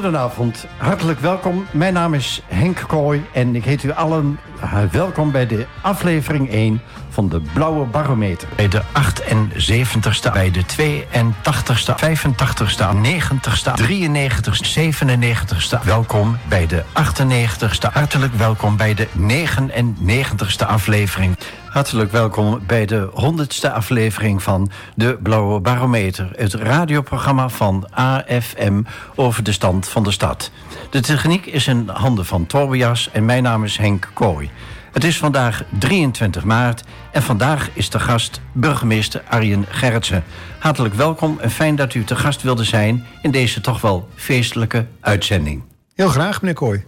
Goedenavond, 0.00 0.66
hartelijk 0.76 1.20
welkom. 1.20 1.66
Mijn 1.70 1.92
naam 1.92 2.14
is 2.14 2.42
Henk 2.46 2.84
Kooi 2.86 3.24
en 3.32 3.54
ik 3.54 3.64
heet 3.64 3.82
u 3.82 3.92
allen 3.92 4.38
uh, 4.62 4.82
welkom 4.90 5.30
bij 5.30 5.46
de 5.46 5.66
aflevering 5.82 6.50
1 6.50 6.80
van 7.08 7.28
de 7.28 7.40
Blauwe 7.54 7.84
Barometer. 7.86 8.48
Bij 8.56 8.68
de 8.68 8.82
78ste, 8.82 10.32
bij 10.32 10.50
de 10.50 10.62
82ste, 10.62 11.94
85ste, 12.04 12.84
90ste, 13.04 13.72
93ste, 13.82 14.80
97ste. 14.80 15.84
Welkom 15.84 16.38
bij 16.48 16.66
de 16.66 16.82
98ste. 16.84 17.92
Hartelijk 17.92 18.34
welkom 18.34 18.76
bij 18.76 18.94
de 18.94 19.08
99ste 19.18 20.66
aflevering. 20.66 21.36
Hartelijk 21.70 22.12
welkom 22.12 22.60
bij 22.66 22.86
de 22.86 23.10
100ste 23.10 23.72
aflevering 23.72 24.42
van 24.42 24.70
de 24.94 25.18
Blauwe 25.22 25.60
Barometer, 25.60 26.30
het 26.36 26.54
radioprogramma 26.54 27.48
van 27.48 27.86
AFM 27.90 28.82
over 29.14 29.42
de 29.42 29.52
stand 29.52 29.88
van 29.88 30.02
de 30.02 30.10
stad. 30.10 30.50
De 30.90 31.00
techniek 31.00 31.46
is 31.46 31.66
in 31.66 31.88
handen 31.88 32.26
van 32.26 32.46
Tobias 32.46 33.10
en 33.12 33.24
mijn 33.24 33.42
naam 33.42 33.64
is 33.64 33.76
Henk 33.76 34.10
Kooi. 34.12 34.50
Het 34.92 35.04
is 35.04 35.18
vandaag 35.18 35.64
23 35.78 36.44
maart 36.44 36.84
en 37.12 37.22
vandaag 37.22 37.70
is 37.72 37.90
de 37.90 37.98
gast 37.98 38.40
burgemeester 38.52 39.22
Arjen 39.28 39.66
Gerritsen. 39.68 40.24
Hartelijk 40.58 40.94
welkom 40.94 41.38
en 41.40 41.50
fijn 41.50 41.76
dat 41.76 41.94
u 41.94 42.04
te 42.04 42.16
gast 42.16 42.42
wilde 42.42 42.64
zijn 42.64 43.06
in 43.22 43.30
deze 43.30 43.60
toch 43.60 43.80
wel 43.80 44.08
feestelijke 44.14 44.86
uitzending. 45.00 45.62
Heel 45.94 46.08
graag, 46.08 46.40
meneer 46.40 46.56
Kooi. 46.56 46.84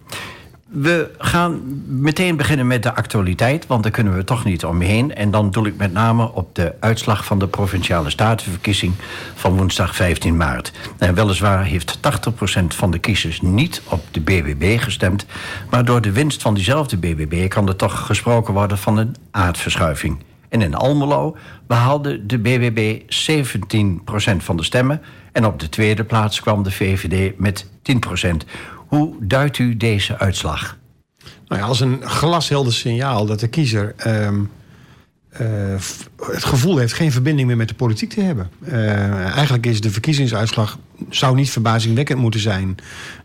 We 0.73 1.11
gaan 1.19 1.61
meteen 1.87 2.37
beginnen 2.37 2.67
met 2.67 2.83
de 2.83 2.95
actualiteit, 2.95 3.67
want 3.67 3.83
daar 3.83 3.93
kunnen 3.93 4.17
we 4.17 4.25
toch 4.25 4.45
niet 4.45 4.65
omheen. 4.65 5.15
En 5.15 5.31
dan 5.31 5.51
doe 5.51 5.67
ik 5.67 5.77
met 5.77 5.93
name 5.93 6.33
op 6.33 6.55
de 6.55 6.75
uitslag 6.81 7.25
van 7.25 7.39
de 7.39 7.49
provinciale 7.49 8.11
statenverkiezing 8.11 8.95
van 9.35 9.57
woensdag 9.57 9.95
15 9.95 10.37
maart. 10.37 10.73
En 10.99 11.15
weliswaar 11.15 11.65
heeft 11.65 11.99
80% 11.99 12.65
van 12.67 12.91
de 12.91 12.99
kiezers 12.99 13.41
niet 13.41 13.83
op 13.89 14.05
de 14.11 14.21
BBB 14.21 14.81
gestemd, 14.81 15.27
maar 15.71 15.85
door 15.85 16.01
de 16.01 16.13
winst 16.13 16.43
van 16.43 16.55
diezelfde 16.55 16.97
BBB 16.97 17.49
kan 17.49 17.69
er 17.69 17.77
toch 17.77 18.07
gesproken 18.07 18.55
worden 18.55 18.79
van 18.79 18.99
een 18.99 19.17
aardverschuiving. 19.31 20.19
En 20.49 20.63
in 20.63 20.75
Almelo 20.75 21.37
behaalde 21.67 22.27
de 22.27 22.39
BBB 22.39 23.01
17% 23.01 24.37
van 24.37 24.57
de 24.57 24.63
stemmen 24.63 25.01
en 25.33 25.47
op 25.47 25.61
de 25.61 25.69
tweede 25.69 26.05
plaats 26.05 26.41
kwam 26.41 26.63
de 26.63 26.71
VVD 26.71 27.39
met 27.39 27.67
10%. 27.83 28.31
Hoe 28.93 29.15
duidt 29.21 29.59
u 29.59 29.77
deze 29.77 30.19
uitslag? 30.19 30.79
Nou 31.47 31.61
ja, 31.61 31.67
als 31.67 31.81
een 31.81 32.03
glashelder 32.03 32.73
signaal 32.73 33.27
dat 33.27 33.41
de 33.41 33.49
kiezer 33.49 33.95
uh, 34.07 34.29
uh, 34.33 34.39
het 36.33 36.45
gevoel 36.45 36.77
heeft 36.77 36.93
geen 36.93 37.13
verbinding 37.13 37.49
meer 37.49 37.57
met 37.57 37.69
de 37.69 37.75
politiek 37.75 38.11
te 38.11 38.21
hebben. 38.21 38.51
Uh, 38.65 39.37
eigenlijk 39.37 39.67
is 39.67 39.81
de 39.81 39.91
verkiezingsuitslag 39.91 40.79
zou 41.11 41.35
niet 41.35 41.51
verbazingwekkend 41.51 42.19
moeten 42.19 42.41
zijn. 42.41 42.77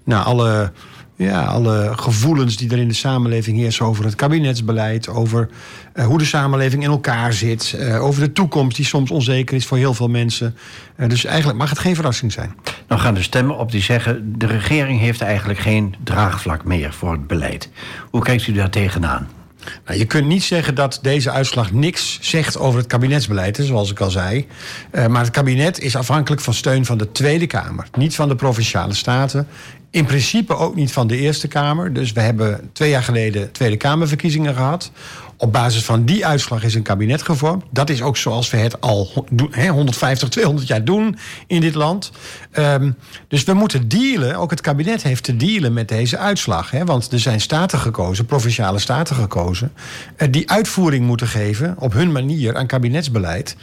Na 0.03 0.23
alle 0.23 0.71
ja, 1.17 1.43
alle 1.43 1.93
gevoelens 1.95 2.57
die 2.57 2.71
er 2.71 2.77
in 2.77 2.87
de 2.87 2.93
samenleving 2.93 3.57
heersen 3.57 3.85
over 3.85 4.05
het 4.05 4.15
kabinetsbeleid, 4.15 5.09
over 5.09 5.49
uh, 5.93 6.05
hoe 6.05 6.17
de 6.17 6.25
samenleving 6.25 6.83
in 6.83 6.89
elkaar 6.89 7.33
zit, 7.33 7.75
uh, 7.79 8.03
over 8.03 8.21
de 8.21 8.31
toekomst 8.31 8.75
die 8.75 8.85
soms 8.85 9.11
onzeker 9.11 9.55
is 9.55 9.65
voor 9.65 9.77
heel 9.77 9.93
veel 9.93 10.09
mensen. 10.09 10.55
Uh, 10.97 11.09
dus 11.09 11.25
eigenlijk 11.25 11.57
mag 11.57 11.69
het 11.69 11.79
geen 11.79 11.95
verrassing 11.95 12.31
zijn. 12.31 12.55
Nou 12.87 13.01
gaan 13.01 13.15
er 13.15 13.23
stemmen 13.23 13.57
op 13.57 13.71
die 13.71 13.81
zeggen, 13.81 14.33
de 14.37 14.45
regering 14.45 14.99
heeft 14.99 15.21
eigenlijk 15.21 15.59
geen 15.59 15.95
draagvlak 16.03 16.63
meer 16.63 16.93
voor 16.93 17.11
het 17.11 17.27
beleid. 17.27 17.69
Hoe 18.09 18.21
kijkt 18.21 18.47
u 18.47 18.53
daar 18.53 18.69
tegenaan? 18.69 19.36
Nou, 19.85 19.99
je 19.99 20.05
kunt 20.05 20.27
niet 20.27 20.43
zeggen 20.43 20.75
dat 20.75 20.99
deze 21.01 21.31
uitslag 21.31 21.71
niks 21.71 22.17
zegt 22.21 22.57
over 22.57 22.79
het 22.79 22.87
kabinetsbeleid, 22.87 23.59
zoals 23.61 23.91
ik 23.91 23.99
al 23.99 24.09
zei. 24.09 24.47
Uh, 24.91 25.07
maar 25.07 25.21
het 25.21 25.31
kabinet 25.31 25.79
is 25.79 25.95
afhankelijk 25.95 26.41
van 26.41 26.53
steun 26.53 26.85
van 26.85 26.97
de 26.97 27.11
Tweede 27.11 27.47
Kamer, 27.47 27.87
niet 27.97 28.15
van 28.15 28.27
de 28.27 28.35
provinciale 28.35 28.93
staten. 28.93 29.47
In 29.89 30.05
principe 30.05 30.55
ook 30.55 30.75
niet 30.75 30.91
van 30.91 31.07
de 31.07 31.17
Eerste 31.17 31.47
Kamer. 31.47 31.93
Dus 31.93 32.11
we 32.11 32.21
hebben 32.21 32.69
twee 32.73 32.89
jaar 32.89 33.03
geleden 33.03 33.51
Tweede 33.51 33.77
Kamerverkiezingen 33.77 34.53
gehad. 34.53 34.91
Op 35.39 35.51
basis 35.51 35.83
van 35.83 36.05
die 36.05 36.25
uitslag 36.25 36.63
is 36.63 36.75
een 36.75 36.81
kabinet 36.81 37.21
gevormd. 37.21 37.63
Dat 37.71 37.89
is 37.89 38.01
ook 38.01 38.17
zoals 38.17 38.49
we 38.49 38.57
het 38.57 38.81
al 38.81 39.25
150, 39.69 40.29
200 40.29 40.67
jaar 40.67 40.83
doen 40.83 41.17
in 41.47 41.61
dit 41.61 41.75
land. 41.75 42.11
Um, 42.53 42.95
dus 43.27 43.43
we 43.43 43.53
moeten 43.53 43.87
dealen, 43.87 44.35
ook 44.35 44.49
het 44.49 44.61
kabinet 44.61 45.03
heeft 45.03 45.23
te 45.23 45.35
dealen 45.35 45.73
met 45.73 45.87
deze 45.87 46.17
uitslag. 46.17 46.71
Want 46.71 47.11
er 47.11 47.19
zijn 47.19 47.41
staten 47.41 47.79
gekozen, 47.79 48.25
provinciale 48.25 48.79
staten 48.79 49.15
gekozen... 49.15 49.73
Uh, 50.17 50.27
die 50.31 50.49
uitvoering 50.49 51.05
moeten 51.05 51.27
geven 51.27 51.75
op 51.79 51.93
hun 51.93 52.11
manier 52.11 52.55
aan 52.55 52.67
kabinetsbeleid. 52.67 53.55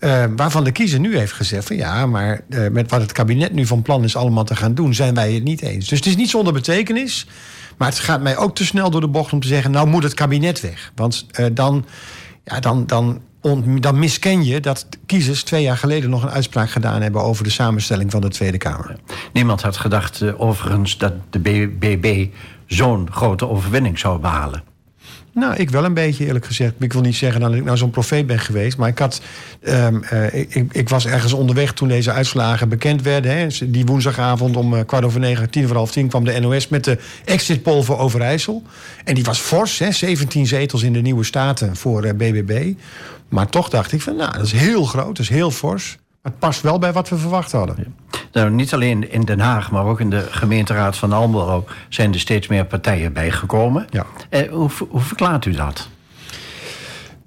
Uh, 0.00 0.24
waarvan 0.36 0.64
de 0.64 0.72
kiezer 0.72 1.00
nu 1.00 1.18
heeft 1.18 1.32
gezegd 1.32 1.66
van 1.66 1.76
ja, 1.76 2.06
maar 2.06 2.40
uh, 2.48 2.68
met 2.68 2.90
wat 2.90 3.00
het 3.00 3.12
kabinet 3.12 3.52
nu 3.52 3.66
van 3.66 3.82
plan 3.82 4.04
is 4.04 4.16
allemaal 4.16 4.44
te 4.44 4.56
gaan 4.56 4.74
doen, 4.74 4.94
zijn 4.94 5.14
wij 5.14 5.32
het 5.32 5.44
niet 5.44 5.62
eens. 5.62 5.88
Dus 5.88 5.98
het 5.98 6.08
is 6.08 6.16
niet 6.16 6.30
zonder 6.30 6.52
betekenis. 6.52 7.26
Maar 7.76 7.88
het 7.88 7.98
gaat 7.98 8.20
mij 8.20 8.36
ook 8.36 8.54
te 8.54 8.64
snel 8.64 8.90
door 8.90 9.00
de 9.00 9.08
bocht 9.08 9.32
om 9.32 9.40
te 9.40 9.48
zeggen, 9.48 9.70
nou 9.70 9.86
moet 9.86 10.02
het 10.02 10.14
kabinet 10.14 10.60
weg. 10.60 10.92
Want 10.94 11.26
uh, 11.40 11.46
dan, 11.52 11.84
ja, 12.44 12.60
dan, 12.60 12.86
dan, 12.86 13.20
dan 13.80 13.98
misken 13.98 14.44
je 14.44 14.60
dat 14.60 14.86
kiezers 15.06 15.42
twee 15.42 15.62
jaar 15.62 15.76
geleden 15.76 16.10
nog 16.10 16.22
een 16.22 16.30
uitspraak 16.30 16.70
gedaan 16.70 17.02
hebben 17.02 17.22
over 17.22 17.44
de 17.44 17.50
samenstelling 17.50 18.10
van 18.10 18.20
de 18.20 18.28
Tweede 18.28 18.58
Kamer. 18.58 18.96
Niemand 19.32 19.62
had 19.62 19.76
gedacht 19.76 20.38
overigens 20.38 20.98
dat 20.98 21.12
de 21.30 21.38
BBB 21.38 22.26
zo'n 22.66 23.08
grote 23.10 23.48
overwinning 23.48 23.98
zou 23.98 24.18
behalen. 24.18 24.71
Nou, 25.34 25.54
ik 25.56 25.70
wel 25.70 25.84
een 25.84 25.94
beetje 25.94 26.26
eerlijk 26.26 26.46
gezegd. 26.46 26.72
Ik 26.78 26.92
wil 26.92 27.02
niet 27.02 27.16
zeggen 27.16 27.40
dat 27.40 27.54
ik 27.54 27.64
nou 27.64 27.76
zo'n 27.76 27.90
profeet 27.90 28.26
ben 28.26 28.38
geweest. 28.38 28.76
Maar 28.76 28.88
ik, 28.88 28.98
had, 28.98 29.20
um, 29.62 30.02
uh, 30.12 30.34
ik, 30.34 30.66
ik, 30.72 30.88
was 30.88 31.06
ergens 31.06 31.32
onderweg 31.32 31.72
toen 31.72 31.88
deze 31.88 32.12
uitslagen 32.12 32.68
bekend 32.68 33.02
werden. 33.02 33.36
Hè. 33.36 33.46
Die 33.66 33.86
woensdagavond 33.86 34.56
om 34.56 34.74
uh, 34.74 34.80
kwart 34.86 35.04
over 35.04 35.20
negen, 35.20 35.50
tien 35.50 35.66
voor 35.66 35.76
half 35.76 35.90
tien... 35.90 36.08
kwam 36.08 36.24
de 36.24 36.40
NOS 36.40 36.68
met 36.68 36.84
de 36.84 36.98
exit 37.24 37.62
poll 37.62 37.82
voor 37.82 37.98
Overijssel. 37.98 38.62
En 39.04 39.14
die 39.14 39.24
was 39.24 39.38
fors, 39.38 39.78
hè, 39.78 39.92
17 39.92 40.46
zetels 40.46 40.82
in 40.82 40.92
de 40.92 41.00
nieuwe 41.00 41.24
staten 41.24 41.76
voor 41.76 42.14
BBB. 42.14 42.72
Maar 43.28 43.46
toch 43.48 43.68
dacht 43.68 43.92
ik 43.92 44.02
van, 44.02 44.16
nou, 44.16 44.32
dat 44.32 44.46
is 44.46 44.52
heel 44.52 44.84
groot, 44.84 45.06
dat 45.06 45.18
is 45.18 45.28
heel 45.28 45.50
fors. 45.50 45.98
Het 46.22 46.38
past 46.38 46.60
wel 46.60 46.78
bij 46.78 46.92
wat 46.92 47.08
we 47.08 47.16
verwacht 47.16 47.52
hadden. 47.52 47.76
Ja. 47.78 48.18
Nou, 48.32 48.50
niet 48.50 48.74
alleen 48.74 49.10
in 49.10 49.20
Den 49.20 49.40
Haag, 49.40 49.70
maar 49.70 49.84
ook 49.84 50.00
in 50.00 50.10
de 50.10 50.26
gemeenteraad 50.30 50.96
van 50.96 51.12
Almelo... 51.12 51.64
zijn 51.88 52.12
er 52.12 52.20
steeds 52.20 52.46
meer 52.46 52.64
partijen 52.64 53.12
bijgekomen. 53.12 53.86
Ja. 53.90 54.06
Eh, 54.28 54.50
hoe, 54.50 54.70
hoe 54.88 55.00
verklaart 55.00 55.44
u 55.44 55.52
dat? 55.52 55.88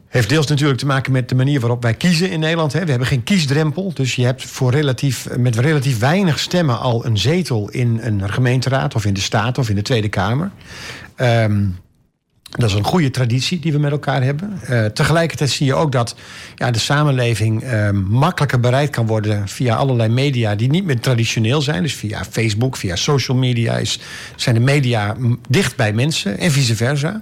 Heeft 0.07 0.29
deels 0.29 0.47
natuurlijk 0.47 0.79
te 0.79 0.85
maken 0.85 1.11
met 1.11 1.29
de 1.29 1.35
manier 1.35 1.59
waarop 1.59 1.81
wij 1.81 1.93
kiezen 1.93 2.29
in 2.29 2.39
Nederland. 2.39 2.73
We 2.73 2.79
hebben 2.79 3.07
geen 3.07 3.23
kiesdrempel. 3.23 3.93
Dus 3.93 4.15
je 4.15 4.25
hebt 4.25 4.45
voor 4.45 4.71
relatief, 4.71 5.27
met 5.37 5.55
relatief 5.55 5.99
weinig 5.99 6.39
stemmen 6.39 6.79
al 6.79 7.05
een 7.05 7.17
zetel 7.17 7.69
in 7.69 7.99
een 8.01 8.29
gemeenteraad 8.29 8.95
of 8.95 9.05
in 9.05 9.13
de 9.13 9.19
Staat 9.19 9.57
of 9.57 9.69
in 9.69 9.75
de 9.75 9.81
Tweede 9.81 10.09
Kamer. 10.09 10.51
Um, 11.17 11.77
dat 12.49 12.69
is 12.69 12.75
een 12.75 12.83
goede 12.83 13.11
traditie 13.11 13.59
die 13.59 13.71
we 13.71 13.79
met 13.79 13.91
elkaar 13.91 14.23
hebben. 14.23 14.59
Uh, 14.69 14.85
tegelijkertijd 14.85 15.49
zie 15.49 15.65
je 15.65 15.73
ook 15.73 15.91
dat 15.91 16.15
ja, 16.55 16.71
de 16.71 16.79
samenleving 16.79 17.63
uh, 17.63 17.89
makkelijker 17.91 18.59
bereid 18.59 18.89
kan 18.89 19.07
worden 19.07 19.47
via 19.47 19.75
allerlei 19.75 20.09
media 20.09 20.55
die 20.55 20.69
niet 20.69 20.85
meer 20.85 20.99
traditioneel 20.99 21.61
zijn. 21.61 21.81
Dus 21.81 21.93
via 21.93 22.25
Facebook, 22.29 22.77
via 22.77 22.95
social 22.95 23.37
media 23.37 23.77
is, 23.77 23.99
zijn 24.35 24.55
de 24.55 24.61
media 24.61 25.15
dicht 25.49 25.75
bij 25.75 25.93
mensen 25.93 26.37
en 26.37 26.51
vice 26.51 26.75
versa. 26.75 27.21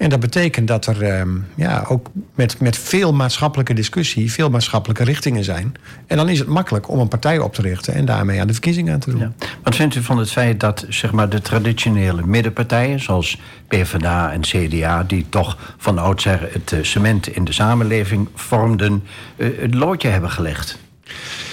En 0.00 0.08
dat 0.08 0.20
betekent 0.20 0.68
dat 0.68 0.86
er 0.86 1.02
uh, 1.02 1.22
ja, 1.54 1.84
ook 1.88 2.10
met, 2.34 2.60
met 2.60 2.78
veel 2.78 3.12
maatschappelijke 3.12 3.74
discussie 3.74 4.32
veel 4.32 4.50
maatschappelijke 4.50 5.04
richtingen 5.04 5.44
zijn. 5.44 5.74
En 6.06 6.16
dan 6.16 6.28
is 6.28 6.38
het 6.38 6.48
makkelijk 6.48 6.88
om 6.88 6.98
een 6.98 7.08
partij 7.08 7.38
op 7.38 7.54
te 7.54 7.62
richten 7.62 7.94
en 7.94 8.04
daarmee 8.04 8.40
aan 8.40 8.46
de 8.46 8.52
verkiezingen 8.52 8.92
aan 8.92 9.00
te 9.00 9.10
doen. 9.10 9.20
Ja. 9.20 9.32
Wat 9.62 9.76
vindt 9.76 9.94
u 9.94 10.02
van 10.02 10.18
het 10.18 10.30
feit 10.30 10.60
dat 10.60 10.86
zeg 10.88 11.12
maar, 11.12 11.28
de 11.28 11.40
traditionele 11.40 12.26
middenpartijen, 12.26 13.00
zoals 13.00 13.38
PvdA 13.68 14.32
en 14.32 14.40
CDA, 14.40 15.02
die 15.02 15.26
toch 15.28 15.74
van 15.78 15.98
oudsher 15.98 16.48
het 16.52 16.74
cement 16.82 17.28
in 17.28 17.44
de 17.44 17.52
samenleving 17.52 18.28
vormden, 18.34 19.02
het 19.36 19.74
loodje 19.74 20.08
hebben 20.08 20.30
gelegd? 20.30 20.78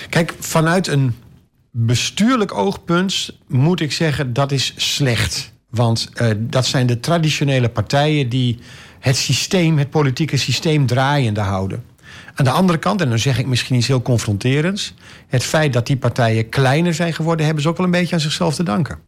Kijk, 0.09 0.33
vanuit 0.39 0.88
een 0.88 1.15
bestuurlijk 1.71 2.53
oogpunt 2.53 3.38
moet 3.47 3.79
ik 3.79 3.91
zeggen 3.91 4.33
dat 4.33 4.51
is 4.51 4.73
slecht. 4.75 5.55
Want 5.69 6.09
uh, 6.21 6.29
dat 6.37 6.65
zijn 6.65 6.87
de 6.87 6.99
traditionele 6.99 7.69
partijen 7.69 8.29
die 8.29 8.59
het 8.99 9.15
systeem, 9.15 9.77
het 9.77 9.89
politieke 9.89 10.37
systeem 10.37 10.85
draaiende 10.85 11.39
houden. 11.39 11.83
Aan 12.35 12.45
de 12.45 12.51
andere 12.51 12.77
kant, 12.77 13.01
en 13.01 13.09
dan 13.09 13.19
zeg 13.19 13.39
ik 13.39 13.45
misschien 13.45 13.75
iets 13.75 13.87
heel 13.87 14.01
confronterends... 14.01 14.93
het 15.27 15.43
feit 15.43 15.73
dat 15.73 15.87
die 15.87 15.97
partijen 15.97 16.49
kleiner 16.49 16.93
zijn 16.93 17.13
geworden... 17.13 17.45
hebben 17.45 17.63
ze 17.63 17.69
ook 17.69 17.77
wel 17.77 17.85
een 17.85 17.91
beetje 17.91 18.15
aan 18.15 18.21
zichzelf 18.21 18.55
te 18.55 18.63
danken. 18.63 18.99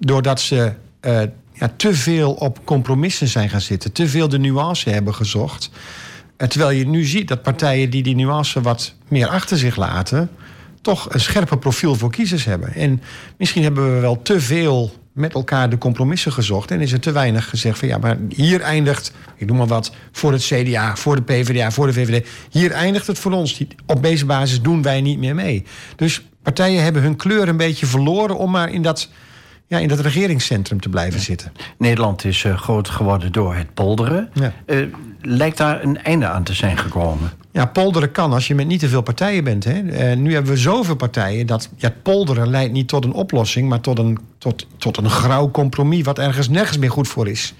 Doordat 0.00 0.40
ze 0.40 0.72
uh, 1.00 1.20
ja, 1.52 1.72
te 1.76 1.94
veel 1.94 2.32
op 2.32 2.64
compromissen 2.64 3.28
zijn 3.28 3.48
gaan 3.48 3.60
zitten... 3.60 3.92
te 3.92 4.08
veel 4.08 4.28
de 4.28 4.38
nuance 4.38 4.90
hebben 4.90 5.14
gezocht... 5.14 5.70
terwijl 6.36 6.70
je 6.70 6.86
nu 6.86 7.04
ziet 7.04 7.28
dat 7.28 7.42
partijen 7.42 7.90
die 7.90 8.02
die 8.02 8.14
nuance 8.14 8.60
wat 8.60 8.94
meer 9.08 9.28
achter 9.28 9.58
zich 9.58 9.76
laten... 9.76 10.30
toch 10.80 11.12
een 11.12 11.20
scherper 11.20 11.58
profiel 11.58 11.94
voor 11.94 12.10
kiezers 12.10 12.44
hebben. 12.44 12.74
En 12.74 13.02
misschien 13.36 13.62
hebben 13.62 13.94
we 13.94 14.00
wel 14.00 14.22
te 14.22 14.40
veel 14.40 14.92
met 15.18 15.34
elkaar 15.34 15.70
de 15.70 15.78
compromissen 15.78 16.32
gezocht. 16.32 16.70
En 16.70 16.80
is 16.80 16.92
er 16.92 17.00
te 17.00 17.12
weinig 17.12 17.48
gezegd 17.48 17.78
van 17.78 17.88
ja, 17.88 17.98
maar 17.98 18.16
hier 18.28 18.60
eindigt, 18.60 19.12
ik 19.36 19.46
noem 19.46 19.56
maar 19.56 19.66
wat, 19.66 19.92
voor 20.12 20.32
het 20.32 20.42
CDA, 20.42 20.96
voor 20.96 21.16
de 21.16 21.22
PvdA, 21.22 21.70
voor 21.70 21.86
de 21.86 21.92
VVD. 21.92 22.28
Hier 22.50 22.70
eindigt 22.70 23.06
het 23.06 23.18
voor 23.18 23.32
ons. 23.32 23.64
Op 23.86 24.02
deze 24.02 24.26
basis 24.26 24.62
doen 24.62 24.82
wij 24.82 25.00
niet 25.00 25.18
meer 25.18 25.34
mee. 25.34 25.64
Dus 25.96 26.22
partijen 26.42 26.82
hebben 26.82 27.02
hun 27.02 27.16
kleur 27.16 27.48
een 27.48 27.56
beetje 27.56 27.86
verloren 27.86 28.36
om 28.36 28.50
maar 28.50 28.70
in 28.70 28.82
dat, 28.82 29.08
ja, 29.66 29.78
in 29.78 29.88
dat 29.88 30.00
regeringscentrum 30.00 30.80
te 30.80 30.88
blijven 30.88 31.20
zitten. 31.20 31.52
Nederland 31.78 32.24
is 32.24 32.44
uh, 32.44 32.58
groot 32.58 32.88
geworden 32.88 33.32
door 33.32 33.54
het 33.54 33.74
polderen. 33.74 34.30
Ja. 34.34 34.52
Uh, 34.66 34.86
lijkt 35.20 35.56
daar 35.56 35.82
een 35.82 36.02
einde 36.02 36.26
aan 36.26 36.44
te 36.44 36.54
zijn 36.54 36.78
gekomen? 36.78 37.30
Ja, 37.58 37.66
polderen 37.66 38.10
kan 38.10 38.32
als 38.32 38.46
je 38.46 38.54
met 38.54 38.66
niet 38.66 38.80
te 38.80 38.88
veel 38.88 39.02
partijen 39.02 39.44
bent. 39.44 39.64
Hè. 39.64 39.82
Uh, 39.82 40.16
nu 40.16 40.32
hebben 40.32 40.52
we 40.52 40.58
zoveel 40.58 40.96
partijen 40.96 41.46
dat 41.46 41.68
ja, 41.76 41.92
polderen 42.02 42.50
leidt 42.50 42.72
niet 42.72 42.88
tot 42.88 43.04
een 43.04 43.12
oplossing, 43.12 43.68
maar 43.68 43.80
tot 43.80 43.98
een, 43.98 44.18
tot, 44.38 44.66
tot 44.76 44.96
een 44.96 45.10
grauw 45.10 45.50
compromis 45.50 46.02
wat 46.02 46.18
ergens 46.18 46.48
nergens 46.48 46.78
meer 46.78 46.90
goed 46.90 47.08
voor 47.08 47.28
is. 47.28 47.54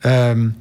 Um, 0.00 0.56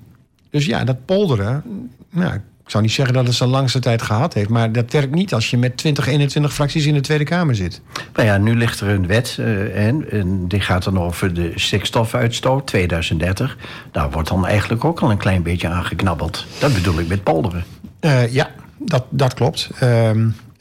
dus 0.49 0.65
ja, 0.65 0.83
dat 0.83 1.05
polderen, 1.05 1.63
nou, 2.09 2.33
ik 2.33 2.41
zou 2.65 2.83
niet 2.83 2.91
zeggen 2.91 3.13
dat 3.13 3.25
het 3.25 3.35
zijn 3.35 3.49
langste 3.49 3.79
tijd 3.79 4.01
gehad 4.01 4.33
heeft, 4.33 4.49
maar 4.49 4.71
dat 4.71 4.91
werkt 4.91 5.13
niet 5.15 5.33
als 5.33 5.49
je 5.49 5.57
met 5.57 5.77
20, 5.77 6.07
21 6.07 6.53
fracties 6.53 6.85
in 6.85 6.93
de 6.93 7.01
Tweede 7.01 7.23
Kamer 7.23 7.55
zit. 7.55 7.81
Nou 8.13 8.27
ja, 8.27 8.37
nu 8.37 8.55
ligt 8.55 8.79
er 8.79 8.87
een 8.87 9.07
wet 9.07 9.37
uh, 9.39 9.87
en, 9.87 10.11
en, 10.11 10.47
die 10.47 10.61
gaat 10.61 10.83
dan 10.83 10.99
over 10.99 11.33
de 11.33 11.51
stikstofuitstoot 11.55 12.67
2030. 12.67 13.57
Daar 13.91 14.11
wordt 14.11 14.29
dan 14.29 14.45
eigenlijk 14.45 14.85
ook 14.85 14.99
al 14.99 15.11
een 15.11 15.17
klein 15.17 15.43
beetje 15.43 15.67
aangeknabbeld. 15.67 16.45
Dat 16.59 16.73
bedoel 16.73 16.99
ik 16.99 17.07
met 17.07 17.23
polderen. 17.23 17.63
Uh, 18.01 18.33
ja, 18.33 18.51
dat, 18.85 19.05
dat 19.09 19.33
klopt. 19.33 19.69
Uh, 19.83 20.09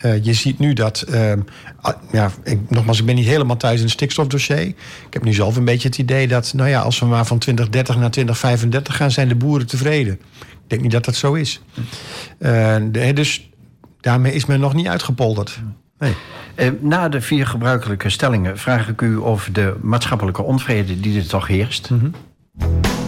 uh, 0.05 0.25
je 0.25 0.32
ziet 0.32 0.58
nu 0.58 0.72
dat, 0.72 1.05
uh, 1.11 1.32
ja, 2.12 2.31
ik, 2.44 2.58
nogmaals, 2.70 2.99
ik 2.99 3.06
ben 3.06 3.14
niet 3.14 3.26
helemaal 3.26 3.56
thuis 3.56 3.76
in 3.76 3.84
het 3.84 3.93
stikstofdossier. 3.93 4.67
Ik 4.67 4.76
heb 5.11 5.25
nu 5.25 5.32
zelf 5.32 5.56
een 5.56 5.64
beetje 5.64 5.88
het 5.88 5.99
idee 5.99 6.28
dat, 6.28 6.52
nou 6.55 6.69
ja, 6.69 6.81
als 6.81 6.99
we 6.99 7.06
maar 7.06 7.26
van 7.26 7.38
2030 7.38 7.96
naar 7.96 8.11
2035 8.11 8.96
gaan, 8.96 9.11
zijn 9.11 9.28
de 9.28 9.34
boeren 9.34 9.67
tevreden. 9.67 10.12
Ik 10.40 10.67
denk 10.67 10.82
niet 10.82 10.90
dat 10.90 11.05
dat 11.05 11.14
zo 11.14 11.34
is. 11.34 11.61
Uh, 12.38 12.76
de, 12.90 13.12
dus 13.12 13.50
daarmee 14.00 14.32
is 14.32 14.46
men 14.46 14.61
nog 14.61 14.75
niet 14.75 14.88
uitgepolderd. 14.88 15.61
Nee. 15.99 16.14
na 16.81 17.08
de 17.08 17.20
vier 17.20 17.46
gebruikelijke 17.46 18.11
stellingen 18.11 18.58
vraag 18.58 18.88
ik 18.88 19.00
u 19.00 19.20
over 19.20 19.52
de 19.52 19.76
maatschappelijke 19.82 20.43
onvrede 20.43 21.00
die 21.00 21.19
er 21.19 21.26
toch 21.26 21.46
heerst. 21.46 21.90
Mm 21.90 21.99
-hmm. 21.99 23.00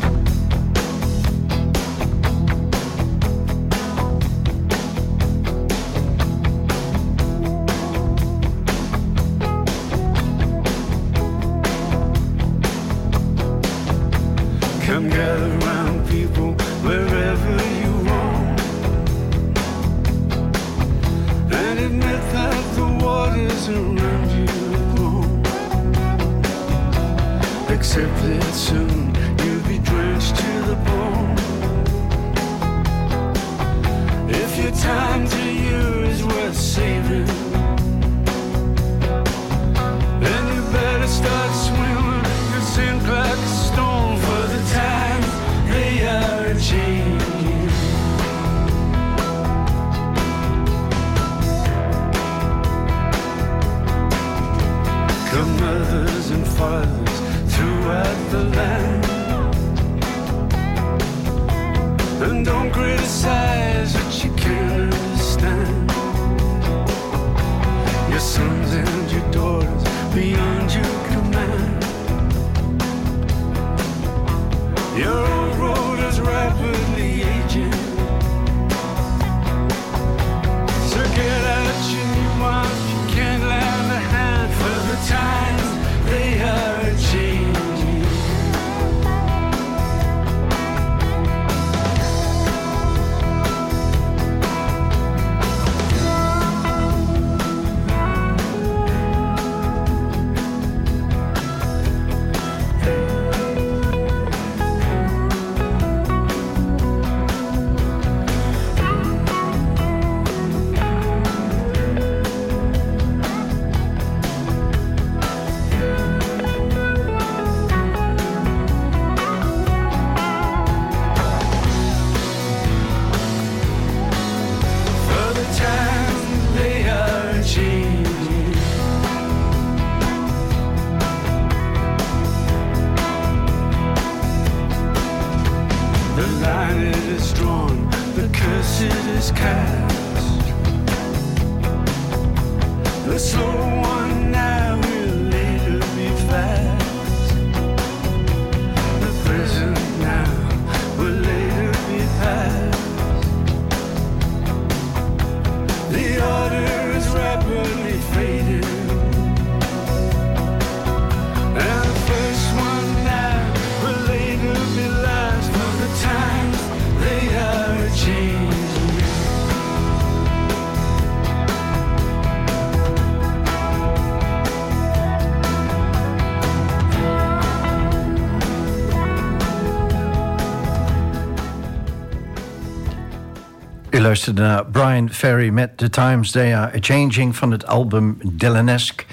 Luisterde 184.12 184.42
naar 184.42 184.66
Brian 184.66 185.08
Ferry 185.10 185.48
met 185.48 185.76
The 185.76 185.90
Times 185.90 186.30
They 186.30 186.56
Are 186.56 186.78
Changing 186.80 187.36
van 187.36 187.50
het 187.50 187.66
album 187.66 188.18
Dylanesque. 188.22 189.04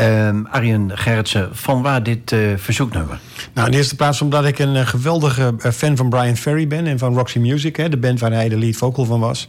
Um, 0.00 0.46
Arjen 0.50 0.98
Gerritsen, 0.98 1.48
van 1.52 1.82
waar 1.82 2.02
dit 2.02 2.32
uh, 2.32 2.52
verzoeknummer? 2.56 3.18
Nou, 3.52 3.66
in 3.66 3.72
de 3.72 3.78
eerste 3.78 3.96
plaats 3.96 4.20
omdat 4.20 4.44
ik 4.44 4.58
een 4.58 4.74
uh, 4.74 4.86
geweldige 4.86 5.54
uh, 5.58 5.72
fan 5.72 5.96
van 5.96 6.08
Brian 6.08 6.36
Ferry 6.36 6.66
ben... 6.66 6.86
en 6.86 6.98
van 6.98 7.14
Roxy 7.14 7.38
Music, 7.38 7.76
hè, 7.76 7.88
de 7.88 7.96
band 7.96 8.20
waar 8.20 8.32
hij 8.32 8.48
de 8.48 8.58
lead 8.58 8.76
vocal 8.76 9.04
van 9.04 9.20
was. 9.20 9.48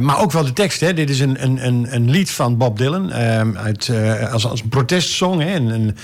maar 0.00 0.20
ook 0.20 0.32
wel 0.32 0.44
de 0.44 0.52
tekst. 0.52 0.80
Hè. 0.80 0.94
Dit 0.94 1.10
is 1.10 1.20
een, 1.20 1.42
een, 1.42 1.94
een, 1.94 2.10
lied 2.10 2.30
van 2.30 2.56
Bob 2.56 2.78
Dylan 2.78 3.12
ehm, 3.12 3.56
uit, 3.56 3.90
als, 4.32 4.46
als 4.46 4.62
een 4.62 4.68
protestsong. 4.68 5.42
Hè, 5.42 5.54
en 5.54 5.96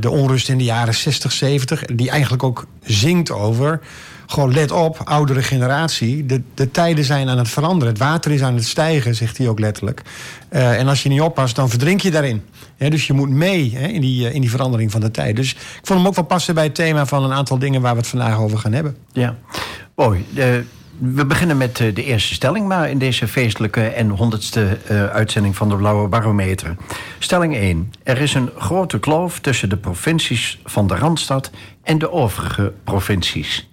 de 0.00 0.10
onrust 0.10 0.48
in 0.48 0.58
de 0.58 0.64
jaren 0.64 0.94
60, 0.94 1.32
70... 1.32 1.84
die 1.84 2.10
eigenlijk 2.10 2.42
ook 2.42 2.66
zingt 2.82 3.30
over 3.30 3.80
gewoon 4.30 4.52
let 4.52 4.70
op, 4.70 5.00
oudere 5.04 5.42
generatie. 5.42 6.26
De, 6.26 6.42
de 6.54 6.70
tijden 6.70 7.04
zijn 7.04 7.28
aan 7.28 7.38
het 7.38 7.48
veranderen. 7.48 7.88
Het 7.88 8.02
water 8.02 8.30
is 8.30 8.42
aan 8.42 8.54
het 8.54 8.64
stijgen, 8.64 9.14
zegt 9.14 9.38
hij 9.38 9.48
ook 9.48 9.58
letterlijk. 9.58 10.02
Uh, 10.50 10.78
en 10.78 10.88
als 10.88 11.02
je 11.02 11.08
niet 11.08 11.20
oppast, 11.20 11.56
dan 11.56 11.68
verdrink 11.68 12.00
je 12.00 12.10
daarin. 12.10 12.42
dus 12.76 13.06
je 13.06 13.12
moet 13.12 13.30
mee 13.30 13.70
in, 13.70 14.00
die, 14.00 14.32
in 14.32 14.40
die 14.40 14.50
verandering 14.50 14.90
van 14.90 15.00
de 15.00 15.10
tijd. 15.10 15.36
Dus 15.36 15.52
ik 15.52 15.80
vond 15.82 15.98
hem 15.98 16.08
ook 16.08 16.14
wel 16.14 16.24
passen 16.24 16.54
bij 16.54 16.64
het 16.64 16.74
thema 16.74 17.06
van 17.06 17.24
een 17.24 17.32
aantal 17.32 17.58
dingen 17.58 17.80
waar 17.80 17.92
we 17.92 17.98
het 17.98 18.06
vandaag 18.06 18.38
over 18.38 18.58
gaan 18.58 18.72
hebben. 18.72 18.96
Ja, 19.12 19.36
mooi. 19.94 20.26
Uh, 20.34 20.44
We 20.98 21.26
beginnen 21.26 21.56
met 21.56 21.80
eh, 21.80 21.94
de 21.94 22.04
eerste 22.04 22.34
stelling, 22.34 22.66
maar 22.66 22.90
in 22.90 22.98
deze 22.98 23.28
feestelijke 23.28 23.82
en 23.82 24.08
honderdste 24.08 24.78
uitzending 25.12 25.56
van 25.56 25.68
de 25.68 25.76
Blauwe 25.76 26.08
Barometer. 26.08 26.76
Stelling 27.18 27.56
1. 27.56 27.92
Er 28.02 28.20
is 28.20 28.34
een 28.34 28.50
grote 28.58 28.98
kloof 28.98 29.38
tussen 29.38 29.68
de 29.68 29.76
provincies 29.76 30.60
van 30.64 30.86
de 30.86 30.94
Randstad 30.94 31.50
en 31.82 31.98
de 31.98 32.12
overige 32.12 32.72
provincies. 32.84 33.69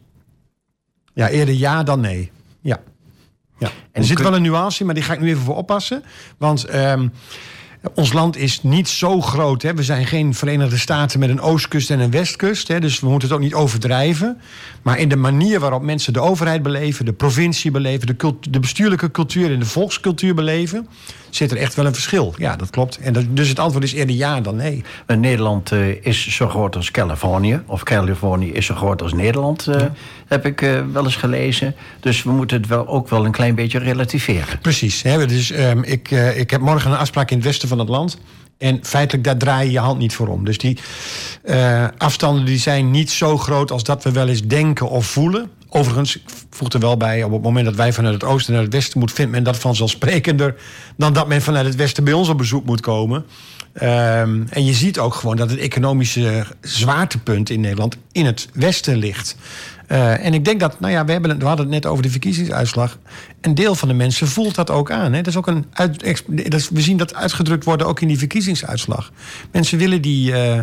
Ja, 1.17 1.29
eerder 1.29 1.55
ja 1.55 1.83
dan 1.83 1.99
nee. 1.99 2.31
Ja. 2.61 2.79
ja. 3.57 3.69
er 3.91 4.03
zit 4.03 4.21
wel 4.21 4.35
een 4.35 4.41
nuance 4.41 4.79
in, 4.79 4.85
maar 4.85 4.95
die 4.95 5.03
ga 5.03 5.13
ik 5.13 5.19
nu 5.19 5.29
even 5.29 5.43
voor 5.43 5.55
oppassen. 5.55 6.03
Want 6.37 6.75
um, 6.75 7.11
ons 7.93 8.13
land 8.13 8.37
is 8.37 8.63
niet 8.63 8.89
zo 8.89 9.21
groot. 9.21 9.61
Hè. 9.61 9.73
We 9.73 9.83
zijn 9.83 10.05
geen 10.05 10.33
Verenigde 10.33 10.77
Staten 10.77 11.19
met 11.19 11.29
een 11.29 11.41
oostkust 11.41 11.91
en 11.91 11.99
een 11.99 12.11
westkust. 12.11 12.67
Hè. 12.67 12.79
Dus 12.79 12.99
we 12.99 13.09
moeten 13.09 13.27
het 13.27 13.37
ook 13.37 13.43
niet 13.43 13.53
overdrijven. 13.53 14.37
Maar 14.81 14.99
in 14.99 15.09
de 15.09 15.15
manier 15.15 15.59
waarop 15.59 15.81
mensen 15.81 16.13
de 16.13 16.21
overheid 16.21 16.63
beleven, 16.63 17.05
de 17.05 17.13
provincie 17.13 17.71
beleven, 17.71 18.07
de, 18.07 18.33
de 18.49 18.59
bestuurlijke 18.59 19.11
cultuur 19.11 19.51
en 19.51 19.59
de 19.59 19.65
volkscultuur 19.65 20.35
beleven, 20.35 20.87
zit 21.29 21.51
er 21.51 21.57
echt 21.57 21.75
wel 21.75 21.85
een 21.85 21.93
verschil. 21.93 22.33
Ja, 22.37 22.55
dat 22.55 22.69
klopt. 22.69 22.97
En 22.97 23.29
dus 23.31 23.49
het 23.49 23.59
antwoord 23.59 23.83
is 23.83 23.93
eerder 23.93 24.15
ja 24.15 24.41
dan 24.41 24.55
nee. 24.55 24.83
Nederland 25.07 25.71
uh, 25.71 26.05
is 26.05 26.27
zo 26.27 26.49
groot 26.49 26.75
als 26.75 26.91
Californië. 26.91 27.61
Of 27.65 27.83
Californië 27.83 28.51
is 28.51 28.65
zo 28.65 28.75
groot 28.75 29.01
als 29.01 29.13
Nederland, 29.13 29.67
uh, 29.69 29.75
heb 30.27 30.45
ik 30.45 30.61
uh, 30.61 30.79
wel 30.91 31.03
eens 31.03 31.15
gelezen. 31.15 31.75
Dus 31.99 32.23
we 32.23 32.31
moeten 32.31 32.57
het 32.57 32.67
wel 32.67 32.87
ook 32.87 33.09
wel 33.09 33.25
een 33.25 33.31
klein 33.31 33.55
beetje 33.55 33.79
relativeren. 33.79 34.59
Precies. 34.61 35.01
Hè. 35.01 35.25
Dus, 35.25 35.53
um, 35.53 35.83
ik, 35.83 36.11
ik 36.35 36.49
heb 36.49 36.61
morgen 36.61 36.91
een 36.91 36.97
afspraak 36.97 37.31
in 37.31 37.37
het 37.37 37.45
westen 37.45 37.67
van 37.67 37.76
land. 37.85 38.17
En 38.57 38.79
feitelijk, 38.81 39.23
daar 39.23 39.37
draai 39.37 39.65
je 39.65 39.71
je 39.71 39.79
hand 39.79 39.99
niet 39.99 40.13
voor 40.13 40.27
om. 40.27 40.45
Dus 40.45 40.57
die 40.57 40.77
afstanden 41.97 42.45
die 42.45 42.59
zijn 42.59 42.91
niet 42.91 43.11
zo 43.11 43.37
groot 43.37 43.71
als 43.71 43.83
dat 43.83 44.03
we 44.03 44.11
wel 44.11 44.27
eens 44.27 44.41
denken 44.41 44.89
of 44.89 45.05
voelen. 45.05 45.49
Overigens, 45.69 46.15
ik 46.15 46.23
voeg 46.49 46.69
er 46.69 46.79
wel 46.79 46.97
bij, 46.97 47.23
op 47.23 47.31
het 47.31 47.41
moment 47.41 47.65
dat 47.65 47.75
wij 47.75 47.93
vanuit 47.93 48.13
het 48.13 48.23
oosten 48.23 48.53
naar 48.53 48.61
het 48.63 48.73
westen 48.73 48.99
moeten, 48.99 49.17
vindt 49.17 49.31
men 49.31 49.43
dat 49.43 49.57
vanzelfsprekender 49.57 50.55
dan 50.97 51.13
dat 51.13 51.27
men 51.27 51.41
vanuit 51.41 51.65
het 51.65 51.75
westen 51.75 52.03
bij 52.03 52.13
ons 52.13 52.29
op 52.29 52.37
bezoek 52.37 52.65
moet 52.65 52.81
komen. 52.81 53.25
Um, 53.73 54.47
en 54.49 54.65
je 54.65 54.73
ziet 54.73 54.99
ook 54.99 55.13
gewoon 55.13 55.35
dat 55.35 55.49
het 55.49 55.59
economische 55.59 56.45
zwaartepunt 56.61 57.49
in 57.49 57.61
Nederland 57.61 57.97
in 58.11 58.25
het 58.25 58.49
westen 58.53 58.97
ligt. 58.97 59.35
Uh, 59.87 60.25
en 60.25 60.33
ik 60.33 60.45
denk 60.45 60.59
dat, 60.59 60.79
nou 60.79 60.93
ja, 60.93 61.05
we, 61.05 61.11
hebben, 61.11 61.39
we 61.39 61.45
hadden 61.45 61.65
het 61.65 61.73
net 61.73 61.85
over 61.85 62.03
de 62.03 62.09
verkiezingsuitslag. 62.09 62.99
Een 63.41 63.55
deel 63.55 63.75
van 63.75 63.87
de 63.87 63.93
mensen 63.93 64.27
voelt 64.27 64.55
dat 64.55 64.69
ook 64.69 64.91
aan. 64.91 65.13
Hè. 65.13 65.17
Dat 65.17 65.27
is 65.27 65.37
ook 65.37 65.47
een 65.47 65.65
uit, 65.73 66.23
we 66.69 66.81
zien 66.81 66.97
dat 66.97 67.15
uitgedrukt 67.15 67.63
worden 67.63 67.87
ook 67.87 68.01
in 68.01 68.07
die 68.07 68.17
verkiezingsuitslag. 68.17 69.11
Mensen 69.51 69.77
willen 69.77 70.01
die. 70.01 70.31
Uh, 70.31 70.59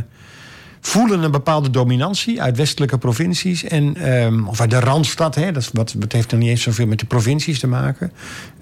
voelen 0.86 1.22
een 1.22 1.30
bepaalde 1.30 1.70
dominantie 1.70 2.42
uit 2.42 2.56
westelijke 2.56 2.98
provincies. 2.98 3.64
En, 3.64 4.14
um, 4.22 4.48
of 4.48 4.60
uit 4.60 4.70
de 4.70 4.80
Randstad, 4.80 5.34
hè, 5.34 5.52
dat, 5.52 5.70
wat, 5.72 5.94
dat 5.98 6.12
heeft 6.12 6.30
dan 6.30 6.38
niet 6.38 6.48
eens 6.48 6.62
zoveel 6.62 6.86
met 6.86 6.98
de 6.98 7.06
provincies 7.06 7.58
te 7.58 7.66
maken. 7.66 8.12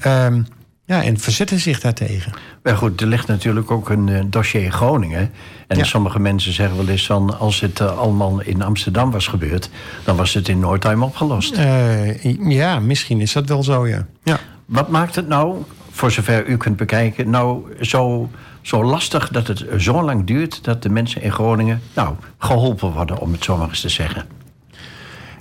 Um, 0.07 0.47
ja, 0.92 1.02
en 1.02 1.18
verzetten 1.18 1.61
zich 1.61 1.80
daartegen. 1.80 2.32
Maar 2.62 2.76
goed, 2.76 3.00
er 3.00 3.06
ligt 3.06 3.26
natuurlijk 3.26 3.70
ook 3.70 3.88
een 3.88 4.06
uh, 4.06 4.20
dossier 4.26 4.72
Groningen. 4.72 5.30
En 5.66 5.87
sommige 5.87 6.18
mensen 6.18 6.52
zeggen 6.52 6.76
wel 6.76 6.88
eens 6.88 7.06
van... 7.06 7.38
als 7.38 7.61
het 7.61 7.80
uh, 7.80 7.99
allemaal 7.99 8.40
in 8.40 8.62
Amsterdam 8.62 9.11
was 9.11 9.26
gebeurd... 9.26 9.70
dan 10.04 10.16
was 10.16 10.34
het 10.34 10.49
in 10.49 10.58
no 10.58 10.78
time 10.78 11.04
opgelost. 11.04 11.56
Uh, 11.56 12.50
ja, 12.50 12.80
misschien 12.80 13.20
is 13.20 13.32
dat 13.32 13.49
wel 13.49 13.62
zo, 13.62 13.87
ja. 13.87 14.06
ja. 14.22 14.38
Wat 14.66 14.88
maakt 14.88 15.14
het 15.14 15.28
nou, 15.28 15.62
voor 15.90 16.11
zover 16.11 16.46
u 16.46 16.56
kunt 16.56 16.76
bekijken... 16.76 17.30
nou 17.30 17.64
zo 17.80 18.30
zo 18.62 18.84
lastig 18.84 19.28
dat 19.28 19.46
het 19.46 19.64
zo 19.78 20.02
lang 20.02 20.26
duurt 20.26 20.64
dat 20.64 20.82
de 20.82 20.88
mensen 20.88 21.22
in 21.22 21.32
Groningen 21.32 21.80
nou, 21.94 22.14
geholpen 22.38 22.92
worden, 22.92 23.18
om 23.18 23.32
het 23.32 23.44
zo 23.44 23.56
maar 23.56 23.68
eens 23.68 23.80
te 23.80 23.88
zeggen? 23.88 24.26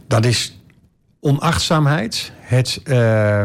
Dat 0.07 0.25
is 0.25 0.59
onachtzaamheid, 1.19 2.31
het 2.39 2.81
uh, 2.83 3.43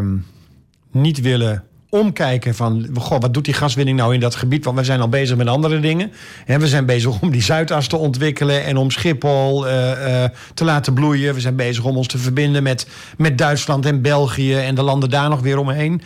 niet 0.90 1.20
willen 1.20 1.64
omkijken 1.88 2.54
van... 2.54 2.88
Goh, 2.94 3.20
wat 3.20 3.34
doet 3.34 3.44
die 3.44 3.54
gaswinning 3.54 3.98
nou 3.98 4.14
in 4.14 4.20
dat 4.20 4.34
gebied? 4.34 4.64
Want 4.64 4.78
we 4.78 4.84
zijn 4.84 5.00
al 5.00 5.08
bezig 5.08 5.36
met 5.36 5.46
andere 5.46 5.80
dingen. 5.80 6.12
En 6.46 6.60
we 6.60 6.68
zijn 6.68 6.86
bezig 6.86 7.20
om 7.20 7.30
die 7.30 7.42
Zuidas 7.42 7.86
te 7.86 7.96
ontwikkelen... 7.96 8.64
en 8.64 8.76
om 8.76 8.90
Schiphol 8.90 9.66
uh, 9.66 9.72
uh, 9.72 10.24
te 10.54 10.64
laten 10.64 10.94
bloeien. 10.94 11.34
We 11.34 11.40
zijn 11.40 11.56
bezig 11.56 11.84
om 11.84 11.96
ons 11.96 12.06
te 12.06 12.18
verbinden 12.18 12.62
met, 12.62 12.86
met 13.16 13.38
Duitsland 13.38 13.86
en 13.86 14.02
België... 14.02 14.54
en 14.54 14.74
de 14.74 14.82
landen 14.82 15.10
daar 15.10 15.28
nog 15.28 15.40
weer 15.40 15.58
omheen. 15.58 16.02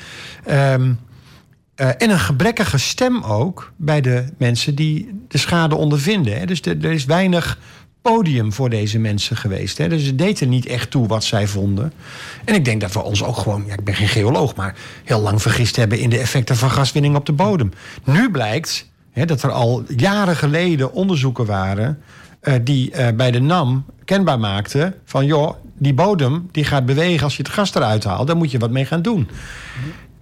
Um, 0.51 0.99
uh, 1.81 1.89
en 1.99 2.11
een 2.11 2.19
gebrekkige 2.19 2.79
stem 2.79 3.23
ook 3.23 3.73
bij 3.77 4.01
de 4.01 4.25
mensen 4.39 4.75
die 4.75 5.25
de 5.29 5.39
schade 5.39 5.75
ondervinden. 5.75 6.39
Hè. 6.39 6.47
Dus 6.47 6.61
er 6.61 6.85
is 6.85 7.05
weinig 7.05 7.59
podium 8.03 8.53
voor 8.53 8.71
deze 8.71 8.99
mensen 8.99 9.37
geweest. 9.37 9.79
Hè. 9.79 9.89
Dus 9.89 10.05
ze 10.05 10.15
deden 10.15 10.49
niet 10.49 10.67
echt 10.67 10.91
toe 10.91 11.07
wat 11.07 11.25
zij 11.25 11.47
vonden. 11.47 11.93
En 12.45 12.55
ik 12.55 12.65
denk 12.65 12.81
dat 12.81 12.93
we 12.93 13.03
ons 13.03 13.25
ook 13.25 13.37
gewoon, 13.37 13.65
ja, 13.67 13.73
ik 13.73 13.85
ben 13.85 13.95
geen 13.95 14.09
geoloog, 14.09 14.55
maar 14.55 14.75
heel 15.05 15.21
lang 15.21 15.43
vergist 15.43 15.77
hebben 15.77 15.99
in 15.99 16.11
de 16.11 16.19
effecten 16.19 16.57
van 16.57 16.71
gaswinning 16.71 17.17
op 17.17 17.27
de 17.27 17.33
bodem. 17.33 17.73
Nu 18.05 18.31
blijkt 18.31 18.91
hè, 19.11 19.25
dat 19.25 19.43
er 19.43 19.51
al 19.51 19.85
jaren 19.97 20.37
geleden 20.37 20.93
onderzoeken 20.93 21.47
waren 21.47 21.99
uh, 22.43 22.55
die 22.63 22.91
uh, 22.91 23.09
bij 23.17 23.31
de 23.31 23.41
NAM 23.41 23.85
kenbaar 24.05 24.39
maakten 24.39 24.95
van 25.05 25.27
joh, 25.27 25.55
die 25.79 25.95
bodem 25.95 26.49
die 26.51 26.65
gaat 26.65 26.87
bewegen 26.87 27.25
als 27.25 27.37
je 27.37 27.43
het 27.43 27.53
gas 27.53 27.75
eruit 27.75 28.05
haalt, 28.05 28.27
daar 28.27 28.37
moet 28.37 28.51
je 28.51 28.59
wat 28.59 28.71
mee 28.71 28.85
gaan 28.85 29.03
doen 29.03 29.29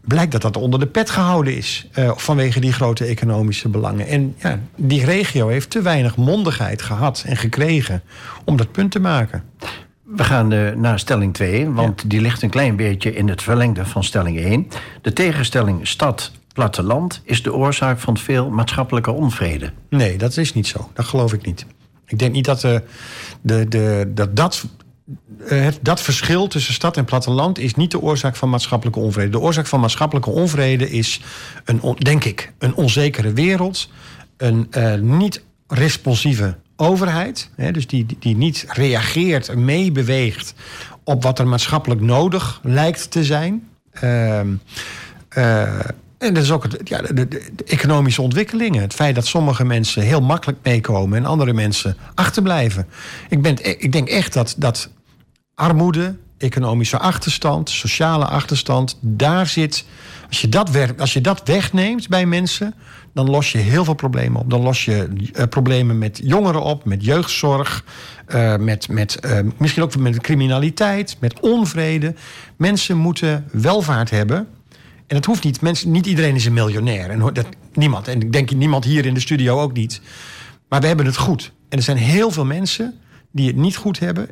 blijkt 0.09 0.33
dat 0.33 0.43
dat 0.43 0.57
onder 0.57 0.81
de 0.81 0.87
pet 0.87 1.11
gehouden 1.11 1.57
is. 1.57 1.89
Uh, 1.99 2.13
vanwege 2.17 2.61
die 2.61 2.73
grote 2.73 3.05
economische 3.05 3.69
belangen. 3.69 4.07
En 4.07 4.35
ja, 4.39 4.61
die 4.77 5.05
regio 5.05 5.49
heeft 5.49 5.71
te 5.71 5.83
weinig 5.83 6.17
mondigheid 6.17 6.83
gehad 6.83 7.25
en 7.27 7.37
gekregen 7.37 8.03
om 8.45 8.57
dat 8.57 8.73
punt 8.73 8.91
te 8.91 9.01
maken. 9.01 9.43
We 10.03 10.25
gaan 10.25 10.53
uh, 10.53 10.75
naar 10.75 10.99
stelling 10.99 11.35
2, 11.35 11.71
want 11.71 12.11
die 12.11 12.21
ligt 12.21 12.43
een 12.43 12.51
klein 12.51 12.77
beetje 12.77 13.15
in 13.15 13.29
het 13.29 13.43
verlengde 13.43 13.87
van 13.87 14.05
stelling 14.05 14.39
1. 14.39 14.69
De 15.03 15.13
tegenstelling 15.13 15.87
stad-platteland 15.87 17.21
is 17.25 17.43
de 17.43 17.55
oorzaak 17.55 17.99
van 17.99 18.17
veel 18.17 18.51
maatschappelijke 18.51 19.11
onvrede. 19.11 19.73
Nee, 19.91 20.19
dat 20.19 20.37
is 20.37 20.55
niet 20.55 20.67
zo. 20.67 20.91
Dat 20.95 21.05
geloof 21.05 21.33
ik 21.33 21.47
niet. 21.47 21.67
Ik 22.07 22.19
denk 22.19 22.33
niet 22.33 22.45
dat, 22.45 22.65
uh, 22.65 22.79
de, 23.41 23.69
de, 23.69 24.11
dat 24.15 24.37
dat 24.37 24.65
eh, 25.47 25.67
dat 25.83 26.01
verschil 26.01 26.47
tussen 26.47 26.75
stad 26.75 26.97
en 26.97 27.05
platteland 27.05 27.59
is 27.59 27.75
niet 27.75 27.91
de 27.91 28.01
oorzaak 28.01 28.37
van 28.37 28.51
maatschappelijke 28.51 29.01
onvrede. 29.01 29.31
De 29.31 29.41
oorzaak 29.41 29.67
van 29.67 29.81
maatschappelijke 29.81 30.31
onvrede 30.31 30.91
is, 30.91 31.21
een, 31.65 31.97
denk 31.99 32.25
ik, 32.25 32.53
een 32.59 32.75
onzekere 32.75 33.33
wereld, 33.33 33.91
een 34.37 34.67
uh, 34.77 34.95
niet 34.95 35.43
responsieve 35.69 36.57
overheid, 36.77 37.51
hè, 37.57 37.71
dus 37.71 37.87
die, 37.87 38.07
die 38.19 38.37
niet 38.37 38.65
reageert, 38.69 39.57
meebeweegt 39.57 40.55
op 41.05 41.23
wat 41.23 41.39
er 41.39 41.47
maatschappelijk 41.47 42.01
nodig 42.01 42.61
lijkt 42.63 43.11
te 43.11 43.25
zijn. 43.25 43.69
Uh, 44.05 44.41
uh, 45.37 45.81
en 46.19 46.35
dat 46.35 46.43
is 46.43 46.51
ook 46.51 46.63
het, 46.63 46.81
ja, 46.85 47.03
de, 47.03 47.29
de, 47.29 47.53
economische 47.67 48.23
ontwikkelingen. 48.23 48.83
Het 48.83 48.95
feit 48.95 49.15
dat 49.15 49.27
sommige 49.27 49.65
mensen 49.65 50.03
heel 50.03 50.21
makkelijk 50.21 50.59
meekomen 50.63 51.19
en 51.19 51.25
andere 51.25 51.53
mensen 51.53 51.97
achterblijven. 52.15 52.87
Ik, 53.29 53.43
ben, 53.43 53.81
ik 53.81 53.93
denk 53.93 54.09
echt 54.09 54.33
dat, 54.33 54.55
dat 54.59 54.91
armoede, 55.59 56.17
economische 56.37 56.99
achterstand, 56.99 57.71
sociale 57.71 58.25
achterstand, 58.25 58.99
daar 59.01 59.47
zit. 59.47 59.85
Als 60.29 60.41
je, 60.41 60.49
dat 60.49 60.71
als 60.99 61.13
je 61.13 61.21
dat 61.21 61.41
wegneemt 61.45 62.09
bij 62.09 62.27
mensen, 62.27 62.75
dan 63.15 63.31
los 63.31 63.53
je 63.53 63.59
heel 63.59 63.85
veel 63.85 63.95
problemen 63.95 64.41
op. 64.41 64.51
Dan 64.51 64.63
los 64.63 64.85
je 64.85 65.09
uh, 65.33 65.45
problemen 65.45 65.99
met 65.99 66.21
jongeren 66.25 66.63
op, 66.63 66.85
met 66.85 67.05
jeugdzorg, 67.05 67.85
uh, 68.29 68.57
met, 68.57 68.89
met, 68.89 69.19
uh, 69.25 69.39
misschien 69.57 69.83
ook 69.83 69.97
met 69.97 70.21
criminaliteit, 70.21 71.17
met 71.21 71.41
onvrede. 71.41 72.15
Mensen 72.57 72.97
moeten 72.97 73.45
welvaart 73.53 74.11
hebben. 74.11 74.39
En 75.07 75.17
dat 75.17 75.25
hoeft 75.25 75.45
niet. 75.45 75.61
Mensen, 75.61 75.91
niet 75.91 76.07
iedereen 76.07 76.35
is 76.35 76.45
een 76.45 76.53
miljonair. 76.53 77.11
En 77.11 77.19
dat, 77.19 77.47
niemand. 77.73 78.09
En 78.09 78.21
ik 78.21 78.33
denk 78.33 78.51
niemand 78.51 78.85
hier 78.85 79.07
in 79.07 79.15
de 79.15 79.21
studio 79.21 79.61
ook 79.61 79.73
niet. 79.73 80.01
Maar 80.69 80.81
we 80.81 80.87
hebben 80.87 81.07
het 81.07 81.17
goed. 81.17 81.53
En 81.69 81.79
er 81.79 81.85
zijn 81.85 81.97
heel 81.97 82.31
veel 82.31 82.45
mensen 82.45 82.95
die 83.33 83.47
het 83.47 83.57
niet 83.57 83.77
goed 83.77 83.99
hebben 83.99 84.29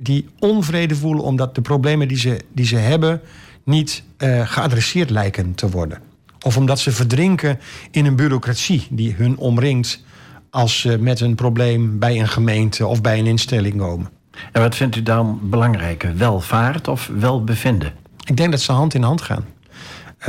die 0.00 0.28
onvrede 0.38 0.96
voelen 0.96 1.24
omdat 1.24 1.54
de 1.54 1.60
problemen 1.60 2.08
die 2.08 2.16
ze, 2.16 2.40
die 2.52 2.66
ze 2.66 2.76
hebben 2.76 3.20
niet 3.64 4.02
uh, 4.18 4.48
geadresseerd 4.48 5.10
lijken 5.10 5.54
te 5.54 5.68
worden. 5.68 5.98
Of 6.44 6.56
omdat 6.56 6.78
ze 6.78 6.92
verdrinken 6.92 7.58
in 7.90 8.06
een 8.06 8.16
bureaucratie 8.16 8.86
die 8.90 9.14
hun 9.14 9.36
omringt 9.36 10.02
als 10.50 10.80
ze 10.80 10.98
met 10.98 11.20
een 11.20 11.34
probleem 11.34 11.98
bij 11.98 12.20
een 12.20 12.28
gemeente 12.28 12.86
of 12.86 13.00
bij 13.00 13.18
een 13.18 13.26
instelling 13.26 13.76
komen. 13.76 14.10
En 14.52 14.62
wat 14.62 14.76
vindt 14.76 14.96
u 14.96 15.02
dan 15.02 15.40
belangrijker, 15.42 16.16
welvaart 16.16 16.88
of 16.88 17.10
welbevinden? 17.18 17.92
Ik 18.24 18.36
denk 18.36 18.50
dat 18.50 18.60
ze 18.60 18.72
hand 18.72 18.94
in 18.94 19.02
hand 19.02 19.22
gaan. 19.22 19.44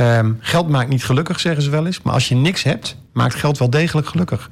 Um, 0.00 0.38
geld 0.40 0.68
maakt 0.68 0.88
niet 0.88 1.04
gelukkig, 1.04 1.40
zeggen 1.40 1.62
ze 1.62 1.70
wel 1.70 1.86
eens. 1.86 2.02
Maar 2.02 2.14
als 2.14 2.28
je 2.28 2.34
niks 2.34 2.62
hebt, 2.62 2.96
maakt 3.12 3.34
geld 3.34 3.58
wel 3.58 3.70
degelijk 3.70 4.06
gelukkig. 4.06 4.50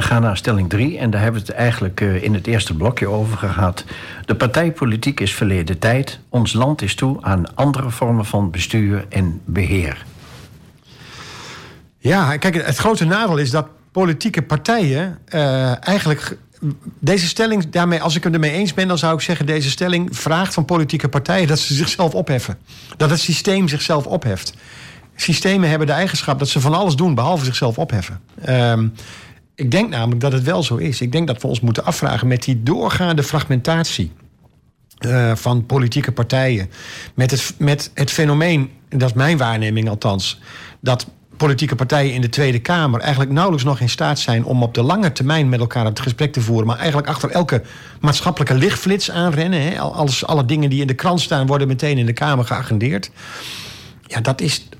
We 0.00 0.06
gaan 0.06 0.22
naar 0.22 0.36
stelling 0.36 0.68
3 0.68 0.98
en 0.98 1.10
daar 1.10 1.22
hebben 1.22 1.40
we 1.40 1.46
het 1.46 1.56
eigenlijk 1.56 2.00
uh, 2.00 2.22
in 2.22 2.34
het 2.34 2.46
eerste 2.46 2.74
blokje 2.74 3.08
over 3.08 3.38
gehad. 3.38 3.84
De 4.24 4.34
partijpolitiek 4.34 5.20
is 5.20 5.34
verleden 5.34 5.78
tijd. 5.78 6.20
Ons 6.28 6.52
land 6.52 6.82
is 6.82 6.94
toe 6.94 7.18
aan 7.20 7.54
andere 7.54 7.90
vormen 7.90 8.24
van 8.24 8.50
bestuur 8.50 9.06
en 9.08 9.40
beheer. 9.44 10.04
Ja, 11.98 12.36
kijk, 12.36 12.66
het 12.66 12.76
grote 12.76 13.04
nadeel 13.04 13.36
is 13.36 13.50
dat 13.50 13.66
politieke 13.92 14.42
partijen 14.42 15.18
uh, 15.28 15.86
eigenlijk 15.86 16.36
deze 16.98 17.26
stelling, 17.26 17.70
daarmee, 17.70 18.02
als 18.02 18.16
ik 18.16 18.24
het 18.24 18.34
ermee 18.34 18.52
eens 18.52 18.74
ben, 18.74 18.88
dan 18.88 18.98
zou 18.98 19.14
ik 19.14 19.20
zeggen: 19.20 19.46
deze 19.46 19.70
stelling 19.70 20.16
vraagt 20.16 20.54
van 20.54 20.64
politieke 20.64 21.08
partijen 21.08 21.48
dat 21.48 21.58
ze 21.58 21.74
zichzelf 21.74 22.14
opheffen. 22.14 22.58
Dat 22.96 23.10
het 23.10 23.20
systeem 23.20 23.68
zichzelf 23.68 24.06
opheft. 24.06 24.54
Systemen 25.16 25.68
hebben 25.68 25.86
de 25.86 25.92
eigenschap 25.92 26.38
dat 26.38 26.48
ze 26.48 26.60
van 26.60 26.74
alles 26.74 26.96
doen 26.96 27.14
behalve 27.14 27.44
zichzelf 27.44 27.78
opheffen. 27.78 28.20
Ehm, 28.42 28.88
ik 29.60 29.70
denk 29.70 29.88
namelijk 29.88 30.20
dat 30.20 30.32
het 30.32 30.42
wel 30.42 30.62
zo 30.62 30.76
is. 30.76 31.00
Ik 31.00 31.12
denk 31.12 31.26
dat 31.26 31.42
we 31.42 31.48
ons 31.48 31.60
moeten 31.60 31.84
afvragen 31.84 32.28
met 32.28 32.42
die 32.42 32.62
doorgaande 32.62 33.22
fragmentatie. 33.22 34.12
Uh, 35.06 35.34
van 35.34 35.66
politieke 35.66 36.12
partijen. 36.12 36.70
Met 37.14 37.30
het, 37.30 37.54
met 37.58 37.90
het 37.94 38.10
fenomeen, 38.10 38.70
dat 38.88 39.08
is 39.08 39.12
mijn 39.12 39.36
waarneming 39.36 39.88
althans, 39.88 40.40
dat 40.80 41.06
politieke 41.36 41.74
partijen 41.74 42.14
in 42.14 42.20
de 42.20 42.28
Tweede 42.28 42.58
Kamer 42.58 43.00
eigenlijk 43.00 43.30
nauwelijks 43.30 43.64
nog 43.64 43.80
in 43.80 43.88
staat 43.88 44.18
zijn 44.18 44.44
om 44.44 44.62
op 44.62 44.74
de 44.74 44.82
lange 44.82 45.12
termijn 45.12 45.48
met 45.48 45.60
elkaar 45.60 45.84
het 45.84 46.00
gesprek 46.00 46.32
te 46.32 46.40
voeren, 46.40 46.66
maar 46.66 46.78
eigenlijk 46.78 47.08
achter 47.08 47.30
elke 47.30 47.62
maatschappelijke 48.00 48.54
lichtflits 48.54 49.10
aanrennen. 49.10 49.62
Hè. 49.62 49.78
Alles, 49.78 50.26
alle 50.26 50.44
dingen 50.44 50.70
die 50.70 50.80
in 50.80 50.86
de 50.86 50.94
krant 50.94 51.20
staan 51.20 51.46
worden 51.46 51.68
meteen 51.68 51.98
in 51.98 52.06
de 52.06 52.12
Kamer 52.12 52.44
geagendeerd. 52.44 53.10
Ja, 54.06 54.20
dat 54.20 54.40
is 54.40 54.68
eh, 54.70 54.78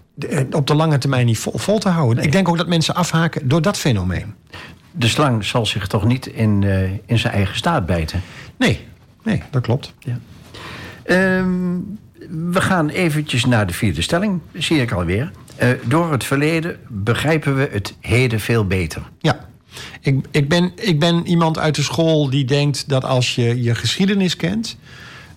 op 0.50 0.67
de 0.67 0.75
lange 0.75 0.99
termijn 0.99 1.27
niet 1.27 1.39
vol, 1.39 1.79
te 1.79 1.89
houden. 1.89 2.25
Ik 2.25 2.33
denk 2.33 2.49
ook 2.49 2.57
dat 2.57 2.67
mensen 2.67 2.95
afhaken 2.95 3.49
door 3.49 3.62
dat 3.62 3.79
fenomeen. 3.79 4.35
De 4.91 5.09
slang 5.09 5.45
zal 5.45 5.67
zich 5.67 5.87
toch 5.87 6.05
niet 6.05 6.27
in, 6.27 6.62
uh, 6.62 6.83
in 7.07 7.19
zijn 7.19 7.35
eigen 7.35 7.57
staat 7.57 7.87
bijten? 7.87 8.23
Nee, 8.57 8.87
nee 9.23 9.43
dat 9.50 9.62
klopt. 9.62 9.95
Ja. 9.99 10.19
Um, 11.39 11.99
we 12.53 12.61
gaan 12.61 12.89
eventjes 12.89 13.45
naar 13.45 13.67
de 13.67 13.73
vierde 13.73 14.03
stelling, 14.03 14.41
zie 14.53 14.81
ik 14.81 14.93
alweer. 14.93 15.31
Uh, 15.62 15.69
door 15.85 16.12
het 16.12 16.25
verleden 16.25 16.77
begrijpen 16.89 17.57
we 17.57 17.69
het 17.73 17.95
heden 18.00 18.41
veel 18.41 18.67
beter. 18.67 19.03
Ja. 19.19 19.49
Ik, 20.00 20.27
ik, 20.31 20.49
ben, 20.49 20.73
ik 20.75 20.99
ben 20.99 21.27
iemand 21.27 21.59
uit 21.59 21.75
de 21.75 21.83
school 21.83 22.31
die 22.31 22.45
denkt 22.45 22.89
dat 22.89 23.05
als 23.05 23.35
je 23.35 23.62
je 23.62 23.75
geschiedenis 23.75 24.37
kent, 24.37 24.77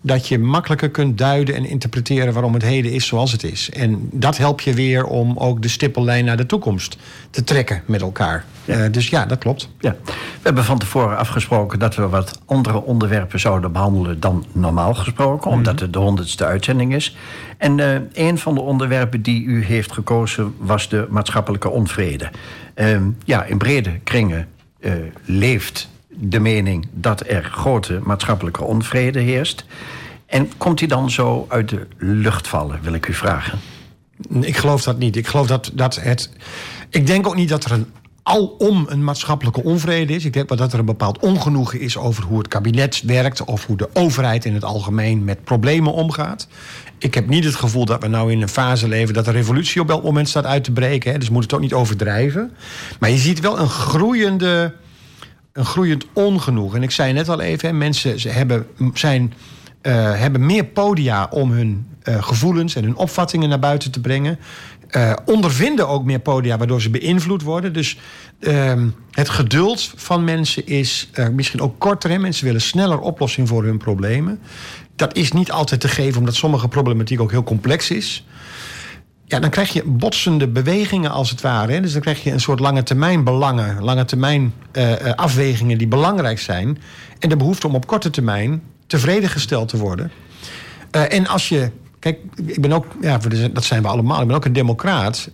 dat 0.06 0.28
je 0.28 0.40
makkelijker 0.40 0.90
kunt 0.90 1.18
duiden 1.18 1.56
en 1.56 1.66
interpreteren 1.66 2.34
waarom 2.34 2.54
het 2.54 2.64
heden 2.64 2.92
is 2.92 3.08
zoals 3.08 3.32
het 3.32 3.44
is. 3.44 3.70
En 3.70 4.10
dat 4.12 4.38
helpt 4.38 4.64
je 4.64 4.74
weer 4.74 5.06
om 5.06 5.38
ook 5.38 5.62
de 5.62 5.68
stippellijn 5.68 6.26
naar 6.26 6.38
de 6.38 6.46
toekomst 6.46 6.98
te 7.30 7.44
trekken 7.44 7.82
met 7.86 8.02
elkaar. 8.02 8.46
Ja. 8.66 8.86
Uh, 8.86 8.92
dus 8.92 9.10
ja, 9.10 9.26
dat 9.26 9.38
klopt. 9.38 9.70
Ja. 9.80 9.96
We 10.06 10.14
hebben 10.42 10.64
van 10.64 10.78
tevoren 10.78 11.18
afgesproken 11.18 11.80
dat 11.80 11.96
we 11.96 12.08
wat 12.08 12.42
andere 12.46 12.82
onderwerpen 12.82 13.40
zouden 13.40 13.72
behandelen 13.72 14.20
dan 14.20 14.46
normaal 14.52 14.94
gesproken, 14.94 15.52
mm 15.52 15.58
omdat 15.58 15.80
het 15.80 15.94
de 15.94 16.00
honderdste 16.00 16.46
uitzending 16.46 16.96
is. 16.96 17.16
En 17.58 17.78
uh, 17.78 17.96
een 18.14 18.38
van 18.38 18.54
de 18.54 18.62
onderwerpen 18.62 19.22
die 19.22 19.44
u 19.44 19.66
heeft 19.66 19.92
gekozen 19.92 20.54
was 20.58 20.90
de 20.90 21.08
maatschappelijke 21.10 21.70
onvrede. 21.70 22.30
Uh, 22.76 22.98
ja, 23.26 23.44
in 23.44 23.58
brede 23.58 24.00
kringen 24.04 24.48
eh, 24.80 24.94
leeft 25.26 25.90
de 26.16 26.40
mening 26.40 26.88
dat 26.92 27.28
er 27.28 27.44
grote 27.44 28.00
maatschappelijke 28.04 28.64
onvrede 28.64 29.20
heerst. 29.20 29.66
En 30.26 30.50
komt 30.58 30.78
die 30.80 30.88
dan 30.88 31.12
zo 31.12 31.46
uit 31.50 31.70
de 31.70 31.88
lucht 31.98 32.48
vallen, 32.48 32.80
wil 32.82 32.94
ik 32.94 33.08
u 33.08 33.14
vragen? 33.14 33.60
Ik 34.42 34.58
geloof 34.58 34.84
dat 34.84 34.98
niet. 34.98 35.16
Ik 35.16 35.28
geloof 35.28 35.48
dat, 35.48 35.72
dat 35.74 35.96
het. 35.96 36.30
Ik 36.90 37.08
denk 37.08 37.28
ook 37.28 37.36
niet 37.36 37.50
dat 37.50 37.66
er 37.66 37.72
een 37.72 37.88
alom 38.24 38.86
een 38.90 39.04
maatschappelijke 39.04 39.64
onvrede 39.64 40.14
is. 40.14 40.26
Ik 40.26 40.34
denk 40.34 40.50
wel 40.50 40.58
dat 40.58 40.74
er 40.74 40.80
een 40.80 40.86
bepaald 40.86 41.20
ongenoegen 41.20 41.80
is 41.80 41.98
over 41.98 42.24
hoe 42.24 42.38
het 42.38 42.48
kabinet 42.48 43.02
werkt 43.06 43.44
of 43.44 43.66
hoe 43.66 43.78
de 43.78 43.90
overheid 43.94 44.46
in 44.46 44.54
het 44.54 44.64
algemeen 44.64 45.24
met 45.24 45.44
problemen 45.44 45.94
omgaat. 45.94 46.48
Ik 46.98 47.14
heb 47.14 47.28
niet 47.28 47.44
het 47.44 47.56
gevoel 47.56 47.86
dat 47.86 48.02
we 48.02 48.08
nou 48.08 48.32
in 48.32 48.42
een 48.42 48.50
fase 48.50 48.88
leven 48.88 49.14
dat 49.14 49.26
de 49.26 49.32
revolutie 49.32 49.82
op 49.82 49.90
elk 49.90 50.04
moment 50.04 50.30
staat 50.30 50.46
uit 50.46 50.64
te 50.64 50.72
breken. 50.72 51.12
Hè. 51.12 51.18
Dus 51.18 51.30
moet 51.30 51.44
het 51.44 51.54
ook 51.54 51.60
niet 51.60 51.74
overdrijven. 51.74 52.52
Maar 53.00 53.10
je 53.10 53.18
ziet 53.18 53.40
wel 53.40 53.60
een 53.60 53.70
groeiende 53.70 54.74
een 55.54 55.66
groeiend 55.66 56.06
ongenoeg. 56.14 56.76
En 56.76 56.84
ik 56.84 56.92
zei 56.92 57.14
net 57.14 57.30
al 57.30 57.42
even, 57.42 57.78
mensen 57.78 58.20
ze 58.20 58.30
hebben, 58.30 58.68
zijn, 58.94 59.34
uh, 59.82 59.94
hebben 60.20 60.46
meer 60.46 60.66
podia 60.66 61.28
om 61.30 61.52
hun 61.52 61.88
uh, 62.04 62.24
gevoelens 62.24 62.76
en 62.76 62.84
hun 62.84 62.96
opvattingen 62.96 63.50
naar 63.50 63.60
buiten 63.60 63.92
te 63.92 64.02
brengen. 64.02 64.40
Uh, 64.92 65.14
ondervinden 65.26 65.88
ook 65.88 66.04
meer 66.04 66.20
podia 66.20 66.58
waardoor 66.58 66.82
ze 66.82 66.90
beïnvloed 66.90 67.42
worden. 67.42 67.74
Dus 67.74 67.98
ehm, 68.40 68.88
het 69.12 69.30
geduld 69.30 69.94
van 69.96 70.24
mensen 70.24 70.68
is 70.68 71.10
misschien 71.32 71.62
ook 71.62 71.80
korter. 71.80 72.10
Hè? 72.10 72.18
Mensen 72.18 72.46
willen 72.46 72.62
sneller 72.62 73.00
oplossing 73.00 73.48
voor 73.48 73.64
hun 73.64 73.78
problemen. 73.78 74.40
Dat 74.96 75.16
is 75.16 75.32
niet 75.32 75.52
altijd 75.52 75.82
te 75.82 75.88
geven, 75.88 76.20
omdat 76.20 76.36
sommige 76.36 76.68
problematiek 76.68 77.22
ook 77.22 77.32
heel 77.32 77.44
complex 77.44 77.90
is 77.90 78.26
ja, 79.26 79.40
dan 79.40 79.50
krijg 79.50 79.74
je 79.74 79.84
botsende 79.86 80.48
bewegingen 80.48 81.12
als 81.12 81.30
het 81.30 81.42
ware. 81.42 81.82
Dus 81.82 81.94
dan 81.94 82.02
krijg 82.02 82.24
je 82.24 82.32
een 82.32 82.40
soort 82.40 82.60
lange 82.60 82.84
termijn 82.84 83.24
belangen, 83.24 83.84
lange 83.84 84.06
termijn 84.06 84.54
uh, 84.74 84.94
afwegingen 85.16 85.78
die 85.78 85.88
belangrijk 85.88 86.40
zijn. 86.40 86.78
En 87.20 87.30
de 87.30 87.38
behoefte 87.38 87.68
om 87.68 87.76
op 87.76 87.88
korte 87.88 88.10
termijn 88.10 88.62
tevreden 88.88 89.30
gesteld 89.30 89.70
te 89.70 89.78
worden. 89.78 90.12
Uh, 90.96 91.14
en 91.14 91.28
als 91.28 91.50
je, 91.50 91.72
kijk, 92.00 92.20
ik 92.46 92.62
ben 92.62 92.72
ook, 92.72 92.86
ja, 93.02 93.20
dat 93.54 93.64
zijn 93.64 93.82
we 93.82 93.88
allemaal, 93.88 94.22
ik 94.22 94.28
ben 94.28 94.36
ook 94.36 94.46
een 94.46 94.54
democraat. 94.54 95.30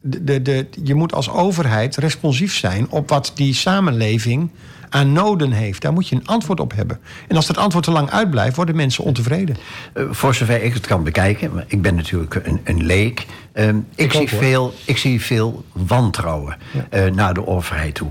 De, 0.00 0.24
de, 0.24 0.42
de, 0.42 0.66
je 0.84 0.94
moet 0.94 1.14
als 1.14 1.30
overheid 1.30 1.96
responsief 1.96 2.56
zijn 2.56 2.90
op 2.90 3.08
wat 3.08 3.32
die 3.34 3.54
samenleving 3.54 4.50
aan 4.90 5.12
noden 5.12 5.52
heeft. 5.52 5.82
Daar 5.82 5.92
moet 5.92 6.08
je 6.08 6.16
een 6.16 6.26
antwoord 6.26 6.60
op 6.60 6.74
hebben. 6.74 6.98
En 7.28 7.36
als 7.36 7.46
dat 7.46 7.58
antwoord 7.58 7.84
te 7.84 7.90
lang 7.90 8.10
uitblijft, 8.10 8.56
worden 8.56 8.76
mensen 8.76 9.04
ontevreden. 9.04 9.56
Uh, 9.94 10.04
voor 10.10 10.34
zover 10.34 10.62
ik 10.62 10.74
het 10.74 10.86
kan 10.86 11.04
bekijken, 11.04 11.54
maar 11.54 11.64
ik 11.66 11.82
ben 11.82 11.94
natuurlijk 11.94 12.34
een, 12.34 12.60
een 12.64 12.84
leek. 12.84 13.26
Uh, 13.54 13.68
ik, 13.68 13.74
ik, 13.94 14.12
zie 14.12 14.28
veel, 14.28 14.74
ik 14.84 14.98
zie 14.98 15.20
veel 15.20 15.64
wantrouwen 15.72 16.56
ja. 16.90 17.06
uh, 17.06 17.12
naar 17.12 17.34
de 17.34 17.46
overheid 17.46 17.94
toe. 17.94 18.10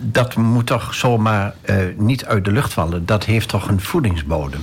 Dat 0.00 0.36
moet 0.36 0.66
toch 0.66 0.94
zomaar 0.94 1.54
uh, 1.70 1.76
niet 1.96 2.24
uit 2.24 2.44
de 2.44 2.52
lucht 2.52 2.72
vallen. 2.72 3.06
Dat 3.06 3.24
heeft 3.24 3.48
toch 3.48 3.68
een 3.68 3.80
voedingsbodem. 3.80 4.60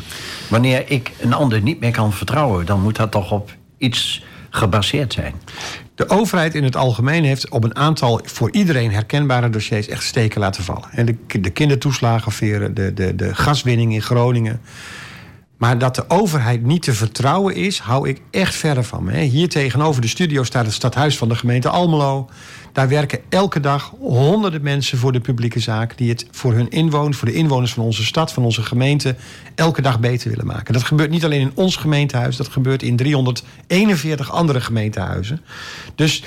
Wanneer 0.50 0.92
ik 0.92 1.12
een 1.20 1.34
ander 1.34 1.62
niet 1.62 1.80
meer 1.80 1.92
kan 1.92 2.14
vertrouwen, 2.14 2.66
dan 2.66 2.82
moet 2.82 2.96
dat 2.96 3.12
toch 3.12 3.32
op 3.32 3.52
iets 3.78 4.24
gebaseerd 4.50 5.14
zijn. 5.14 5.34
De 5.96 6.10
overheid 6.10 6.56
in 6.56 6.64
het 6.64 6.76
algemeen 6.76 7.24
heeft 7.24 7.50
op 7.50 7.64
een 7.64 7.76
aantal 7.76 8.22
voor 8.24 8.52
iedereen 8.52 8.92
herkenbare 8.92 9.50
dossiers 9.50 9.88
echt 9.88 10.04
steken 10.04 10.40
laten 10.40 10.64
vallen. 10.64 10.90
En 10.92 11.06
de, 11.06 11.40
de 11.42 11.50
kindertoeslagenveren, 11.50 12.74
de, 12.74 12.94
de, 12.94 13.16
de 13.16 13.36
gaswinning 13.36 13.94
in 13.94 14.02
Groningen. 14.02 14.62
Maar 15.60 15.78
dat 15.78 15.96
de 15.96 16.10
overheid 16.10 16.64
niet 16.64 16.82
te 16.82 16.94
vertrouwen 16.94 17.56
is, 17.56 17.80
hou 17.80 18.10
ik 18.10 18.22
echt 18.32 18.56
verder 18.56 18.84
van. 18.84 19.10
Hier 19.10 19.50
tegenover 19.50 20.02
de 20.02 20.08
studio 20.08 20.44
staat 20.44 20.66
het 20.66 20.74
stadhuis 20.74 21.18
van 21.18 21.30
de 21.30 21.36
gemeente 21.36 21.70
Almelo. 21.70 22.30
Daar 22.74 22.88
werken 22.88 23.20
elke 23.30 23.60
dag 23.60 23.94
honderden 24.00 24.62
mensen 24.62 24.98
voor 24.98 25.12
de 25.12 25.20
publieke 25.20 25.60
zaak... 25.60 25.98
die 25.98 26.10
het 26.10 26.28
voor 26.32 26.54
hun 26.54 26.70
inwoners, 26.70 27.18
voor 27.18 27.28
de 27.28 27.34
inwoners 27.34 27.74
van 27.74 27.84
onze 27.84 28.06
stad, 28.06 28.34
van 28.34 28.44
onze 28.44 28.62
gemeente... 28.62 29.16
elke 29.56 29.82
dag 29.82 30.00
beter 30.00 30.30
willen 30.30 30.46
maken. 30.46 30.74
Dat 30.74 30.84
gebeurt 30.84 31.10
niet 31.10 31.26
alleen 31.26 31.42
in 31.42 31.52
ons 31.54 31.76
gemeentehuis... 31.76 32.36
dat 32.36 32.48
gebeurt 32.48 32.84
in 32.84 32.96
341 32.96 34.32
andere 34.32 34.62
gemeentehuizen. 34.62 35.42
Dus 35.96 36.24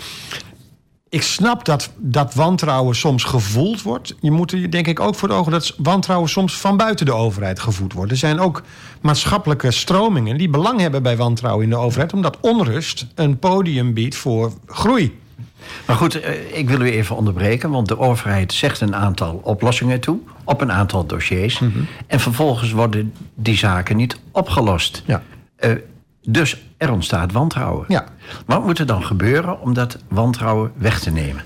ik 1.13 1.23
snap 1.23 1.65
dat, 1.65 1.91
dat 1.97 2.35
wantrouwen 2.35 2.97
soms 2.97 3.25
gevoeld 3.25 3.83
wordt. 3.83 4.15
Je 4.21 4.31
moet 4.31 4.53
er 4.53 4.71
denk 4.71 4.87
ik 4.87 5.01
ook 5.01 5.15
voor 5.15 5.29
de 5.29 5.35
ogen 5.35 5.53
dat 5.53 5.75
wantrouwen 5.77 6.29
soms 6.29 6.57
van 6.57 6.77
buiten 6.77 7.07
de 7.07 7.13
overheid 7.13 7.61
gevoed 7.61 7.93
wordt. 7.93 8.11
Er 8.11 8.17
zijn 8.17 8.41
ook 8.41 8.63
maatschappelijke 9.01 9.71
stromingen 9.71 10.39
die 10.39 10.49
belang 10.49 10.81
hebben 10.81 11.03
bij 11.03 11.17
wantrouwen 11.17 11.65
in 11.65 11.71
de 11.71 11.77
overheid, 11.77 12.13
omdat 12.13 12.39
onrust 12.41 13.07
een 13.15 13.39
podium 13.39 13.95
biedt 13.95 14.17
voor 14.17 14.53
groei. 14.67 15.19
Maar 15.87 15.97
goed, 15.97 16.21
eh, 16.21 16.59
ik 16.59 16.69
wil 16.69 16.81
u 16.81 16.91
even 16.91 17.17
onderbreken, 17.17 17.71
want 17.71 17.89
de 17.89 17.99
overheid 17.99 18.53
zegt 18.53 18.81
een 18.81 18.97
aantal 18.97 19.41
oplossingen 19.43 20.01
toe 20.01 20.19
op 20.45 20.61
een 20.61 20.73
aantal 20.73 21.07
dossiers. 21.07 21.59
Mm 21.59 21.73
-hmm. 21.73 21.87
En 22.07 22.21
vervolgens 22.21 22.71
worden 22.73 23.13
die 23.35 23.57
zaken 23.57 23.97
niet 23.97 24.17
opgelost. 24.31 25.03
Ja. 25.07 25.23
Uh, 25.61 25.71
dus 26.27 26.57
er 26.77 26.93
ontstaat 26.93 27.33
wantrouwen. 27.33 27.85
Ja. 27.89 28.05
Wat 28.47 28.65
moet 28.65 28.79
er 28.79 28.87
dan 28.87 29.05
gebeuren 29.05 29.61
om 29.61 29.75
dat 29.75 29.99
wantrouwen 30.09 30.73
weg 30.77 31.01
te 31.01 31.11
nemen? 31.11 31.45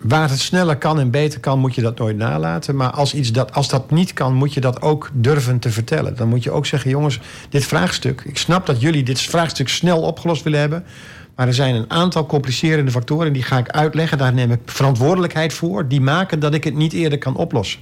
Waar 0.00 0.30
het 0.30 0.40
sneller 0.40 0.76
kan 0.76 1.00
en 1.00 1.10
beter 1.10 1.40
kan, 1.40 1.58
moet 1.58 1.74
je 1.74 1.82
dat 1.82 1.98
nooit 1.98 2.16
nalaten. 2.16 2.76
Maar 2.76 2.90
als, 2.90 3.14
iets 3.14 3.32
dat, 3.32 3.52
als 3.52 3.68
dat 3.68 3.90
niet 3.90 4.12
kan, 4.12 4.34
moet 4.34 4.54
je 4.54 4.60
dat 4.60 4.82
ook 4.82 5.10
durven 5.12 5.58
te 5.58 5.70
vertellen. 5.70 6.16
Dan 6.16 6.28
moet 6.28 6.42
je 6.42 6.50
ook 6.50 6.66
zeggen: 6.66 6.90
jongens, 6.90 7.20
dit 7.48 7.64
vraagstuk. 7.64 8.22
Ik 8.24 8.38
snap 8.38 8.66
dat 8.66 8.80
jullie 8.80 9.02
dit 9.02 9.20
vraagstuk 9.20 9.68
snel 9.68 10.00
opgelost 10.00 10.42
willen 10.42 10.60
hebben. 10.60 10.84
Maar 11.36 11.46
er 11.46 11.54
zijn 11.54 11.74
een 11.74 11.90
aantal 11.90 12.26
complicerende 12.26 12.90
factoren, 12.90 13.32
die 13.32 13.42
ga 13.42 13.58
ik 13.58 13.68
uitleggen. 13.68 14.18
Daar 14.18 14.32
neem 14.32 14.50
ik 14.50 14.60
verantwoordelijkheid 14.64 15.52
voor. 15.52 15.88
Die 15.88 16.00
maken 16.00 16.40
dat 16.40 16.54
ik 16.54 16.64
het 16.64 16.74
niet 16.74 16.92
eerder 16.92 17.18
kan 17.18 17.36
oplossen. 17.36 17.80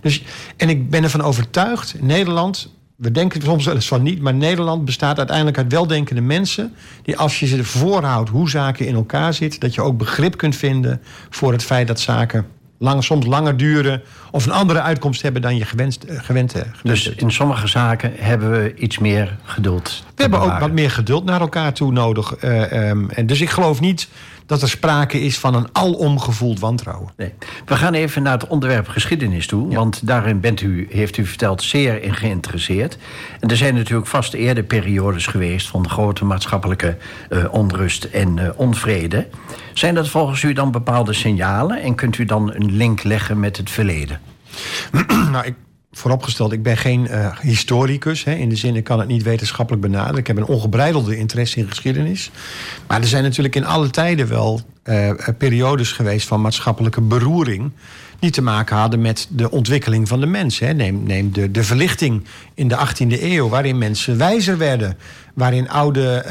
Dus, 0.00 0.22
en 0.56 0.68
ik 0.68 0.90
ben 0.90 1.02
ervan 1.02 1.22
overtuigd, 1.22 1.94
Nederland 2.00 2.72
we 2.96 3.10
denken 3.10 3.42
soms 3.42 3.64
wel 3.64 3.74
eens 3.74 3.88
van 3.88 4.02
niet, 4.02 4.20
maar 4.20 4.34
Nederland 4.34 4.84
bestaat 4.84 5.18
uiteindelijk 5.18 5.58
uit 5.58 5.72
weldenkende 5.72 6.20
mensen. 6.20 6.74
Die 7.02 7.16
als 7.16 7.40
je 7.40 7.46
ze 7.46 7.64
voorhoudt 7.64 8.30
hoe 8.30 8.50
zaken 8.50 8.86
in 8.86 8.94
elkaar 8.94 9.34
zitten, 9.34 9.60
dat 9.60 9.74
je 9.74 9.82
ook 9.82 9.98
begrip 9.98 10.36
kunt 10.36 10.56
vinden 10.56 11.00
voor 11.30 11.52
het 11.52 11.64
feit 11.64 11.86
dat 11.86 12.00
zaken 12.00 12.46
lang, 12.78 13.04
soms 13.04 13.26
langer 13.26 13.56
duren 13.56 14.02
of 14.30 14.46
een 14.46 14.52
andere 14.52 14.80
uitkomst 14.80 15.22
hebben 15.22 15.42
dan 15.42 15.56
je 15.56 15.64
gewenst, 15.64 16.04
uh, 16.04 16.20
gewend, 16.20 16.50
gewend 16.50 16.74
Dus 16.82 17.08
in 17.08 17.30
sommige 17.30 17.66
zaken 17.66 18.12
hebben 18.16 18.50
we 18.50 18.74
iets 18.74 18.98
meer 18.98 19.36
geduld. 19.44 20.04
We 20.14 20.22
hebben 20.22 20.40
ook 20.40 20.58
wat 20.58 20.72
meer 20.72 20.90
geduld 20.90 21.24
naar 21.24 21.40
elkaar 21.40 21.72
toe 21.72 21.92
nodig. 21.92 22.44
Uh, 22.44 22.88
um, 22.88 23.10
en 23.10 23.26
dus 23.26 23.40
ik 23.40 23.50
geloof 23.50 23.80
niet 23.80 24.08
dat 24.46 24.62
er 24.62 24.68
sprake 24.68 25.20
is 25.20 25.38
van 25.38 25.54
een 25.54 25.68
alomgevoeld 25.72 26.60
wantrouwen. 26.60 27.12
Nee. 27.16 27.32
We 27.64 27.76
gaan 27.76 27.94
even 27.94 28.22
naar 28.22 28.32
het 28.32 28.46
onderwerp 28.46 28.88
geschiedenis 28.88 29.46
toe. 29.46 29.70
Ja. 29.70 29.76
Want 29.76 30.06
daarin 30.06 30.40
bent 30.40 30.60
u, 30.60 30.86
heeft 30.90 31.16
u 31.16 31.26
verteld, 31.26 31.62
zeer 31.62 32.02
in 32.02 32.14
geïnteresseerd. 32.14 32.98
En 33.40 33.48
er 33.48 33.56
zijn 33.56 33.74
natuurlijk 33.74 34.06
vast 34.06 34.34
eerder 34.34 34.64
periodes 34.64 35.26
geweest... 35.26 35.66
van 35.66 35.88
grote 35.88 36.24
maatschappelijke 36.24 36.96
uh, 37.30 37.52
onrust 37.52 38.04
en 38.04 38.36
uh, 38.36 38.48
onvrede. 38.56 39.26
Zijn 39.72 39.94
dat 39.94 40.08
volgens 40.08 40.42
u 40.42 40.52
dan 40.52 40.70
bepaalde 40.70 41.12
signalen? 41.12 41.82
En 41.82 41.94
kunt 41.94 42.18
u 42.18 42.24
dan 42.24 42.54
een 42.54 42.76
link 42.76 43.02
leggen 43.02 43.40
met 43.40 43.56
het 43.56 43.70
verleden? 43.70 44.20
nou, 45.32 45.44
ik, 45.44 45.54
vooropgesteld, 45.94 46.52
ik 46.52 46.62
ben 46.62 46.76
geen 46.76 47.06
uh, 47.10 47.38
historicus. 47.40 48.24
Hè, 48.24 48.34
in 48.34 48.48
de 48.48 48.56
zin, 48.56 48.76
ik 48.76 48.84
kan 48.84 48.98
het 48.98 49.08
niet 49.08 49.22
wetenschappelijk 49.22 49.82
benaderen. 49.82 50.18
Ik 50.18 50.26
heb 50.26 50.36
een 50.36 50.46
ongebreidelde 50.46 51.16
interesse 51.16 51.58
in 51.58 51.68
geschiedenis. 51.68 52.30
Maar 52.86 53.00
er 53.00 53.06
zijn 53.06 53.22
natuurlijk 53.22 53.56
in 53.56 53.66
alle 53.66 53.90
tijden 53.90 54.28
wel 54.28 54.60
uh, 54.84 55.10
periodes 55.38 55.92
geweest 55.92 56.26
van 56.26 56.40
maatschappelijke 56.40 57.00
beroering. 57.00 57.70
Die 58.18 58.30
te 58.30 58.42
maken 58.42 58.76
hadden 58.76 59.00
met 59.00 59.26
de 59.30 59.50
ontwikkeling 59.50 60.08
van 60.08 60.20
de 60.20 60.26
mens. 60.26 60.58
Hè. 60.58 60.72
Neem, 60.72 61.02
neem 61.02 61.32
de, 61.32 61.50
de 61.50 61.64
verlichting 61.64 62.24
in 62.54 62.68
de 62.68 62.76
18e 62.76 63.22
eeuw, 63.22 63.48
waarin 63.48 63.78
mensen 63.78 64.18
wijzer 64.18 64.58
werden. 64.58 64.96
Waarin 65.34 65.68
oude 65.68 66.24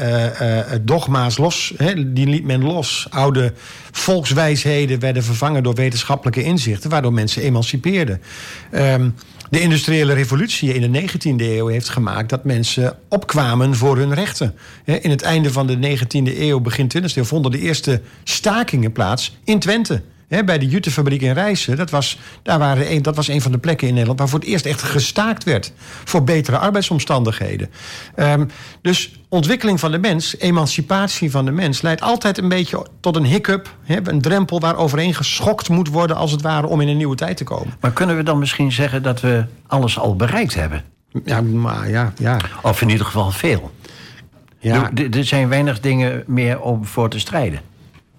dogma's 0.82 1.36
los, 1.36 1.74
die 2.06 2.26
liet 2.26 2.44
men 2.44 2.64
los. 2.64 3.06
Oude 3.10 3.52
volkswijsheden 3.90 5.00
werden 5.00 5.24
vervangen 5.24 5.62
door 5.62 5.74
wetenschappelijke 5.74 6.42
inzichten, 6.42 6.90
waardoor 6.90 7.12
mensen 7.12 7.42
emancipeerden. 7.42 8.20
Um, 8.72 9.14
de 9.50 9.60
industriële 9.60 10.12
revolutie 10.12 10.74
in 10.74 10.92
de 10.92 11.00
19e 11.00 11.34
eeuw 11.36 11.66
heeft 11.66 11.88
gemaakt 11.88 12.28
dat 12.28 12.44
mensen 12.44 12.98
opkwamen 13.08 13.74
voor 13.74 13.96
hun 13.96 14.14
rechten. 14.14 14.54
In 14.84 15.10
het 15.10 15.22
einde 15.22 15.52
van 15.52 15.66
de 15.66 15.98
19e 15.98 16.38
eeuw, 16.38 16.60
begin 16.60 16.90
20e 16.98 17.14
eeuw, 17.14 17.24
vonden 17.24 17.50
de 17.50 17.58
eerste 17.58 18.00
stakingen 18.24 18.92
plaats 18.92 19.36
in 19.44 19.58
Twente. 19.58 20.02
He, 20.34 20.44
bij 20.44 20.58
de 20.58 20.66
Juttefabriek 20.66 21.22
in 21.22 21.32
Rijssen, 21.32 21.76
dat 21.76 21.90
was, 21.90 22.18
daar 22.42 22.58
waren 22.58 22.92
een, 22.92 23.02
dat 23.02 23.16
was 23.16 23.28
een 23.28 23.40
van 23.40 23.52
de 23.52 23.58
plekken 23.58 23.86
in 23.86 23.92
Nederland 23.92 24.18
waar 24.18 24.28
voor 24.28 24.38
het 24.38 24.48
eerst 24.48 24.66
echt 24.66 24.82
gestaakt 24.82 25.44
werd 25.44 25.72
voor 26.04 26.24
betere 26.24 26.58
arbeidsomstandigheden. 26.58 27.70
Um, 28.16 28.48
dus 28.82 29.20
ontwikkeling 29.28 29.80
van 29.80 29.90
de 29.90 29.98
mens, 29.98 30.38
emancipatie 30.38 31.30
van 31.30 31.44
de 31.44 31.50
mens, 31.50 31.82
leidt 31.82 32.00
altijd 32.00 32.38
een 32.38 32.48
beetje 32.48 32.86
tot 33.00 33.16
een 33.16 33.24
hiccup, 33.24 33.76
he, 33.82 33.98
een 34.04 34.20
drempel 34.20 34.60
waar 34.60 34.76
overheen 34.76 35.14
geschokt 35.14 35.68
moet 35.68 35.88
worden 35.88 36.16
als 36.16 36.30
het 36.30 36.42
ware 36.42 36.66
om 36.66 36.80
in 36.80 36.88
een 36.88 36.96
nieuwe 36.96 37.16
tijd 37.16 37.36
te 37.36 37.44
komen. 37.44 37.74
Maar 37.80 37.92
kunnen 37.92 38.16
we 38.16 38.22
dan 38.22 38.38
misschien 38.38 38.72
zeggen 38.72 39.02
dat 39.02 39.20
we 39.20 39.44
alles 39.66 39.98
al 39.98 40.16
bereikt 40.16 40.54
hebben? 40.54 40.84
Ja, 41.24 41.40
maar 41.40 41.90
ja, 41.90 42.12
ja. 42.18 42.36
Of 42.62 42.82
in 42.82 42.88
ieder 42.88 43.06
geval 43.06 43.30
veel. 43.30 43.72
Ja. 44.58 44.90
Er 45.10 45.24
zijn 45.24 45.48
weinig 45.48 45.80
dingen 45.80 46.24
meer 46.26 46.60
om 46.60 46.84
voor 46.84 47.08
te 47.08 47.18
strijden. 47.18 47.60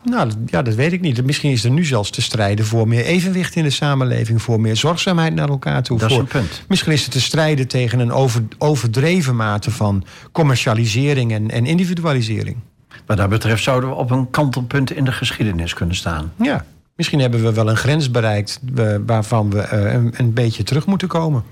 Nou, 0.05 0.31
ja, 0.45 0.61
dat 0.61 0.73
weet 0.73 0.93
ik 0.93 1.01
niet. 1.01 1.25
Misschien 1.25 1.51
is 1.51 1.63
er 1.63 1.71
nu 1.71 1.85
zelfs 1.85 2.09
te 2.09 2.21
strijden 2.21 2.65
voor 2.65 2.87
meer 2.87 3.05
evenwicht 3.05 3.55
in 3.55 3.63
de 3.63 3.69
samenleving, 3.69 4.41
voor 4.41 4.61
meer 4.61 4.75
zorgzaamheid 4.75 5.33
naar 5.33 5.49
elkaar 5.49 5.83
toe. 5.83 5.97
Dat 5.97 6.11
voor, 6.11 6.17
is 6.17 6.23
een 6.23 6.39
punt. 6.39 6.63
Misschien 6.67 6.91
is 6.91 7.01
het 7.01 7.11
te 7.11 7.21
strijden 7.21 7.67
tegen 7.67 7.99
een 7.99 8.11
over, 8.11 8.43
overdreven 8.57 9.35
mate 9.35 9.71
van 9.71 10.03
commercialisering 10.31 11.31
en, 11.31 11.51
en 11.51 11.65
individualisering. 11.65 12.57
Wat 13.05 13.17
dat 13.17 13.29
betreft 13.29 13.63
zouden 13.63 13.89
we 13.89 13.95
op 13.95 14.11
een 14.11 14.29
kantelpunt 14.29 14.91
in 14.91 15.05
de 15.05 15.11
geschiedenis 15.11 15.73
kunnen 15.73 15.95
staan. 15.95 16.33
Ja, 16.35 16.65
misschien 16.95 17.19
hebben 17.19 17.43
we 17.43 17.53
wel 17.53 17.69
een 17.69 17.77
grens 17.77 18.11
bereikt 18.11 18.59
waarvan 19.05 19.49
we 19.49 19.57
uh, 19.57 19.93
een, 19.93 20.13
een 20.17 20.33
beetje 20.33 20.63
terug 20.63 20.85
moeten 20.85 21.07
komen. 21.07 21.43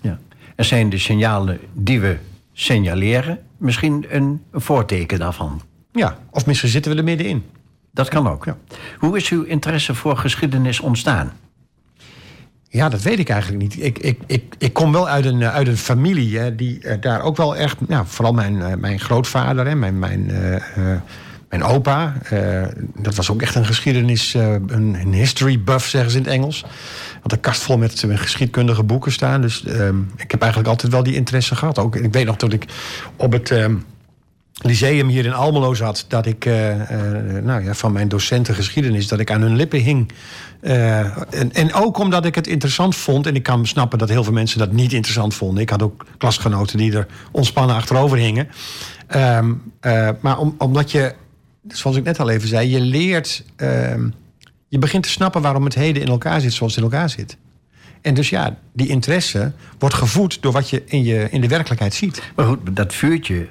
Ja. 0.00 0.18
Er 0.56 0.64
zijn 0.64 0.90
de 0.90 0.98
signalen 0.98 1.58
die 1.72 2.00
we 2.00 2.16
signaleren, 2.52 3.38
misschien 3.56 4.06
een 4.08 4.42
voorteken 4.52 5.18
daarvan. 5.18 5.62
Ja, 5.92 6.18
of 6.30 6.46
misschien 6.46 6.68
zitten 6.68 6.92
we 6.92 6.98
er 6.98 7.04
middenin. 7.04 7.44
Dat 7.92 8.08
kan 8.08 8.28
ook. 8.28 8.46
Hoe 8.98 9.16
is 9.16 9.28
uw 9.28 9.42
interesse 9.42 9.94
voor 9.94 10.16
geschiedenis 10.16 10.80
ontstaan? 10.80 11.32
Ja, 12.68 12.88
dat 12.88 13.02
weet 13.02 13.18
ik 13.18 13.28
eigenlijk 13.28 13.62
niet. 13.62 13.82
Ik, 13.82 13.98
ik, 13.98 14.18
ik, 14.26 14.54
ik 14.58 14.72
kom 14.72 14.92
wel 14.92 15.08
uit 15.08 15.24
een, 15.24 15.44
uit 15.44 15.66
een 15.68 15.76
familie 15.76 16.38
hè, 16.38 16.54
die 16.54 16.84
uh, 16.84 16.94
daar 17.00 17.22
ook 17.22 17.36
wel 17.36 17.56
echt... 17.56 17.88
Nou, 17.88 18.04
vooral 18.08 18.32
mijn, 18.32 18.54
uh, 18.54 18.74
mijn 18.74 19.00
grootvader 19.00 19.66
en 19.66 19.78
mijn, 19.78 19.98
mijn, 19.98 20.32
mijn 21.48 21.62
opa. 21.62 22.14
dat 22.94 23.14
was 23.14 23.30
ook 23.30 23.42
echt 23.42 23.54
een 23.54 23.66
geschiedenis... 23.66 24.34
een, 24.34 25.12
history 25.12 25.62
buff, 25.62 25.88
zeggen 25.88 26.10
ze 26.10 26.16
in 26.16 26.24
het 26.24 26.32
Engels. 26.32 26.64
Had 27.22 27.32
een 27.32 27.40
kast 27.40 27.62
vol 27.62 27.78
met 27.78 28.04
geschiedkundige 28.06 28.82
boeken 28.82 29.12
staan. 29.12 29.40
Dus 29.40 29.64
ehm, 29.64 29.96
ik 30.16 30.30
heb 30.30 30.40
eigenlijk 30.40 30.70
altijd 30.70 30.92
wel 30.92 31.02
die 31.02 31.14
interesse 31.14 31.54
gehad. 31.56 31.78
Ook, 31.78 31.96
ik 31.96 32.12
weet 32.12 32.26
nog 32.26 32.36
dat 32.36 32.52
ik 32.52 32.64
op 33.16 33.32
het... 33.32 33.50
Ehm, 34.58 34.68
lyceum 34.68 35.08
hier 35.08 35.24
in 35.24 35.32
Almelo 35.32 35.74
zat, 35.74 36.04
dat 36.08 36.26
ik 36.26 36.44
uh, 36.44 36.76
uh, 36.76 37.42
nou 37.42 37.64
ja, 37.64 37.74
van 37.74 37.92
mijn 37.92 38.08
docenten 38.08 38.54
geschiedenis, 38.54 39.08
dat 39.08 39.18
ik 39.18 39.30
aan 39.30 39.40
hun 39.40 39.56
lippen 39.56 39.80
hing. 39.80 40.12
Uh, 40.62 41.00
en, 41.34 41.52
en, 41.52 41.72
ook 41.72 41.98
omdat 41.98 42.24
ik 42.24 42.34
het 42.34 42.46
interessant 42.46 42.96
vond, 42.96 43.26
en 43.26 43.34
ik 43.34 43.42
kan 43.42 43.66
snappen 43.66 43.98
dat 43.98 44.08
heel 44.08 44.24
veel 44.24 44.32
mensen 44.32 44.58
dat 44.58 44.72
niet 44.72 44.92
interessant 44.92 45.34
vonden. 45.34 45.62
Ik 45.62 45.70
had 45.70 45.82
ook 45.82 46.06
klasgenoten 46.18 46.78
die 46.78 46.96
er 46.96 47.06
ontspannen 47.30 47.76
achterover 47.76 48.18
hingen. 48.18 48.48
Um, 49.16 49.62
maar 50.20 50.38
om, 50.38 50.54
omdat 50.58 50.90
je, 50.90 51.14
zoals 51.68 51.96
ik 51.96 52.04
net 52.04 52.20
al 52.20 52.30
even 52.30 52.48
zei, 52.48 52.70
je 52.70 52.80
leert, 52.80 53.44
ehm, 53.56 54.08
je 54.68 54.78
begint 54.78 55.02
te 55.02 55.08
snappen 55.08 55.42
waarom 55.42 55.64
het 55.64 55.74
heden 55.74 56.02
in 56.02 56.08
elkaar 56.08 56.40
zit 56.40 56.52
zoals 56.52 56.74
het 56.74 56.84
in 56.84 56.90
elkaar 56.90 57.10
zit. 57.10 57.36
En 58.00 58.14
dus 58.14 58.30
ja, 58.30 58.56
die 58.72 58.88
interesse 58.88 59.52
wordt 59.78 59.94
gevoed 59.94 60.42
door 60.42 60.52
wat 60.52 60.70
je 60.70 60.82
in, 60.84 61.04
je 61.04 61.28
in 61.30 61.40
de 61.40 61.48
werkelijkheid 61.48 61.94
ziet. 61.94 62.22
Maar 62.36 62.46
goed, 62.46 62.76
dat 62.76 62.94
vuurtje 62.94 63.48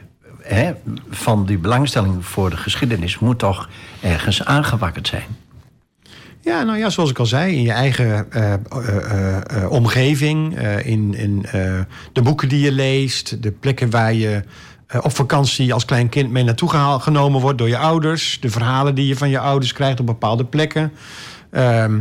hè, 0.55 0.71
van 1.09 1.45
die 1.45 1.57
belangstelling 1.57 2.25
voor 2.25 2.49
de 2.49 2.57
geschiedenis 2.57 3.19
moet 3.19 3.39
toch 3.39 3.69
ergens 4.01 4.45
aangewakkerd 4.45 5.07
zijn. 5.07 5.25
Ja, 6.43 6.63
nou 6.63 6.77
ja, 6.77 6.89
zoals 6.89 7.09
ik 7.09 7.19
al 7.19 7.25
zei, 7.25 7.55
in 7.55 7.61
je 7.61 7.71
eigen 7.71 8.27
uh, 8.35 8.53
uh, 8.73 9.37
uh, 9.57 9.71
omgeving, 9.71 10.59
in, 10.83 11.13
in 11.13 11.45
de 12.13 12.21
boeken 12.21 12.49
die 12.49 12.59
je 12.59 12.71
leest, 12.71 13.43
de 13.43 13.51
plekken 13.51 13.89
waar 13.89 14.13
je 14.13 14.43
op 15.01 15.15
vakantie 15.15 15.73
als 15.73 15.85
klein 15.85 16.09
kind 16.09 16.31
mee 16.31 16.43
naartoe 16.43 16.99
genomen 16.99 17.41
wordt 17.41 17.57
door 17.57 17.67
je 17.67 17.77
ouders, 17.77 18.37
de 18.39 18.49
verhalen 18.49 18.95
die 18.95 19.07
je 19.07 19.15
van 19.15 19.29
je 19.29 19.39
ouders 19.39 19.73
krijgt 19.73 19.99
op 19.99 20.05
bepaalde 20.05 20.45
plekken. 20.45 20.91
Ehm, 21.51 21.99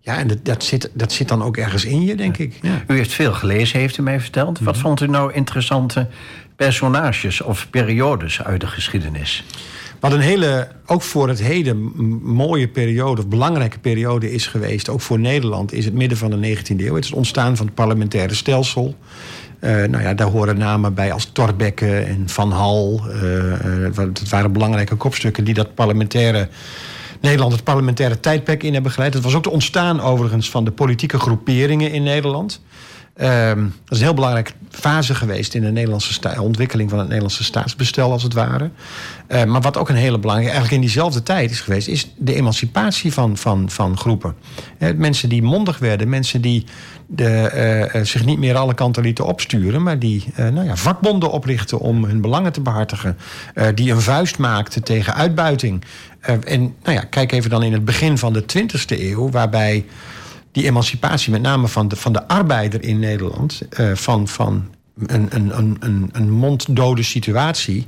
ja, 0.00 0.18
en 0.18 0.26
dat, 0.26 0.44
dat, 0.44 0.64
zit, 0.64 0.90
dat 0.94 1.12
zit 1.12 1.28
dan 1.28 1.42
ook 1.42 1.56
ergens 1.56 1.84
in 1.84 2.02
je, 2.02 2.14
denk 2.14 2.38
ik. 2.38 2.58
Ja. 2.62 2.82
U 2.86 2.96
heeft 2.96 3.12
veel 3.12 3.32
gelezen, 3.32 3.80
heeft 3.80 3.98
u 3.98 4.02
mij 4.02 4.20
verteld. 4.20 4.60
Wat 4.60 4.78
vond 4.78 5.00
u 5.00 5.06
nou 5.06 5.32
interessante 5.32 6.08
personages 6.62 7.40
of 7.40 7.70
periodes 7.70 8.42
uit 8.42 8.60
de 8.60 8.66
geschiedenis? 8.66 9.44
Wat 10.00 10.12
een 10.12 10.20
hele, 10.20 10.68
ook 10.86 11.02
voor 11.02 11.28
het 11.28 11.42
heden, 11.42 11.92
mooie 12.22 12.68
periode, 12.68 13.20
of 13.20 13.28
belangrijke 13.28 13.78
periode 13.78 14.32
is 14.32 14.46
geweest, 14.46 14.88
ook 14.88 15.00
voor 15.00 15.18
Nederland, 15.18 15.72
is 15.72 15.84
het 15.84 15.94
midden 15.94 16.18
van 16.18 16.30
de 16.30 16.56
19e 16.56 16.76
eeuw. 16.76 16.94
Het 16.94 17.04
is 17.04 17.10
het 17.10 17.18
ontstaan 17.18 17.56
van 17.56 17.66
het 17.66 17.74
parlementaire 17.74 18.34
stelsel. 18.34 18.94
Uh, 19.60 19.70
nou 19.70 20.02
ja, 20.02 20.14
daar 20.14 20.26
horen 20.26 20.58
namen 20.58 20.94
bij 20.94 21.12
als 21.12 21.24
Torbekke 21.32 21.98
en 21.98 22.28
Van 22.28 22.52
Hal. 22.52 23.02
Uh, 23.08 23.32
uh, 23.84 23.96
het 23.96 24.28
waren 24.28 24.52
belangrijke 24.52 24.94
kopstukken 24.94 25.44
die 25.44 25.54
dat 25.54 25.74
parlementaire 25.74 26.48
Nederland 27.20 27.52
het 27.52 27.64
parlementaire 27.64 28.20
tijdperk 28.20 28.62
in 28.62 28.72
hebben 28.72 28.92
geleid. 28.92 29.14
Het 29.14 29.22
was 29.22 29.34
ook 29.34 29.42
de 29.42 29.50
ontstaan 29.50 30.00
overigens 30.00 30.50
van 30.50 30.64
de 30.64 30.72
politieke 30.72 31.18
groeperingen 31.18 31.92
in 31.92 32.02
Nederland. 32.02 32.60
Um, 33.20 33.74
dat 33.84 33.92
is 33.92 33.98
een 33.98 34.04
heel 34.04 34.14
belangrijke 34.14 34.52
fase 34.70 35.14
geweest 35.14 35.54
in 35.54 35.62
de 35.62 35.70
Nederlandse 35.70 36.40
ontwikkeling 36.40 36.90
van 36.90 36.98
het 36.98 37.06
Nederlandse 37.06 37.44
staatsbestel, 37.44 38.12
als 38.12 38.22
het 38.22 38.32
ware. 38.32 38.70
Uh, 39.28 39.44
maar 39.44 39.60
wat 39.60 39.76
ook 39.76 39.88
een 39.88 39.94
hele 39.94 40.18
belangrijke, 40.18 40.52
eigenlijk 40.52 40.82
in 40.82 40.88
diezelfde 40.88 41.22
tijd 41.22 41.50
is 41.50 41.60
geweest, 41.60 41.88
is 41.88 42.12
de 42.16 42.34
emancipatie 42.34 43.12
van, 43.12 43.36
van, 43.36 43.70
van 43.70 43.98
groepen. 43.98 44.34
Mensen 44.96 45.28
die 45.28 45.42
mondig 45.42 45.78
werden, 45.78 46.08
mensen 46.08 46.40
die 46.40 46.64
de, 47.06 47.90
uh, 47.94 48.04
zich 48.04 48.24
niet 48.24 48.38
meer 48.38 48.56
alle 48.56 48.74
kanten 48.74 49.02
lieten 49.02 49.26
opsturen, 49.26 49.82
maar 49.82 49.98
die 49.98 50.24
nou 50.36 50.64
ja, 50.64 50.76
vakbonden 50.76 51.30
oprichten 51.30 51.78
om 51.78 52.04
hun 52.04 52.20
belangen 52.20 52.52
te 52.52 52.60
behartigen. 52.60 53.18
die 53.74 53.92
een 53.92 54.00
vuist 54.00 54.38
maakten 54.38 54.82
tegen 54.82 55.14
uitbuiting. 55.14 55.84
en 56.20 56.60
nou 56.82 56.96
ja, 56.96 57.02
kijk 57.10 57.32
even 57.32 57.50
dan 57.50 57.62
in 57.62 57.72
het 57.72 57.84
begin 57.84 58.18
van 58.18 58.32
de 58.32 58.44
20e 58.58 59.00
eeuw, 59.00 59.30
waarbij 59.30 59.84
die 60.52 60.64
emancipatie, 60.64 61.32
met 61.32 61.42
name 61.42 61.68
van 61.68 61.88
de, 61.88 61.96
van 61.96 62.12
de 62.12 62.28
arbeider 62.28 62.82
in 62.82 62.98
Nederland, 62.98 63.62
uh, 63.80 63.94
van, 63.94 64.28
van 64.28 64.74
een, 65.06 65.26
een, 65.30 65.76
een, 65.80 66.08
een 66.12 66.30
monddode 66.30 67.02
situatie. 67.02 67.86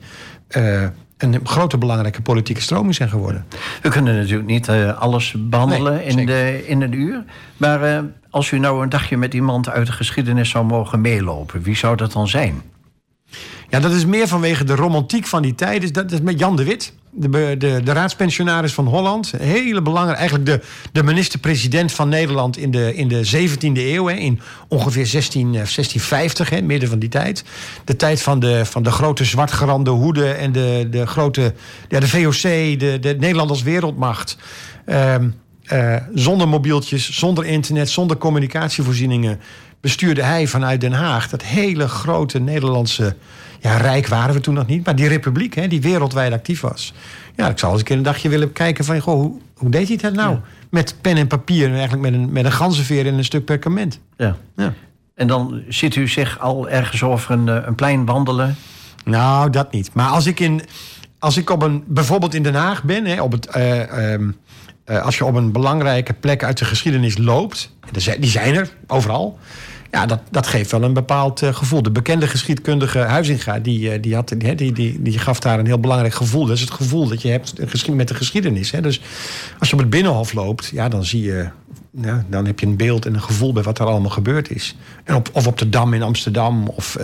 Uh, 0.56 0.86
een 1.18 1.40
grote 1.44 1.78
belangrijke 1.78 2.22
politieke 2.22 2.60
stroming 2.60 2.94
zijn 2.94 3.08
geworden. 3.08 3.44
We 3.82 3.88
kunnen 3.88 4.16
natuurlijk 4.16 4.48
niet 4.48 4.68
uh, 4.68 4.98
alles 4.98 5.34
behandelen 5.38 5.94
nee, 5.94 6.04
in, 6.04 6.26
de, 6.26 6.64
in 6.66 6.80
een 6.82 6.92
uur. 6.92 7.24
Maar 7.56 8.04
als 8.30 8.50
u 8.50 8.58
nou 8.58 8.82
een 8.82 8.88
dagje 8.88 9.16
met 9.16 9.34
iemand 9.34 9.68
uit 9.68 9.86
de 9.86 9.92
geschiedenis 9.92 10.50
zou 10.50 10.64
mogen 10.64 11.00
meelopen, 11.00 11.62
wie 11.62 11.76
zou 11.76 11.96
dat 11.96 12.12
dan 12.12 12.28
zijn? 12.28 12.62
Ja, 13.68 13.80
dat 13.80 13.92
is 13.92 14.06
meer 14.06 14.28
vanwege 14.28 14.64
de 14.64 14.74
romantiek 14.74 15.26
van 15.26 15.42
die 15.42 15.54
tijd. 15.54 15.94
Dat 15.94 16.12
is 16.12 16.20
met 16.20 16.38
Jan 16.38 16.56
de 16.56 16.64
Wit. 16.64 16.94
De, 17.14 17.56
de, 17.58 17.92
raadspensionaris 17.92 18.72
van 18.72 18.86
Holland. 18.86 19.32
Hele 19.38 19.82
belangrijke, 19.82 20.20
eigenlijk 20.20 20.50
de, 20.50 20.60
de 20.92 21.02
minister-president 21.02 21.92
van 21.92 22.08
Nederland 22.08 22.56
in 22.56 22.70
de, 22.70 22.94
in 22.94 23.08
de 23.08 23.26
17e 23.26 23.72
eeuw. 23.74 24.06
Hè, 24.06 24.14
in 24.14 24.40
ongeveer 24.68 25.06
16, 25.06 25.52
1650, 25.52 26.50
hè, 26.50 26.60
midden 26.60 26.88
van 26.88 26.98
die 26.98 27.08
tijd. 27.08 27.44
De 27.84 27.96
tijd 27.96 28.22
van 28.22 28.38
de, 28.38 28.64
van 28.64 28.82
de 28.82 28.90
grote 28.90 29.24
zwartgerande 29.24 29.90
hoede 29.90 30.32
en 30.32 30.52
de, 30.52 30.86
de 30.90 31.06
grote 31.06 31.54
ja, 31.88 32.00
de 32.00 32.08
VOC, 32.08 32.42
de, 32.80 32.98
de 33.00 33.16
Nederland 33.18 33.50
als 33.50 33.62
wereldmacht. 33.62 34.36
Ehm, 34.86 35.28
eh, 35.64 35.96
zonder 36.14 36.48
mobieltjes, 36.48 37.10
zonder 37.10 37.44
internet, 37.44 37.90
zonder 37.90 38.16
communicatievoorzieningen 38.16 39.40
bestuurde 39.80 40.22
hij 40.22 40.46
vanuit 40.46 40.80
Den 40.80 40.92
Haag 40.92 41.28
dat 41.28 41.42
hele 41.42 41.88
grote 41.88 42.38
Nederlandse 42.40 43.16
ja, 43.64 43.76
rijk 43.76 44.06
waren 44.06 44.34
we 44.34 44.40
toen 44.40 44.54
nog 44.54 44.66
niet, 44.66 44.84
maar 44.84 44.96
die 44.96 45.08
republiek 45.08 45.54
hè, 45.54 45.68
die 45.68 45.80
wereldwijd 45.80 46.32
actief 46.32 46.60
was. 46.60 46.92
Ja, 47.36 47.48
ik 47.48 47.58
zou 47.58 47.72
eens 47.72 47.80
een 47.80 47.86
keer 47.86 47.96
een 47.96 48.02
dagje 48.02 48.28
willen 48.28 48.52
kijken 48.52 48.84
van 48.84 49.00
goh, 49.00 49.14
hoe, 49.14 49.40
hoe 49.54 49.70
deed 49.70 49.88
hij 49.88 49.96
dat 49.96 50.12
nou? 50.12 50.38
Met 50.70 50.96
pen 51.00 51.16
en 51.16 51.26
papier 51.26 51.66
en 51.66 51.72
eigenlijk 51.72 52.02
met 52.02 52.12
een, 52.12 52.32
met 52.32 52.44
een 52.44 52.52
ganzenveer 52.52 53.06
en 53.06 53.14
een 53.14 53.24
stuk 53.24 53.44
perkament. 53.44 54.00
Ja. 54.16 54.36
ja. 54.56 54.72
En 55.14 55.26
dan 55.26 55.62
ziet 55.68 55.94
u 55.94 56.08
zich 56.08 56.38
al 56.38 56.68
ergens 56.68 57.02
over 57.02 57.30
een, 57.30 57.48
eh, 57.48 57.66
een 57.66 57.74
plein 57.74 58.04
wandelen? 58.04 58.56
Nou, 59.04 59.50
dat 59.50 59.72
niet. 59.72 59.90
Maar 59.94 60.08
als 60.08 60.26
ik, 60.26 60.40
in, 60.40 60.62
als 61.18 61.36
ik 61.36 61.50
op 61.50 61.62
een, 61.62 61.84
bijvoorbeeld 61.86 62.34
in 62.34 62.42
Den 62.42 62.54
Haag 62.54 62.82
ben, 62.82 63.04
hè, 63.04 63.22
op 63.22 63.32
het, 63.32 63.56
uh, 63.56 64.12
um, 64.12 64.36
uh, 64.86 65.02
als 65.02 65.18
je 65.18 65.24
op 65.24 65.34
een 65.34 65.52
belangrijke 65.52 66.12
plek 66.12 66.44
uit 66.44 66.58
de 66.58 66.64
geschiedenis 66.64 67.18
loopt, 67.18 67.76
die 68.18 68.30
zijn 68.30 68.54
er 68.54 68.70
overal. 68.86 69.38
Ja, 69.94 70.06
dat, 70.06 70.20
dat 70.30 70.46
geeft 70.46 70.70
wel 70.70 70.82
een 70.82 70.92
bepaald 70.92 71.42
uh, 71.42 71.54
gevoel. 71.54 71.82
De 71.82 71.90
bekende 71.90 72.26
geschiedkundige 72.26 72.98
Huizinga, 72.98 73.58
die, 73.58 73.80
uh, 73.80 74.02
die, 74.02 74.14
had, 74.14 74.28
die, 74.28 74.54
die, 74.54 74.72
die, 74.72 75.02
die, 75.02 75.18
gaf 75.18 75.40
daar 75.40 75.58
een 75.58 75.66
heel 75.66 75.80
belangrijk 75.80 76.14
gevoel. 76.14 76.46
Dat 76.46 76.56
is 76.56 76.60
het 76.60 76.70
gevoel 76.70 77.08
dat 77.08 77.22
je 77.22 77.28
hebt 77.28 77.88
met 77.88 78.08
de 78.08 78.14
geschiedenis. 78.14 78.70
Hè. 78.70 78.80
Dus 78.80 79.00
als 79.58 79.68
je 79.68 79.74
op 79.74 79.80
het 79.80 79.90
Binnenhof 79.90 80.32
loopt, 80.32 80.66
ja, 80.66 80.88
dan 80.88 81.04
zie 81.04 81.22
je... 81.22 81.48
Ja, 81.90 82.24
dan 82.28 82.46
heb 82.46 82.60
je 82.60 82.66
een 82.66 82.76
beeld 82.76 83.06
en 83.06 83.14
een 83.14 83.22
gevoel 83.22 83.52
bij 83.52 83.62
wat 83.62 83.78
er 83.78 83.86
allemaal 83.86 84.10
gebeurd 84.10 84.50
is. 84.50 84.76
En 85.04 85.14
op, 85.14 85.30
of 85.32 85.46
op 85.46 85.58
de 85.58 85.68
Dam 85.68 85.94
in 85.94 86.02
Amsterdam. 86.02 86.66
Of, 86.66 86.96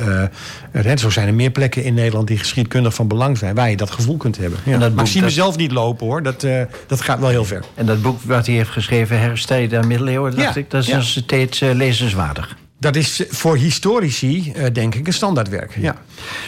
uh, 0.75 0.97
zo 0.97 1.11
zijn 1.11 1.27
er 1.27 1.35
meer 1.35 1.51
plekken 1.51 1.85
in 1.85 1.95
Nederland 1.95 2.29
die 2.29 2.39
geschiedkundig 2.39 2.95
van 2.95 3.09
belang 3.09 3.39
zijn. 3.39 3.55
Waar 3.55 3.71
je 3.71 3.77
dat 3.77 3.91
gevoel 3.91 4.17
kunt 4.17 4.37
hebben. 4.37 4.59
Ja. 4.65 4.79
dat 4.79 4.95
maar 4.95 5.05
ik 5.05 5.11
zie 5.11 5.21
dat... 5.21 5.29
mezelf 5.29 5.57
niet 5.57 5.73
lopen 5.73 6.07
hoor. 6.07 6.23
Dat, 6.23 6.43
uh, 6.43 6.63
dat 6.87 7.01
gaat 7.01 7.19
wel 7.21 7.29
heel 7.29 7.45
ver. 7.45 7.65
En 7.75 7.87
dat 7.87 8.03
boek 8.03 8.23
wat 8.23 8.47
hij 8.47 8.55
heeft 8.55 8.71
geschreven, 8.71 9.21
Hersteden 9.21 9.69
der 9.69 9.87
Middeleeuwen, 9.87 10.37
dacht 10.37 10.55
ja. 10.55 10.61
ik, 10.61 10.71
dat 10.71 10.83
is 10.83 10.89
ja. 10.89 11.01
steeds 11.01 11.63
uh, 11.63 11.75
lezenswaardig. 11.75 12.57
Dat 12.79 12.97
is 12.97 13.25
voor 13.29 13.57
historici, 13.57 14.53
denk 14.73 14.95
ik, 14.95 15.07
een 15.07 15.13
standaardwerk. 15.13 15.77
Ja. 15.81 15.97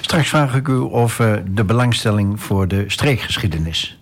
Straks 0.01 0.29
vraag 0.29 0.55
ik 0.55 0.69
u 0.69 0.75
over 0.75 1.43
de 1.55 1.65
belangstelling 1.65 2.41
voor 2.41 2.69
de 2.69 2.85
streekgeschiedenis. 2.87 3.97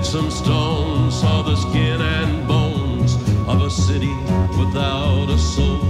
Lifted 0.00 0.10
some 0.10 0.30
stones, 0.30 1.20
saw 1.20 1.42
the 1.42 1.56
skin 1.56 2.00
and 2.00 2.46
bones 2.46 3.14
of 3.46 3.62
a 3.62 3.70
city 3.70 4.14
without 4.58 5.28
a 5.28 5.38
soul. 5.38 5.80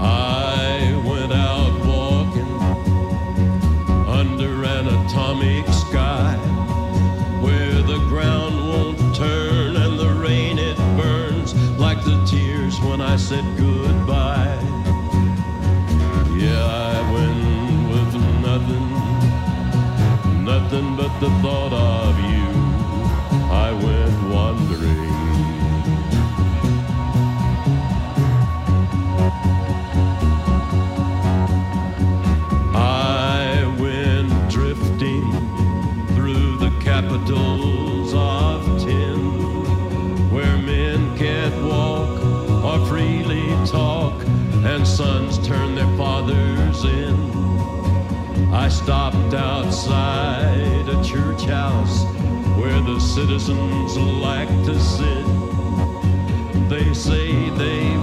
I 0.00 1.00
went 1.06 1.32
out 1.32 1.72
walking 1.86 2.54
under 4.06 4.64
an 4.64 4.86
atomic 4.88 5.66
sky 5.68 6.36
where 7.40 7.82
the 7.82 7.98
ground 8.08 8.56
won't 8.68 9.14
turn 9.14 9.76
and 9.76 9.98
the 9.98 10.12
rain 10.14 10.58
it 10.58 10.76
burns 10.96 11.54
like 11.78 12.04
the 12.04 12.24
tears 12.26 12.80
when 12.80 13.00
I 13.00 13.16
said 13.16 13.44
goodbye. 13.56 14.67
Nothing 20.70 20.96
but 20.96 21.18
the 21.18 21.30
thought 21.40 21.72
of 21.72 22.18
you. 22.20 22.46
I 23.50 23.72
went 23.72 24.34
wandering. 24.34 25.08
I 32.74 33.76
went 33.78 34.50
drifting 34.50 35.30
through 36.14 36.58
the 36.58 36.72
capitals 36.80 38.12
of 38.14 38.82
tin, 38.82 40.30
where 40.30 40.58
men 40.58 41.16
can't 41.16 41.64
walk 41.64 42.22
or 42.62 42.86
freely 42.86 43.48
talk, 43.66 44.22
and 44.66 44.86
sons 44.86 45.38
turn 45.46 45.74
their 45.74 45.96
fathers 45.96 46.84
in. 46.84 47.07
I 48.52 48.68
stopped 48.68 49.34
outside 49.34 50.88
a 50.88 51.04
church 51.04 51.44
house 51.44 52.04
where 52.56 52.80
the 52.80 52.98
citizens 52.98 53.96
like 53.96 54.48
to 54.64 54.80
sit. 54.80 55.26
They 56.68 56.94
say 56.94 57.50
they 57.50 57.97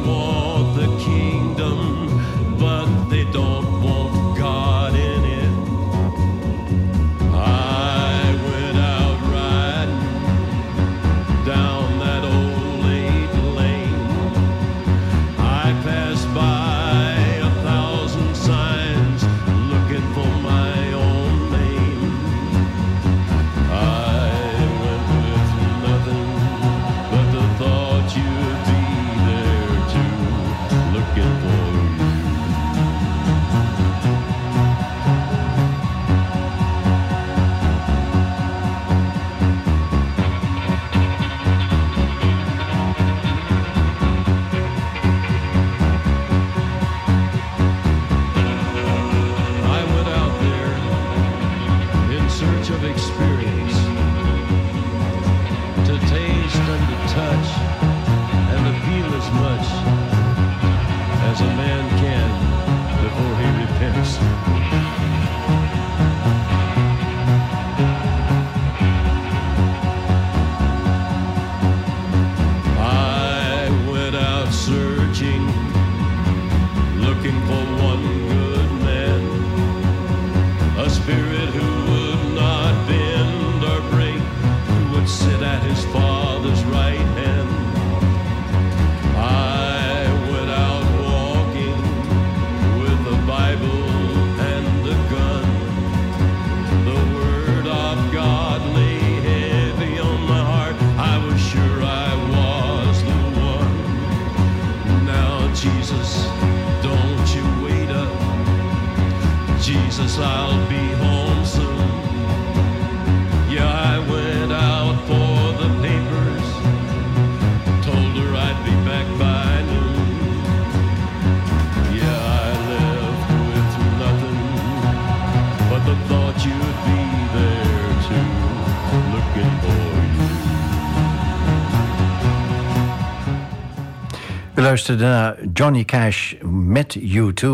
luisterden 134.75 135.09
naar 135.09 135.35
Johnny 135.53 135.85
Cash 135.85 136.33
met 136.51 136.97
U2, 136.99 137.45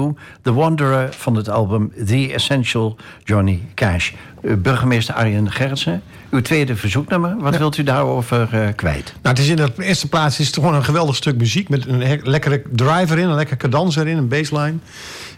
The 0.42 0.54
Wanderer 0.54 1.14
van 1.14 1.36
het 1.36 1.50
album 1.50 1.92
The 2.06 2.34
Essential 2.34 2.96
Johnny 3.24 3.62
Cash. 3.74 4.12
Uh, 4.42 4.56
burgemeester 4.56 5.16
Arjen 5.16 5.52
Gerritsen, 5.52 6.02
uw 6.30 6.42
tweede 6.42 6.76
verzoeknummer, 6.76 7.36
wat 7.38 7.58
wilt 7.58 7.78
u 7.78 7.84
daarover 7.84 8.50
uh, 8.54 8.68
kwijt? 8.76 9.14
Nou, 9.22 9.36
het 9.36 9.40
is 9.40 9.50
in 9.50 9.56
de 9.56 9.72
eerste 9.78 10.10
plaats 10.10 10.40
is 10.40 10.46
het 10.46 10.56
gewoon 10.56 10.74
een 10.74 10.84
geweldig 10.84 11.16
stuk 11.16 11.38
muziek 11.38 11.70
met 11.70 11.88
een 11.88 12.22
lekkere 12.24 12.62
driver 12.72 13.18
in, 13.18 13.30
een 13.30 13.36
lekker 13.36 13.58
cadans 13.58 13.96
erin, 13.96 14.18
een 14.18 14.28
bassline. 14.28 14.76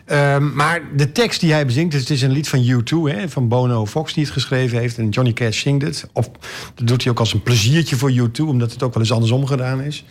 Um, 0.05 0.53
maar 0.55 0.81
de 0.95 1.11
tekst 1.11 1.39
die 1.39 1.51
hij 1.51 1.65
bezingt, 1.65 1.93
het 1.93 2.09
is 2.09 2.21
een 2.21 2.31
lied 2.31 2.49
van 2.49 2.59
U2, 2.59 3.15
hè, 3.15 3.29
van 3.29 3.47
Bono 3.47 3.85
Fox 3.85 4.13
die 4.13 4.23
het 4.23 4.33
geschreven 4.33 4.79
heeft. 4.79 4.97
En 4.97 5.09
Johnny 5.09 5.33
Cash 5.33 5.61
zingt 5.61 5.85
het. 5.85 6.07
Of 6.13 6.29
dat 6.75 6.87
doet 6.87 7.03
hij 7.03 7.11
ook 7.11 7.19
als 7.19 7.33
een 7.33 7.43
pleziertje 7.43 7.95
voor 7.95 8.11
U2, 8.11 8.45
omdat 8.45 8.71
het 8.71 8.83
ook 8.83 8.93
wel 8.93 9.03
eens 9.03 9.11
andersom 9.11 9.45
gedaan 9.45 9.81
is. 9.81 10.05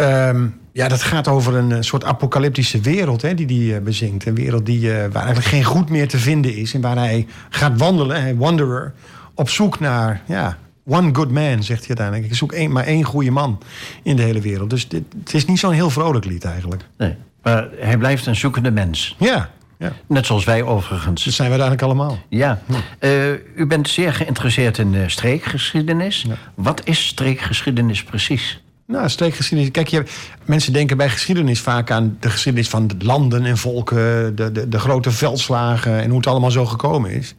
Um, 0.00 0.54
ja, 0.76 0.88
dat 0.88 1.02
gaat 1.02 1.28
over 1.28 1.54
een 1.54 1.84
soort 1.84 2.04
apocalyptische 2.04 2.80
wereld 2.80 3.22
hè, 3.22 3.34
die 3.34 3.46
hij 3.46 3.78
uh, 3.78 3.84
bezingt. 3.84 4.26
Een 4.26 4.34
wereld 4.34 4.66
die, 4.66 4.80
uh, 4.80 4.96
waar 4.96 5.24
eigenlijk 5.24 5.46
geen 5.46 5.64
goed 5.64 5.90
meer 5.90 6.08
te 6.08 6.18
vinden 6.18 6.56
is. 6.56 6.74
En 6.74 6.80
waar 6.80 6.96
hij 6.96 7.26
gaat 7.48 7.78
wandelen, 7.78 8.20
hij 8.20 8.36
wanderer, 8.36 8.92
op 9.34 9.48
zoek 9.48 9.80
naar 9.80 10.22
ja, 10.26 10.56
one 10.86 11.14
good 11.14 11.30
man, 11.30 11.62
zegt 11.62 11.78
hij 11.78 11.88
uiteindelijk. 11.88 12.26
Ik 12.26 12.34
zoek 12.34 12.52
één, 12.52 12.72
maar 12.72 12.84
één 12.84 13.02
goede 13.02 13.30
man 13.30 13.58
in 14.02 14.16
de 14.16 14.22
hele 14.22 14.40
wereld. 14.40 14.70
Dus 14.70 14.88
dit, 14.88 15.02
het 15.18 15.34
is 15.34 15.44
niet 15.44 15.58
zo'n 15.58 15.72
heel 15.72 15.90
vrolijk 15.90 16.24
lied 16.24 16.44
eigenlijk. 16.44 16.82
Nee. 16.98 17.14
Maar 17.42 17.68
hij 17.78 17.96
blijft 17.96 18.26
een 18.26 18.36
zoekende 18.36 18.70
mens. 18.70 19.16
Ja. 19.18 19.50
ja. 19.78 19.92
Net 20.06 20.26
zoals 20.26 20.44
wij 20.44 20.62
overigens. 20.62 21.24
Dat 21.24 21.34
zijn 21.34 21.48
we 21.48 21.54
eigenlijk 21.54 21.82
allemaal. 21.82 22.18
Ja. 22.28 22.62
Uh, 23.00 23.32
u 23.56 23.66
bent 23.66 23.88
zeer 23.88 24.12
geïnteresseerd 24.12 24.78
in 24.78 25.10
streekgeschiedenis. 25.10 26.24
Ja. 26.28 26.34
Wat 26.54 26.80
is 26.84 27.06
streekgeschiedenis 27.06 28.04
precies? 28.04 28.60
Nou, 28.86 29.08
streekgeschiedenis. 29.08 29.72
Kijk, 29.72 29.88
je, 29.88 30.04
mensen 30.44 30.72
denken 30.72 30.96
bij 30.96 31.08
geschiedenis 31.08 31.60
vaak 31.60 31.90
aan 31.90 32.16
de 32.20 32.30
geschiedenis 32.30 32.68
van 32.68 32.90
landen 32.98 33.44
en 33.44 33.58
volken, 33.58 34.36
de, 34.36 34.52
de, 34.52 34.68
de 34.68 34.78
grote 34.78 35.10
veldslagen 35.10 36.00
en 36.00 36.08
hoe 36.08 36.18
het 36.18 36.26
allemaal 36.26 36.50
zo 36.50 36.66
gekomen 36.66 37.10
is. 37.10 37.34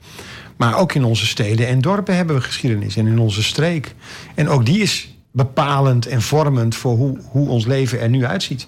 Maar 0.58 0.78
ook 0.78 0.94
in 0.94 1.04
onze 1.04 1.26
steden 1.26 1.68
en 1.68 1.82
dorpen 1.82 2.16
hebben 2.16 2.36
we 2.36 2.42
geschiedenis 2.42 2.96
en 2.96 3.08
in 3.08 3.20
onze 3.20 3.44
streek. 3.44 3.96
En 4.36 4.50
ook 4.50 4.66
die 4.66 4.82
is 4.82 5.16
bepalend 5.32 6.08
en 6.08 6.22
vormend 6.22 6.76
voor 6.76 6.96
hoe, 6.96 7.18
hoe 7.30 7.50
ons 7.50 7.66
leven 7.66 8.00
er 8.00 8.10
nu 8.10 8.26
uitziet. 8.26 8.68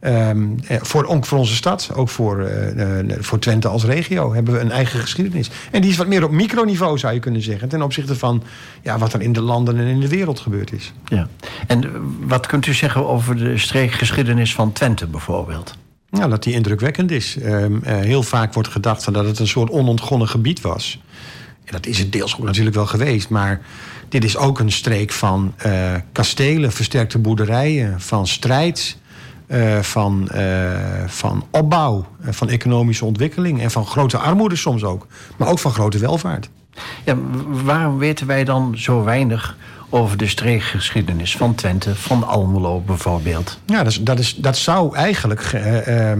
Um, 0.00 0.56
voor, 0.66 1.04
ook 1.04 1.26
voor 1.26 1.38
onze 1.38 1.54
stad, 1.54 1.90
ook 1.94 2.08
voor, 2.08 2.50
uh, 2.76 3.16
voor 3.18 3.38
Twente 3.38 3.68
als 3.68 3.84
regio, 3.84 4.34
hebben 4.34 4.54
we 4.54 4.60
een 4.60 4.70
eigen 4.70 5.00
geschiedenis. 5.00 5.50
En 5.70 5.80
die 5.80 5.90
is 5.90 5.96
wat 5.96 6.06
meer 6.06 6.24
op 6.24 6.30
microniveau, 6.30 6.98
zou 6.98 7.14
je 7.14 7.20
kunnen 7.20 7.42
zeggen, 7.42 7.68
ten 7.68 7.82
opzichte 7.82 8.16
van 8.16 8.42
ja, 8.82 8.98
wat 8.98 9.12
er 9.12 9.20
in 9.20 9.32
de 9.32 9.40
landen 9.40 9.78
en 9.78 9.86
in 9.86 10.00
de 10.00 10.08
wereld 10.08 10.40
gebeurd 10.40 10.72
is. 10.72 10.92
Ja. 11.04 11.28
En 11.66 11.84
wat 12.26 12.46
kunt 12.46 12.66
u 12.66 12.74
zeggen 12.74 13.06
over 13.08 13.36
de 13.36 13.58
streekgeschiedenis 13.58 14.54
van 14.54 14.72
Twente 14.72 15.06
bijvoorbeeld? 15.06 15.74
Nou, 16.10 16.30
dat 16.30 16.42
die 16.42 16.54
indrukwekkend 16.54 17.10
is. 17.10 17.36
Um, 17.44 17.80
heel 17.84 18.22
vaak 18.22 18.54
wordt 18.54 18.68
gedacht 18.68 19.12
dat 19.12 19.24
het 19.24 19.38
een 19.38 19.48
soort 19.48 19.70
onontgonnen 19.70 20.28
gebied 20.28 20.60
was. 20.60 21.00
En 21.64 21.72
dat 21.72 21.86
is 21.86 21.98
het 21.98 22.12
deels 22.12 22.36
ook 22.36 22.44
natuurlijk 22.44 22.76
wel 22.76 22.86
geweest, 22.86 23.28
maar 23.28 23.60
dit 24.08 24.24
is 24.24 24.36
ook 24.36 24.58
een 24.58 24.72
streek 24.72 25.12
van 25.12 25.54
kastelen, 26.12 26.72
versterkte 26.72 27.18
boerderijen, 27.18 28.00
van 28.00 28.26
strijd. 28.26 28.96
Uh, 29.48 29.78
van, 29.78 30.28
uh, 30.34 30.78
van 31.06 31.46
opbouw, 31.50 32.06
van 32.20 32.48
economische 32.48 33.04
ontwikkeling 33.04 33.62
en 33.62 33.70
van 33.70 33.86
grote 33.86 34.18
armoede 34.18 34.56
soms 34.56 34.84
ook, 34.84 35.06
maar 35.36 35.48
ook 35.48 35.58
van 35.58 35.72
grote 35.72 35.98
welvaart. 35.98 36.50
Ja, 37.04 37.16
waarom 37.46 37.98
weten 37.98 38.26
wij 38.26 38.44
dan 38.44 38.74
zo 38.78 39.04
weinig 39.04 39.56
over 39.90 40.16
de 40.16 40.26
streekgeschiedenis 40.26 41.36
van 41.36 41.54
Twente, 41.54 41.94
van 41.94 42.26
Almelo 42.26 42.80
bijvoorbeeld? 42.80 43.58
Ja, 43.66 43.82
dat, 43.82 43.92
is, 43.92 44.02
dat, 44.02 44.18
is, 44.18 44.34
dat 44.34 44.56
zou 44.56 44.96
eigenlijk 44.96 45.52
uh, 45.52 46.12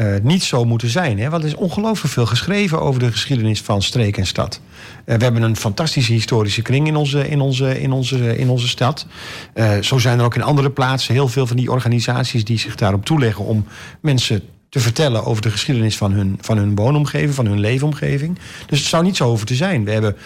uh, 0.00 0.14
niet 0.22 0.42
zo 0.42 0.64
moeten 0.64 0.88
zijn. 0.88 1.18
Hè? 1.18 1.30
Want 1.30 1.42
er 1.42 1.48
is 1.48 1.54
ongelooflijk 1.54 2.12
veel 2.12 2.26
geschreven 2.26 2.80
over 2.80 3.00
de 3.00 3.12
geschiedenis 3.12 3.60
van 3.60 3.82
streek 3.82 4.16
en 4.16 4.26
stad. 4.26 4.60
Uh, 5.06 5.16
we 5.16 5.22
hebben 5.22 5.42
een 5.42 5.56
fantastische 5.56 6.12
historische 6.12 6.62
kring 6.62 6.86
in 6.86 6.96
onze, 6.96 7.28
in 7.28 7.40
onze, 7.40 7.80
in 7.80 7.92
onze, 7.92 8.36
in 8.36 8.48
onze 8.48 8.68
stad. 8.68 9.06
Uh, 9.54 9.78
zo 9.78 9.98
zijn 9.98 10.18
er 10.18 10.24
ook 10.24 10.34
in 10.34 10.42
andere 10.42 10.70
plaatsen 10.70 11.14
heel 11.14 11.28
veel 11.28 11.46
van 11.46 11.56
die 11.56 11.70
organisaties 11.70 12.44
die 12.44 12.58
zich 12.58 12.74
daarop 12.74 13.04
toeleggen 13.04 13.44
om 13.44 13.66
mensen 14.00 14.42
te 14.68 14.80
vertellen 14.80 15.24
over 15.24 15.42
de 15.42 15.50
geschiedenis 15.50 15.96
van 15.96 16.12
hun, 16.12 16.38
van 16.40 16.56
hun 16.56 16.74
woonomgeving, 16.74 17.34
van 17.34 17.46
hun 17.46 17.60
leefomgeving. 17.60 18.38
Dus 18.66 18.78
het 18.78 18.88
zou 18.88 19.04
niet 19.04 19.16
zo 19.16 19.28
over 19.28 19.46
te 19.46 19.54
zijn. 19.54 19.84
We 19.84 19.90
hebben 19.90 20.16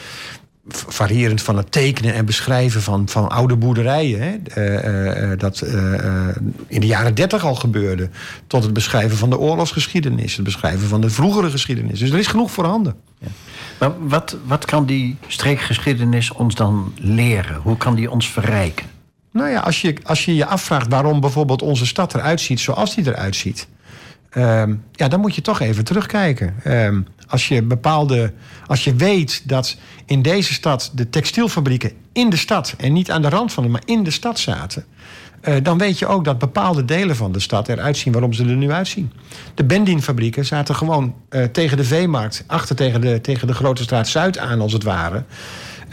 variërend 0.68 1.42
van 1.42 1.56
het 1.56 1.72
tekenen 1.72 2.14
en 2.14 2.26
beschrijven 2.26 2.82
van, 2.82 3.08
van 3.08 3.28
oude 3.28 3.56
boerderijen. 3.56 4.20
Hè, 4.20 4.36
uh, 4.58 5.30
uh, 5.30 5.38
dat 5.38 5.60
in 6.66 6.80
de 6.80 6.86
jaren 6.86 7.14
dertig 7.14 7.44
al 7.44 7.54
gebeurde. 7.54 8.08
Tot 8.46 8.62
het 8.62 8.72
beschrijven 8.72 9.16
van 9.16 9.30
de 9.30 9.38
oorlogsgeschiedenis. 9.38 10.34
Het 10.34 10.44
beschrijven 10.44 10.88
van 10.88 11.00
de 11.00 11.10
vroegere 11.10 11.50
geschiedenis. 11.50 11.98
Dus 11.98 12.10
er 12.10 12.18
is 12.18 12.26
genoeg 12.26 12.50
voorhanden. 12.50 12.94
Ja. 13.18 13.28
Maar 13.78 14.08
wat, 14.08 14.36
wat 14.44 14.64
kan 14.64 14.86
die 14.86 15.16
streekgeschiedenis 15.26 16.32
ons 16.32 16.54
dan 16.54 16.92
leren? 16.96 17.56
Hoe 17.56 17.76
kan 17.76 17.94
die 17.94 18.10
ons 18.10 18.30
verrijken? 18.30 18.86
Nou 19.32 19.50
ja, 19.50 19.60
als 19.60 19.80
je 19.80 19.96
als 20.02 20.24
je, 20.24 20.34
je 20.34 20.46
afvraagt 20.46 20.88
waarom 20.88 21.20
bijvoorbeeld 21.20 21.62
onze 21.62 21.86
stad 21.86 22.14
eruit 22.14 22.40
ziet 22.40 22.60
zoals 22.60 22.94
die 22.94 23.06
eruit 23.06 23.36
ziet. 23.36 23.68
Uh, 24.32 24.62
ja, 24.92 25.08
dan 25.08 25.20
moet 25.20 25.34
je 25.34 25.40
toch 25.40 25.60
even 25.60 25.84
terugkijken. 25.84 26.54
Uh, 26.66 26.98
als 27.28 27.48
je 27.48 27.62
bepaalde. 27.62 28.32
Als 28.66 28.84
je 28.84 28.94
weet 28.94 29.48
dat 29.48 29.76
in 30.06 30.22
deze 30.22 30.52
stad 30.52 30.90
de 30.94 31.08
textielfabrieken 31.08 31.92
in 32.12 32.30
de 32.30 32.36
stad 32.36 32.74
en 32.78 32.92
niet 32.92 33.10
aan 33.10 33.22
de 33.22 33.28
rand 33.28 33.52
van 33.52 33.62
de, 33.62 33.68
maar 33.68 33.82
in 33.84 34.02
de 34.02 34.10
stad 34.10 34.38
zaten. 34.38 34.84
Uh, 35.42 35.54
dan 35.62 35.78
weet 35.78 35.98
je 35.98 36.06
ook 36.06 36.24
dat 36.24 36.38
bepaalde 36.38 36.84
delen 36.84 37.16
van 37.16 37.32
de 37.32 37.40
stad 37.40 37.68
eruit 37.68 37.96
zien 37.96 38.12
waarom 38.12 38.32
ze 38.32 38.44
er 38.44 38.56
nu 38.56 38.70
uitzien. 38.70 39.12
De 39.54 39.64
Bendin-fabrieken 39.64 40.44
zaten 40.44 40.74
gewoon 40.74 41.14
uh, 41.30 41.44
tegen 41.44 41.76
de 41.76 41.84
veemarkt, 41.84 42.44
achter 42.46 42.76
tegen 42.76 43.00
de, 43.00 43.20
tegen 43.20 43.46
de 43.46 43.54
Grote 43.54 43.82
Straat 43.82 44.08
Zuid 44.08 44.38
aan, 44.38 44.60
als 44.60 44.72
het 44.72 44.82
ware. 44.82 45.24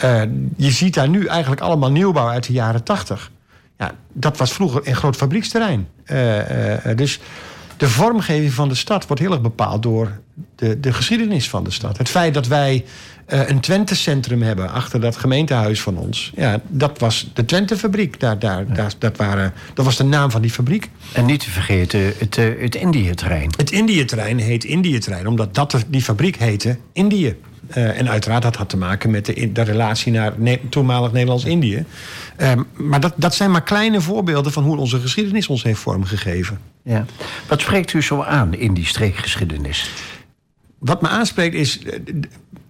Uh, 0.04 0.21
je 0.58 0.71
ziet 0.71 0.93
daar 0.93 1.10
nu 1.10 1.26
eigenlijk 1.26 1.62
allemaal 1.62 1.91
nieuwbouw 1.91 2.28
uit 2.28 2.48
de 2.48 2.54
jaren 2.54 2.84
tachtig. 2.84 3.32
Ja, 3.78 3.91
dat 4.13 4.38
was 4.38 4.54
vroeger 4.54 4.88
een 4.88 4.95
groot 4.95 5.15
fabrieksterrein. 5.15 5.88
dus 6.95 7.19
de 7.78 7.90
vormgeving 7.90 8.54
van 8.54 8.70
de 8.70 8.76
stad 8.76 9.08
wordt 9.08 9.22
heel 9.22 9.32
erg 9.32 9.42
bepaald 9.42 9.84
door 9.84 10.20
de, 10.56 10.80
de 10.80 10.94
geschiedenis 10.94 11.50
van 11.50 11.64
de 11.64 11.72
stad. 11.72 11.98
Het 11.98 12.10
feit 12.10 12.34
dat 12.34 12.48
wij 12.48 12.86
uh, 13.28 13.50
een 13.50 13.60
Twente-centrum 13.60 14.42
hebben 14.42 14.72
achter 14.72 15.02
dat 15.02 15.16
gemeentehuis 15.16 15.82
van 15.82 15.98
ons. 15.98 16.32
Ja, 16.36 16.62
dat 16.68 17.00
was 17.00 17.32
de 17.34 17.46
Twente-fabriek. 17.46 18.20
Daar, 18.20 18.40
daar, 18.40 18.74
daar, 18.74 18.94
dat, 18.98 19.18
waren, 19.18 19.54
dat 19.74 19.86
was 19.86 19.98
de 19.98 20.04
naam 20.04 20.32
van 20.32 20.42
die 20.42 20.52
fabriek. 20.52 20.90
En 21.14 21.26
niet 21.26 21.40
te 21.40 21.50
vergeten 21.50 22.14
het, 22.18 22.38
uh, 22.38 22.62
het 22.62 22.76
Indië-terrein. 22.76 23.50
Het 23.58 23.72
Indië-terrein 23.72 24.40
heet 24.40 24.64
Indië-terrein, 24.64 25.28
omdat 25.28 25.56
dat, 25.56 25.86
die 25.88 26.02
fabriek 26.02 26.36
heette 26.36 26.78
Indië. 26.94 27.36
Uh, 27.69 27.99
en 27.99 28.10
uiteraard 28.10 28.41
dat 28.41 28.56
had 28.56 28.69
te 28.69 28.78
maken 28.78 29.12
met 29.12 29.25
de, 29.25 29.51
de 29.51 29.62
relatie 29.62 30.12
naar 30.12 30.34
ne 30.38 30.60
toenmalig 30.69 31.12
Nederlands-Indië. 31.12 31.86
Uh, 32.38 32.51
maar 32.73 32.99
dat, 32.99 33.13
dat 33.15 33.36
zijn 33.36 33.51
maar 33.51 33.63
kleine 33.63 34.01
voorbeelden 34.01 34.51
van 34.51 34.63
hoe 34.63 34.78
onze 34.78 34.99
geschiedenis 34.99 35.47
ons 35.47 35.63
heeft 35.63 35.80
vormgegeven. 35.80 36.60
Ja. 36.84 37.06
Wat 37.47 37.62
spreekt 37.62 37.93
u 37.93 38.01
zo 38.01 38.21
aan 38.21 38.54
in 38.54 38.73
die 38.73 38.86
streekgeschiedenis? 38.86 39.91
Wat 40.80 41.01
me 41.01 41.08
aanspreekt 41.08 41.56
is, 41.56 41.80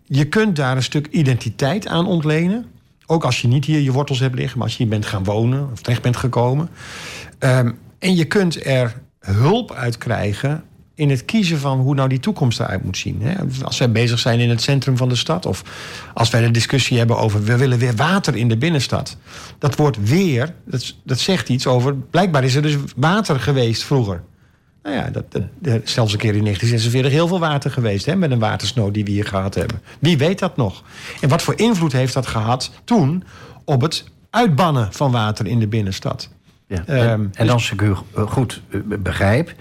je 0.03 0.25
kunt 0.25 0.55
daar 0.55 0.75
een 0.75 0.83
stuk 0.83 1.07
identiteit 1.07 1.87
aan 1.87 2.07
ontlenen. 2.07 2.65
Ook 3.05 3.23
als 3.23 3.41
je 3.41 3.47
niet 3.47 3.65
hier 3.65 3.79
je 3.79 3.91
wortels 3.91 4.19
hebt 4.19 4.35
liggen, 4.35 4.57
maar 4.57 4.67
als 4.67 4.77
je 4.77 4.83
hier 4.83 4.91
bent 4.91 5.05
gaan 5.05 5.23
wonen 5.23 5.69
of 5.71 5.81
terecht 5.81 6.01
bent 6.01 6.17
gekomen. 6.17 6.69
Um, 7.39 7.77
en 7.99 8.15
je 8.15 8.25
kunt 8.25 8.65
er 8.65 9.01
hulp 9.19 9.71
uit 9.71 9.97
krijgen 9.97 10.63
in 10.95 11.09
het 11.09 11.25
kiezen 11.25 11.59
van 11.59 11.79
hoe 11.79 11.95
nou 11.95 12.09
die 12.09 12.19
toekomst 12.19 12.59
eruit 12.59 12.83
moet 12.83 12.97
zien. 12.97 13.21
Als 13.63 13.77
wij 13.77 13.91
bezig 13.91 14.19
zijn 14.19 14.39
in 14.39 14.49
het 14.49 14.61
centrum 14.61 14.97
van 14.97 15.09
de 15.09 15.15
stad... 15.15 15.45
of 15.45 15.63
als 16.13 16.29
wij 16.29 16.41
de 16.41 16.51
discussie 16.51 16.97
hebben 16.97 17.17
over... 17.17 17.43
we 17.43 17.57
willen 17.57 17.77
weer 17.77 17.95
water 17.95 18.35
in 18.35 18.47
de 18.47 18.57
binnenstad. 18.57 19.17
Dat 19.59 19.75
woord 19.75 20.09
weer, 20.09 20.53
dat, 20.65 20.95
dat 21.03 21.19
zegt 21.19 21.49
iets 21.49 21.67
over... 21.67 21.95
blijkbaar 21.95 22.43
is 22.43 22.55
er 22.55 22.61
dus 22.61 22.75
water 22.95 23.39
geweest 23.39 23.83
vroeger. 23.83 24.23
Nou 24.83 24.95
ja, 24.95 25.09
dat, 25.09 25.25
dat, 25.59 25.81
zelfs 25.83 26.13
een 26.13 26.19
keer 26.19 26.35
in 26.35 26.43
1946 26.43 27.11
heel 27.11 27.27
veel 27.27 27.39
water 27.39 27.71
geweest... 27.71 28.05
Hè, 28.05 28.15
met 28.15 28.31
een 28.31 28.39
watersnood 28.39 28.93
die 28.93 29.03
we 29.03 29.11
hier 29.11 29.25
gehad 29.25 29.55
hebben. 29.55 29.81
Wie 29.99 30.17
weet 30.17 30.39
dat 30.39 30.57
nog? 30.57 30.83
En 31.21 31.29
wat 31.29 31.41
voor 31.41 31.59
invloed 31.59 31.91
heeft 31.91 32.13
dat 32.13 32.27
gehad 32.27 32.71
toen... 32.83 33.23
op 33.65 33.81
het 33.81 34.03
uitbannen 34.29 34.93
van 34.93 35.11
water 35.11 35.47
in 35.47 35.59
de 35.59 35.67
binnenstad? 35.67 36.29
Ja, 36.67 36.83
en, 36.85 37.09
um, 37.09 37.29
en 37.33 37.49
als 37.49 37.71
ik 37.71 37.81
u 37.81 37.95
goed 38.15 38.61
begrijp 38.99 39.53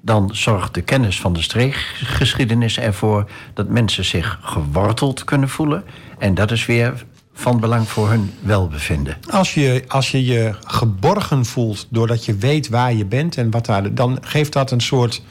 dan 0.00 0.30
zorgt 0.32 0.74
de 0.74 0.82
kennis 0.82 1.20
van 1.20 1.32
de 1.32 1.42
streekgeschiedenis 1.42 2.78
ervoor 2.78 3.30
dat 3.54 3.68
mensen 3.68 4.04
zich 4.04 4.38
geworteld 4.42 5.24
kunnen 5.24 5.48
voelen. 5.48 5.84
En 6.18 6.34
dat 6.34 6.50
is 6.50 6.66
weer 6.66 7.04
van 7.34 7.60
belang 7.60 7.88
voor 7.88 8.10
hun 8.10 8.32
welbevinden. 8.40 9.16
Als 9.30 9.54
je, 9.54 9.84
als 9.88 10.10
je 10.10 10.24
je 10.24 10.54
geborgen 10.64 11.44
voelt 11.44 11.86
doordat 11.90 12.24
je 12.24 12.36
weet 12.36 12.68
waar 12.68 12.92
je 12.92 13.04
bent 13.04 13.36
en 13.36 13.50
wat 13.50 13.66
daar, 13.66 13.94
dan 13.94 14.18
geeft 14.20 14.52
dat 14.52 14.70
een 14.70 14.80
soort 14.80 15.22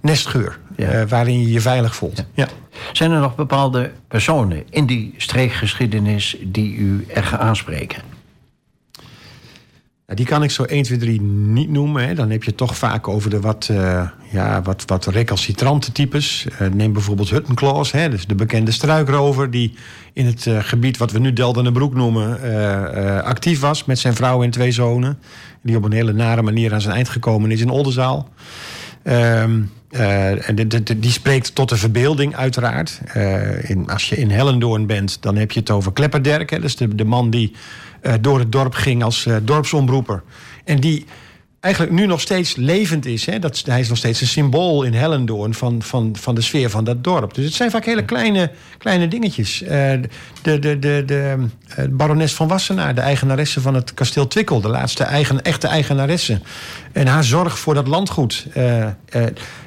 nestgeur 0.00 0.58
ja. 0.76 0.94
uh, 0.94 1.08
waarin 1.08 1.40
je 1.40 1.50
je 1.50 1.60
veilig 1.60 1.94
voelt. 1.94 2.16
Ja. 2.16 2.24
ja. 2.34 2.48
Zijn 2.92 3.10
er 3.10 3.20
nog 3.20 3.34
bepaalde 3.34 3.92
personen 4.08 4.62
in 4.70 4.86
die 4.86 5.14
streekgeschiedenis 5.16 6.36
die 6.42 6.76
u 6.76 7.06
erg 7.08 7.38
aanspreken? 7.38 8.11
Die 10.14 10.26
kan 10.26 10.42
ik 10.42 10.50
zo 10.50 10.62
1, 10.62 10.82
2, 10.82 10.98
3 10.98 11.20
niet 11.22 11.70
noemen. 11.70 12.06
Hè. 12.06 12.14
Dan 12.14 12.30
heb 12.30 12.42
je 12.42 12.48
het 12.48 12.58
toch 12.58 12.76
vaak 12.76 13.08
over 13.08 13.30
de 13.30 13.40
wat, 13.40 13.68
uh, 13.70 14.08
ja, 14.30 14.62
wat, 14.62 14.82
wat 14.86 15.06
recalcitrante 15.06 15.92
types. 15.92 16.46
Uh, 16.60 16.68
neem 16.68 16.92
bijvoorbeeld 16.92 17.30
Huttenkloos, 17.30 17.92
hè, 17.92 18.08
dus 18.08 18.26
de 18.26 18.34
bekende 18.34 18.70
struikrover... 18.70 19.50
die 19.50 19.74
in 20.12 20.26
het 20.26 20.46
uh, 20.46 20.58
gebied 20.60 20.96
wat 20.96 21.12
we 21.12 21.18
nu 21.18 21.32
Deldenbroek 21.32 21.94
noemen... 21.94 23.24
actief 23.24 23.60
was 23.60 23.84
met 23.84 23.98
zijn 23.98 24.14
vrouw 24.14 24.42
en 24.42 24.50
twee 24.50 24.70
zonen. 24.70 25.18
Die 25.62 25.76
op 25.76 25.84
een 25.84 25.92
hele 25.92 26.12
nare 26.12 26.42
manier 26.42 26.72
aan 26.72 26.80
zijn 26.80 26.94
eind 26.94 27.08
gekomen 27.08 27.50
is 27.50 27.60
in 27.60 27.70
Oldenzaal. 27.70 28.28
Um, 29.04 29.70
en 29.90 30.68
die 30.96 31.10
spreekt 31.10 31.54
tot 31.54 31.68
de 31.68 31.76
verbeelding, 31.76 32.36
uiteraard. 32.36 33.00
in, 33.62 33.86
als 33.86 34.08
je 34.08 34.16
in 34.16 34.30
Hellendoorn 34.30 34.86
bent, 34.86 35.22
dan 35.22 35.36
heb 35.36 35.52
je 35.52 35.60
het 35.60 35.70
over 35.70 35.92
Klepperderk. 35.92 36.50
Hè, 36.50 36.60
dus 36.60 36.76
de, 36.76 37.04
man 37.04 37.30
die 37.30 37.52
door 38.20 38.38
het 38.38 38.52
dorp 38.52 38.74
ging 38.74 39.02
als 39.02 39.24
uh, 39.24 39.36
dorpsomroeper. 39.42 40.22
En 40.64 40.80
die 40.80 41.06
eigenlijk 41.60 41.94
nu 41.94 42.06
nog 42.06 42.20
steeds 42.20 42.56
levend 42.56 43.06
is. 43.06 43.26
Hè? 43.26 43.38
Dat, 43.38 43.62
hij 43.64 43.80
is 43.80 43.88
nog 43.88 43.98
steeds 43.98 44.20
een 44.20 44.26
symbool 44.26 44.82
in 44.82 44.94
Hellendoorn 44.94 45.54
van, 45.54 45.82
van, 45.82 46.16
van 46.16 46.34
de 46.34 46.40
sfeer 46.40 46.70
van 46.70 46.84
dat 46.84 47.04
dorp. 47.04 47.34
Dus 47.34 47.44
het 47.44 47.54
zijn 47.54 47.70
vaak 47.70 47.84
hele 47.84 48.04
kleine, 48.04 48.50
kleine 48.78 49.08
dingetjes. 49.08 49.62
Uh, 49.62 49.68
de, 49.68 50.58
de, 50.58 50.78
de, 50.78 51.02
de 51.06 51.48
barones 51.90 52.34
van 52.34 52.48
Wassenaar, 52.48 52.94
de 52.94 53.00
eigenaresse 53.00 53.60
van 53.60 53.74
het 53.74 53.94
kasteel 53.94 54.26
Twikkel... 54.26 54.60
de 54.60 54.68
laatste 54.68 55.04
eigen, 55.04 55.42
echte 55.42 55.66
eigenaresse. 55.66 56.40
En 56.92 57.06
haar 57.06 57.24
zorg 57.24 57.58
voor 57.58 57.74
dat 57.74 57.88
landgoed. 57.88 58.46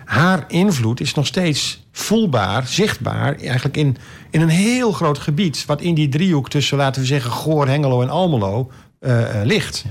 Haar 0.05 0.43
invloed 0.47 0.99
is 0.99 1.13
nog 1.13 1.25
steeds 1.25 1.87
voelbaar, 1.91 2.67
zichtbaar... 2.67 3.35
eigenlijk 3.35 3.77
in, 3.77 3.97
in 4.29 4.41
een 4.41 4.49
heel 4.49 4.91
groot 4.91 5.17
gebied... 5.17 5.65
wat 5.65 5.81
in 5.81 5.93
die 5.93 6.09
driehoek 6.09 6.49
tussen, 6.49 6.77
laten 6.77 7.01
we 7.01 7.07
zeggen... 7.07 7.31
Goor, 7.31 7.67
Hengelo 7.67 8.01
en 8.01 8.09
Almelo 8.09 8.71
uh, 9.01 9.19
uh, 9.19 9.27
ligt. 9.43 9.85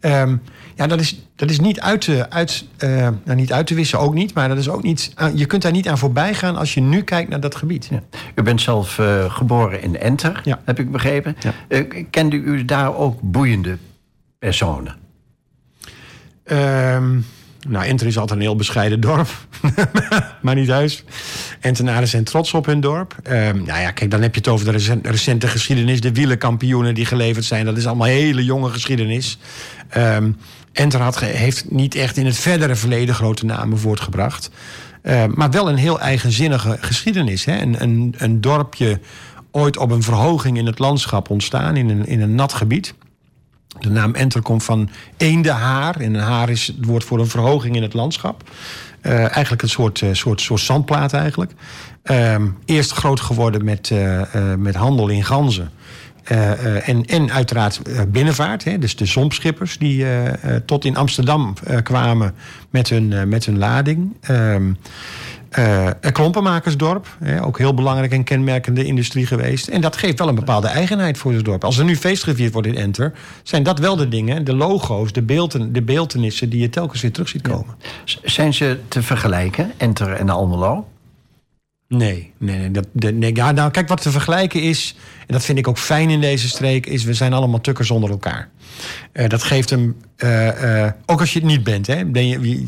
Um, 0.00 0.42
ja, 0.74 0.86
dat 0.86 1.00
is, 1.00 1.20
dat 1.36 1.50
is 1.50 1.60
niet 1.60 1.80
uit 1.80 2.00
te, 2.00 2.30
uit, 2.30 2.64
uh, 2.78 3.08
nou, 3.24 3.36
niet 3.36 3.52
uit 3.52 3.66
te 3.66 3.74
wissen, 3.74 3.98
ook 3.98 4.14
niet. 4.14 4.34
Maar 4.34 4.48
dat 4.48 4.58
is 4.58 4.68
ook 4.68 4.82
niet, 4.82 5.14
je 5.34 5.46
kunt 5.46 5.62
daar 5.62 5.72
niet 5.72 5.88
aan 5.88 5.98
voorbij 5.98 6.34
gaan 6.34 6.56
als 6.56 6.74
je 6.74 6.80
nu 6.80 7.02
kijkt 7.02 7.30
naar 7.30 7.40
dat 7.40 7.54
gebied. 7.54 7.88
Ja. 7.90 8.02
U 8.34 8.42
bent 8.42 8.60
zelf 8.60 9.00
geboren 9.28 9.82
in 9.82 9.98
Enter, 9.98 10.40
ja. 10.44 10.60
heb 10.64 10.78
ik 10.78 10.92
begrepen. 10.92 11.36
Ja. 11.40 11.84
kende 12.10 12.36
u 12.36 12.64
daar 12.64 12.96
ook 12.96 13.20
boeiende 13.20 13.78
personen? 14.38 14.96
Um, 16.44 17.26
nou, 17.68 17.84
Enter 17.86 18.06
is 18.06 18.18
altijd 18.18 18.38
een 18.38 18.44
heel 18.44 18.56
bescheiden 18.56 19.00
dorp. 19.00 19.28
maar 20.42 20.54
niet 20.54 20.68
huis. 20.68 21.04
Entenaren 21.60 22.08
zijn 22.08 22.24
trots 22.24 22.54
op 22.54 22.66
hun 22.66 22.80
dorp. 22.80 23.16
Um, 23.28 23.64
nou 23.64 23.80
ja, 23.80 23.90
kijk, 23.90 24.10
dan 24.10 24.22
heb 24.22 24.34
je 24.34 24.40
het 24.40 24.48
over 24.48 24.72
de 24.72 25.00
recente 25.02 25.48
geschiedenis. 25.48 26.00
De 26.00 26.12
wielenkampioenen 26.12 26.94
die 26.94 27.04
geleverd 27.04 27.44
zijn. 27.44 27.64
Dat 27.64 27.76
is 27.76 27.86
allemaal 27.86 28.06
hele 28.06 28.44
jonge 28.44 28.70
geschiedenis. 28.70 29.38
Um, 29.96 30.36
Enter 30.72 31.00
had, 31.00 31.20
heeft 31.20 31.70
niet 31.70 31.94
echt 31.94 32.16
in 32.16 32.26
het 32.26 32.36
verdere 32.36 32.74
verleden 32.74 33.14
grote 33.14 33.44
namen 33.44 33.78
voortgebracht. 33.78 34.50
Uh, 35.02 35.24
maar 35.34 35.50
wel 35.50 35.68
een 35.68 35.76
heel 35.76 36.00
eigenzinnige 36.00 36.76
geschiedenis. 36.80 37.44
Hè? 37.44 37.60
Een, 37.60 37.82
een, 37.82 38.14
een 38.18 38.40
dorpje 38.40 39.00
ooit 39.50 39.76
op 39.76 39.90
een 39.90 40.02
verhoging 40.02 40.58
in 40.58 40.66
het 40.66 40.78
landschap 40.78 41.30
ontstaan. 41.30 41.76
In 41.76 41.88
een, 41.88 42.06
in 42.06 42.20
een 42.20 42.34
nat 42.34 42.52
gebied. 42.52 42.94
De 43.78 43.90
naam 43.90 44.14
Enter 44.14 44.42
komt 44.42 44.64
van 44.64 44.88
haar 45.42 46.00
En 46.00 46.14
een 46.14 46.20
haar 46.20 46.50
is 46.50 46.66
het 46.66 46.84
woord 46.84 47.04
voor 47.04 47.18
een 47.18 47.26
verhoging 47.26 47.76
in 47.76 47.82
het 47.82 47.94
landschap. 47.94 48.42
Uh, 49.02 49.12
eigenlijk 49.12 49.62
een 49.62 49.68
soort, 49.68 50.00
uh, 50.00 50.08
soort, 50.12 50.40
soort 50.40 50.60
zandplaat 50.60 51.12
eigenlijk. 51.12 51.52
Uh, 52.04 52.36
eerst 52.64 52.92
groot 52.92 53.20
geworden 53.20 53.64
met, 53.64 53.90
uh, 53.90 54.22
met 54.56 54.74
handel 54.74 55.08
in 55.08 55.24
ganzen. 55.24 55.70
en, 56.24 57.04
en 57.04 57.32
uiteraard 57.32 57.80
binnenvaart. 58.12 58.64
Hè, 58.64 58.78
dus 58.78 58.96
de 58.96 59.06
zompschippers 59.06 59.78
die 59.78 60.06
tot 60.64 60.84
in 60.84 60.96
Amsterdam 60.96 61.54
kwamen 61.82 62.34
met 62.70 62.88
hun, 62.88 63.28
met 63.28 63.44
hun 63.44 63.58
lading. 63.58 64.16
Uh, 65.58 65.90
een 66.00 66.12
klompenmakersdorp, 66.12 67.16
hè, 67.24 67.44
ook 67.44 67.58
heel 67.58 67.74
belangrijk 67.74 68.12
en 68.12 68.24
kenmerkende 68.24 68.84
industrie 68.84 69.26
geweest. 69.26 69.68
En 69.68 69.80
dat 69.80 69.96
geeft 69.96 70.18
wel 70.18 70.28
een 70.28 70.34
bepaalde 70.34 70.66
eigenheid 70.66 71.18
voor 71.18 71.32
het 71.32 71.44
dorp. 71.44 71.64
Als 71.64 71.78
er 71.78 71.84
nu 71.84 71.96
feest 71.96 72.22
gevierd 72.22 72.52
wordt 72.52 72.68
in 72.68 72.76
Enter, 72.76 73.12
zijn 73.42 73.62
dat 73.62 73.78
wel 73.78 73.96
de 73.96 74.08
dingen, 74.08 74.44
de 74.44 74.54
logo's, 74.54 75.12
de, 75.12 75.22
beelden, 75.22 75.72
de 75.72 75.82
beeldenissen 75.82 76.50
die 76.50 76.60
je 76.60 76.68
telkens 76.68 77.02
weer 77.02 77.12
terug 77.12 77.28
ziet 77.28 77.42
komen. 77.42 77.74
Ja. 78.04 78.18
Zijn 78.22 78.54
ze 78.54 78.78
te 78.88 79.02
vergelijken, 79.02 79.72
Enter 79.76 80.12
en 80.12 80.28
Almelo? 80.28 80.86
Nee, 81.88 82.32
nee, 82.38 82.58
nee, 82.58 82.70
dat, 82.70 82.86
nee. 82.92 83.34
Ja, 83.34 83.50
nou, 83.52 83.70
kijk, 83.70 83.88
wat 83.88 84.02
te 84.02 84.10
vergelijken 84.10 84.62
is, 84.62 84.96
en 85.26 85.32
dat 85.34 85.44
vind 85.44 85.58
ik 85.58 85.68
ook 85.68 85.78
fijn 85.78 86.10
in 86.10 86.20
deze 86.20 86.48
streek, 86.48 86.86
is 86.86 87.04
we 87.04 87.14
zijn 87.14 87.32
allemaal 87.32 87.60
tukkers 87.60 87.90
onder 87.90 88.10
elkaar. 88.10 88.48
Uh, 89.12 89.28
dat 89.28 89.42
geeft 89.42 89.70
hem, 89.70 89.96
uh, 90.18 90.62
uh, 90.62 90.88
ook 91.06 91.20
als 91.20 91.32
je 91.32 91.38
het 91.38 91.48
niet 91.48 91.64
bent. 91.64 91.86
Hè, 91.86 92.04
ben 92.04 92.28
je, 92.28 92.64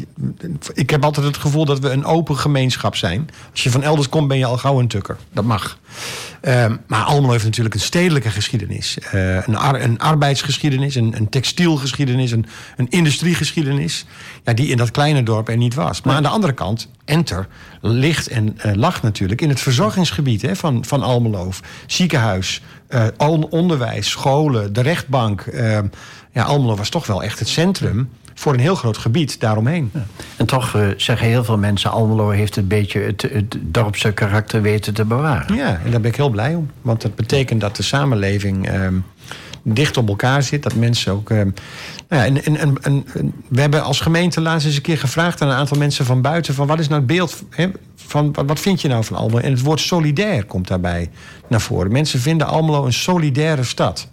ik 0.74 0.90
heb 0.90 1.04
altijd 1.04 1.26
het 1.26 1.36
gevoel 1.36 1.64
dat 1.64 1.78
we 1.78 1.90
een 1.90 2.04
open 2.04 2.36
gemeenschap 2.36 2.96
zijn. 2.96 3.28
Als 3.50 3.62
je 3.62 3.70
van 3.70 3.82
elders 3.82 4.08
komt, 4.08 4.28
ben 4.28 4.38
je 4.38 4.44
al 4.44 4.58
gauw 4.58 4.80
een 4.80 4.88
tukker. 4.88 5.16
Dat 5.32 5.44
mag. 5.44 5.78
Ehm, 6.40 6.76
maar 6.86 7.02
Almelo 7.02 7.32
heeft 7.32 7.44
natuurlijk 7.44 7.74
een 7.74 7.80
stedelijke 7.80 8.30
geschiedenis. 8.30 8.98
een, 9.10 9.56
ar, 9.56 9.80
een, 9.80 9.98
arbeidsgeschiedenis, 9.98 10.94
een, 10.94 11.16
een 11.16 11.28
textielgeschiedenis, 11.28 12.30
een, 12.30 12.46
een 12.76 12.88
industriegeschiedenis. 12.88 14.06
Ja, 14.44 14.52
die 14.52 14.68
in 14.68 14.76
dat 14.76 14.90
kleine 14.90 15.22
dorp 15.22 15.48
er 15.48 15.56
niet 15.56 15.74
was. 15.74 16.02
Maar 16.02 16.16
aan 16.16 16.22
de 16.22 16.28
andere 16.28 16.52
kant, 16.52 16.88
Enter 17.04 17.46
ligt 17.80 18.28
en 18.28 18.56
lag 18.74 19.02
natuurlijk 19.02 19.40
in 19.40 19.48
het 19.48 19.60
verzorgingsgebied 19.60 20.42
hè, 20.42 20.56
van, 20.56 20.84
van 20.84 21.02
Almelo. 21.02 21.52
Ziekenhuis, 21.86 22.45
uh, 22.88 23.40
onderwijs, 23.50 24.10
scholen, 24.10 24.72
de 24.72 24.80
rechtbank. 24.80 25.44
Uh, 25.46 25.78
ja, 26.32 26.42
Almelo 26.42 26.76
was 26.76 26.88
toch 26.88 27.06
wel 27.06 27.22
echt 27.22 27.38
het 27.38 27.48
centrum 27.48 28.10
voor 28.34 28.52
een 28.52 28.60
heel 28.60 28.74
groot 28.74 28.96
gebied 28.96 29.40
daaromheen. 29.40 29.90
Ja. 29.94 30.04
En 30.36 30.46
toch 30.46 30.74
uh, 30.74 30.88
zeggen 30.96 31.26
heel 31.26 31.44
veel 31.44 31.58
mensen... 31.58 31.90
Almelo 31.90 32.30
heeft 32.30 32.56
een 32.56 32.66
beetje 32.66 33.00
het, 33.00 33.22
het 33.22 33.56
dorpse 33.60 34.12
karakter 34.12 34.62
weten 34.62 34.94
te 34.94 35.04
bewaren. 35.04 35.56
Ja, 35.56 35.80
en 35.84 35.90
daar 35.90 36.00
ben 36.00 36.10
ik 36.10 36.16
heel 36.16 36.28
blij 36.28 36.54
om. 36.54 36.70
Want 36.82 37.02
dat 37.02 37.14
betekent 37.14 37.60
dat 37.60 37.76
de 37.76 37.82
samenleving 37.82 38.68
ehm, 38.68 38.94
dicht 39.74 39.96
op 39.96 40.08
elkaar 40.08 40.42
zit. 40.42 40.62
Dat 40.62 40.74
mensen 40.74 41.12
ook... 41.12 41.30
Ehm, 41.30 41.50
nou 42.08 42.34
ja, 42.34 42.40
we 43.48 43.60
hebben 43.60 43.82
als 43.82 44.00
gemeente 44.00 44.40
laatst 44.40 44.66
eens 44.66 44.76
een 44.76 44.82
keer 44.82 44.98
gevraagd... 44.98 45.42
aan 45.42 45.48
een 45.48 45.54
aantal 45.54 45.78
mensen 45.78 46.04
van 46.04 46.22
buiten... 46.22 46.54
van 46.54 46.66
wat 46.66 46.78
is 46.78 46.88
nou 46.88 47.00
het 47.00 47.08
beeld... 47.08 47.42
Van, 47.96 48.34
wat 48.46 48.60
vind 48.60 48.80
je 48.80 48.88
nou 48.88 49.04
van 49.04 49.16
Almelo? 49.16 49.38
En 49.38 49.50
het 49.50 49.62
woord 49.62 49.80
solidair 49.80 50.44
komt 50.44 50.68
daarbij 50.68 51.10
naar 51.48 51.60
voren. 51.60 51.92
Mensen 51.92 52.20
vinden 52.20 52.46
Almelo 52.46 52.84
een 52.84 52.92
solidaire 52.92 53.64
stad. 53.64 54.08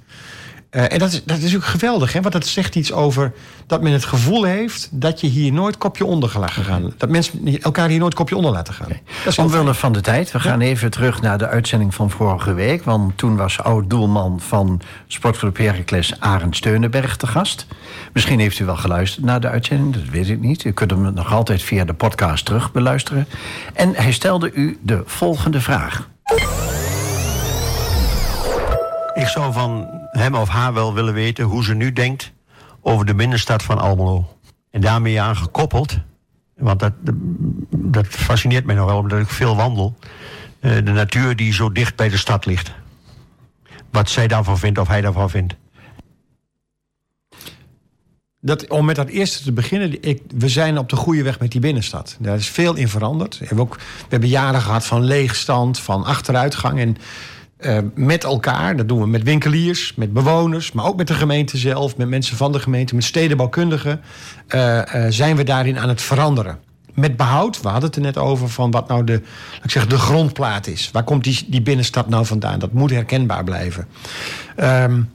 Uh, 0.76 0.92
en 0.92 1.00
dat 1.00 1.12
is, 1.12 1.24
dat 1.24 1.38
is 1.38 1.44
natuurlijk 1.44 1.72
geweldig, 1.72 2.14
hè? 2.14 2.22
want 2.22 2.34
dat 2.34 2.46
zegt 2.46 2.76
iets 2.76 2.92
over 2.92 3.34
dat 3.68 3.82
men 3.82 3.92
het 3.92 4.06
gevoel 4.06 4.44
heeft 4.44 4.90
dat 4.92 5.22
je 5.22 5.28
hier 5.28 5.54
nooit 5.54 5.78
kopje 5.78 6.06
onder 6.06 6.40
laten 6.40 6.64
gaan. 6.64 6.94
Dat 6.98 7.10
mensen 7.10 7.62
elkaar 7.62 7.90
hier 7.90 8.00
nooit 8.00 8.14
kopje 8.14 8.36
onder 8.36 8.52
laten 8.52 8.74
gaan. 8.74 8.86
Okay. 8.86 9.46
Omwille 9.46 9.74
van 9.74 9.94
de 9.94 10.02
tijd, 10.02 10.32
we 10.32 10.40
gaan 10.40 10.62
even 10.62 10.92
terug 10.92 11.22
naar 11.22 11.38
de 11.38 11.48
uitzending 11.48 11.96
van 11.96 12.10
vorige 12.10 12.54
week. 12.54 12.84
Want 12.84 13.18
toen 13.18 13.36
was 13.36 13.60
oud-doelman 13.60 14.40
van 14.40 14.82
Sportclub 15.08 15.58
Heracles 15.58 16.20
Arend 16.20 16.56
Steunenberg 16.56 17.18
te 17.18 17.28
gast. 17.28 17.66
Misschien 18.14 18.40
heeft 18.40 18.60
u 18.60 18.66
wel 18.66 18.78
geluisterd 18.78 19.26
naar 19.26 19.40
de 19.40 19.50
uitzending, 19.50 19.94
dat 19.94 20.10
weet 20.12 20.30
ik 20.30 20.40
niet. 20.40 20.64
U 20.64 20.72
kunt 20.72 20.92
hem 20.92 21.14
nog 21.14 21.34
altijd 21.34 21.62
via 21.62 21.86
de 21.86 21.94
podcast 21.94 22.46
terug 22.46 22.72
beluisteren. 22.72 23.28
En 23.74 23.96
hij 23.96 24.12
stelde 24.12 24.52
u 24.54 24.78
de 24.82 25.04
volgende 25.06 25.62
vraag. 25.62 26.10
Ik 29.14 29.28
zou 29.28 29.54
van 29.54 29.88
hem 30.12 30.36
of 30.36 30.50
haar 30.50 30.74
wel 30.74 30.94
willen 30.94 31.14
weten 31.14 31.46
hoe 31.46 31.64
ze 31.64 31.74
nu 31.74 31.94
denkt 31.94 32.32
over 32.82 33.06
de 33.06 33.16
binnenstad 33.16 33.64
van 33.64 33.80
Almelo. 33.80 34.38
En 34.72 34.82
daarmee 34.82 35.22
aan 35.22 35.36
gekoppeld, 35.36 35.98
want 36.56 36.80
dat, 36.80 36.94
dat 37.70 38.08
fascineert 38.08 38.66
mij 38.66 38.76
nogal 38.76 38.98
omdat 38.98 39.20
ik 39.20 39.28
veel 39.28 39.56
wandel, 39.56 39.96
eh, 40.60 40.76
de 40.76 40.82
natuur 40.82 41.36
die 41.36 41.54
zo 41.54 41.72
dicht 41.72 41.96
bij 41.96 42.10
de 42.10 42.18
stad 42.18 42.46
ligt. 42.46 42.72
Wat 43.92 44.10
zij 44.10 44.28
daarvan 44.28 44.58
vindt 44.58 44.80
of 44.80 44.88
hij 44.88 45.02
daarvan 45.02 45.30
vindt. 45.30 45.56
Dat, 48.40 48.68
om 48.70 48.86
met 48.86 48.96
dat 48.96 49.08
eerste 49.08 49.44
te 49.44 49.52
beginnen, 49.52 50.02
ik, 50.02 50.22
we 50.36 50.50
zijn 50.50 50.78
op 50.78 50.90
de 50.90 50.96
goede 50.96 51.24
weg 51.24 51.40
met 51.40 51.52
die 51.52 51.62
binnenstad. 51.62 52.18
Daar 52.20 52.36
is 52.36 52.50
veel 52.50 52.76
in 52.76 52.88
veranderd. 52.88 53.38
We 53.38 53.46
hebben, 53.46 53.66
ook, 53.66 53.76
we 53.76 54.08
hebben 54.10 54.30
jaren 54.30 54.62
gehad 54.62 54.86
van 54.86 55.04
leegstand, 55.04 55.80
van 55.80 56.04
achteruitgang. 56.04 56.80
En 56.80 56.98
uh, 57.66 57.78
met 57.96 58.24
elkaar. 58.24 58.76
Dat 58.76 58.88
doen 58.88 59.00
we 59.00 59.08
met 59.08 59.24
winkeliers, 59.24 59.94
met 59.96 60.14
bewoners, 60.14 60.72
maar 60.72 60.86
ook 60.86 60.98
met 60.98 61.08
de 61.08 61.14
gemeente 61.14 61.58
zelf, 61.58 61.98
met 61.98 62.10
mensen 62.10 62.38
van 62.38 62.52
de 62.52 62.60
gemeente, 62.60 62.96
met 62.96 63.04
stedenbouwkundigen. 63.04 64.02
Uh, 64.56 64.78
uh, 64.78 65.06
zijn 65.10 65.36
we 65.36 65.44
daarin 65.44 65.80
aan 65.80 65.90
het 65.90 66.02
veranderen. 66.02 66.60
Met 66.94 67.18
behoud, 67.18 67.62
we 67.62 67.68
hadden 67.68 67.86
het 67.90 67.96
er 67.96 68.02
net 68.02 68.18
over 68.18 68.50
van 68.50 68.72
wat 68.72 68.88
nou 68.88 69.04
de, 69.04 69.22
ik 69.64 69.72
zeg, 69.72 69.88
de 69.88 69.98
grondplaat 69.98 70.68
is. 70.68 70.90
Waar 70.92 71.04
komt 71.04 71.24
die, 71.24 71.46
die 71.48 71.62
binnenstad 71.62 72.10
nou 72.10 72.26
vandaan? 72.26 72.60
Dat 72.60 72.74
moet 72.74 72.90
herkenbaar 72.90 73.44
blijven. 73.44 73.88
Um, 74.58 75.10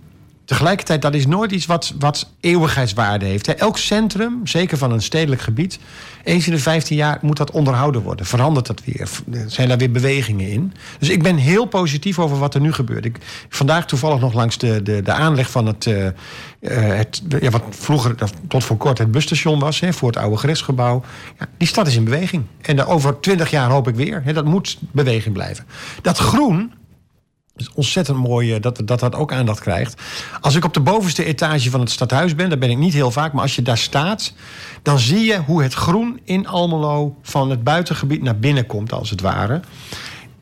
Tegelijkertijd, 0.48 1.02
dat 1.02 1.14
is 1.14 1.26
nooit 1.26 1.52
iets 1.52 1.66
wat, 1.66 1.94
wat 1.98 2.30
eeuwigheidswaarde 2.40 3.24
heeft. 3.24 3.54
Elk 3.54 3.78
centrum, 3.78 4.46
zeker 4.46 4.78
van 4.78 4.92
een 4.92 5.02
stedelijk 5.02 5.40
gebied... 5.40 5.78
eens 6.24 6.46
in 6.46 6.52
de 6.52 6.58
15 6.58 6.96
jaar 6.96 7.18
moet 7.22 7.36
dat 7.36 7.50
onderhouden 7.50 8.02
worden. 8.02 8.26
Verandert 8.26 8.66
dat 8.66 8.82
weer? 8.84 9.08
Zijn 9.46 9.68
daar 9.68 9.78
weer 9.78 9.90
bewegingen 9.90 10.48
in? 10.48 10.72
Dus 10.98 11.08
ik 11.08 11.22
ben 11.22 11.36
heel 11.36 11.64
positief 11.64 12.18
over 12.18 12.38
wat 12.38 12.54
er 12.54 12.60
nu 12.60 12.72
gebeurt. 12.72 13.04
Ik, 13.04 13.18
vandaag 13.48 13.86
toevallig 13.86 14.20
nog 14.20 14.32
langs 14.32 14.58
de, 14.58 14.82
de, 14.82 15.02
de 15.02 15.12
aanleg 15.12 15.50
van 15.50 15.66
het... 15.66 15.86
Uh, 15.86 16.08
het 16.60 17.22
ja, 17.40 17.50
wat 17.50 17.62
vroeger, 17.70 18.14
tot 18.48 18.64
voor 18.64 18.76
kort, 18.76 18.98
het 18.98 19.10
busstation 19.10 19.58
was... 19.58 19.80
Hè, 19.80 19.92
voor 19.92 20.08
het 20.08 20.18
oude 20.18 20.36
gerechtsgebouw. 20.36 21.02
Ja, 21.38 21.46
die 21.56 21.68
stad 21.68 21.86
is 21.86 21.96
in 21.96 22.04
beweging. 22.04 22.44
En 22.60 22.84
over 22.84 23.20
20 23.20 23.50
jaar 23.50 23.70
hoop 23.70 23.88
ik 23.88 23.94
weer. 23.94 24.22
Hè, 24.24 24.32
dat 24.32 24.44
moet 24.44 24.78
beweging 24.92 25.34
blijven. 25.34 25.64
Dat 26.02 26.18
groen 26.18 26.72
is 27.60 27.70
ontzettend 27.74 28.18
mooi 28.18 28.54
eh, 28.54 28.60
dat, 28.60 28.80
dat 28.84 29.00
dat 29.00 29.14
ook 29.14 29.32
aandacht 29.32 29.60
krijgt. 29.60 30.02
Als 30.40 30.54
ik 30.54 30.64
op 30.64 30.74
de 30.74 30.80
bovenste 30.80 31.24
etage 31.24 31.70
van 31.70 31.80
het 31.80 31.90
stadhuis 31.90 32.34
ben, 32.34 32.48
daar 32.48 32.58
ben 32.58 32.70
ik 32.70 32.78
niet 32.78 32.92
heel 32.92 33.10
vaak, 33.10 33.32
maar 33.32 33.42
als 33.42 33.56
je 33.56 33.62
daar 33.62 33.78
staat, 33.78 34.32
dan 34.82 34.98
zie 34.98 35.24
je 35.24 35.42
hoe 35.42 35.62
het 35.62 35.74
groen 35.74 36.20
in 36.24 36.46
Almelo 36.46 37.16
van 37.22 37.50
het 37.50 37.64
buitengebied 37.64 38.22
naar 38.22 38.38
binnen 38.38 38.66
komt, 38.66 38.92
als 38.92 39.10
het 39.10 39.20
ware. 39.20 39.60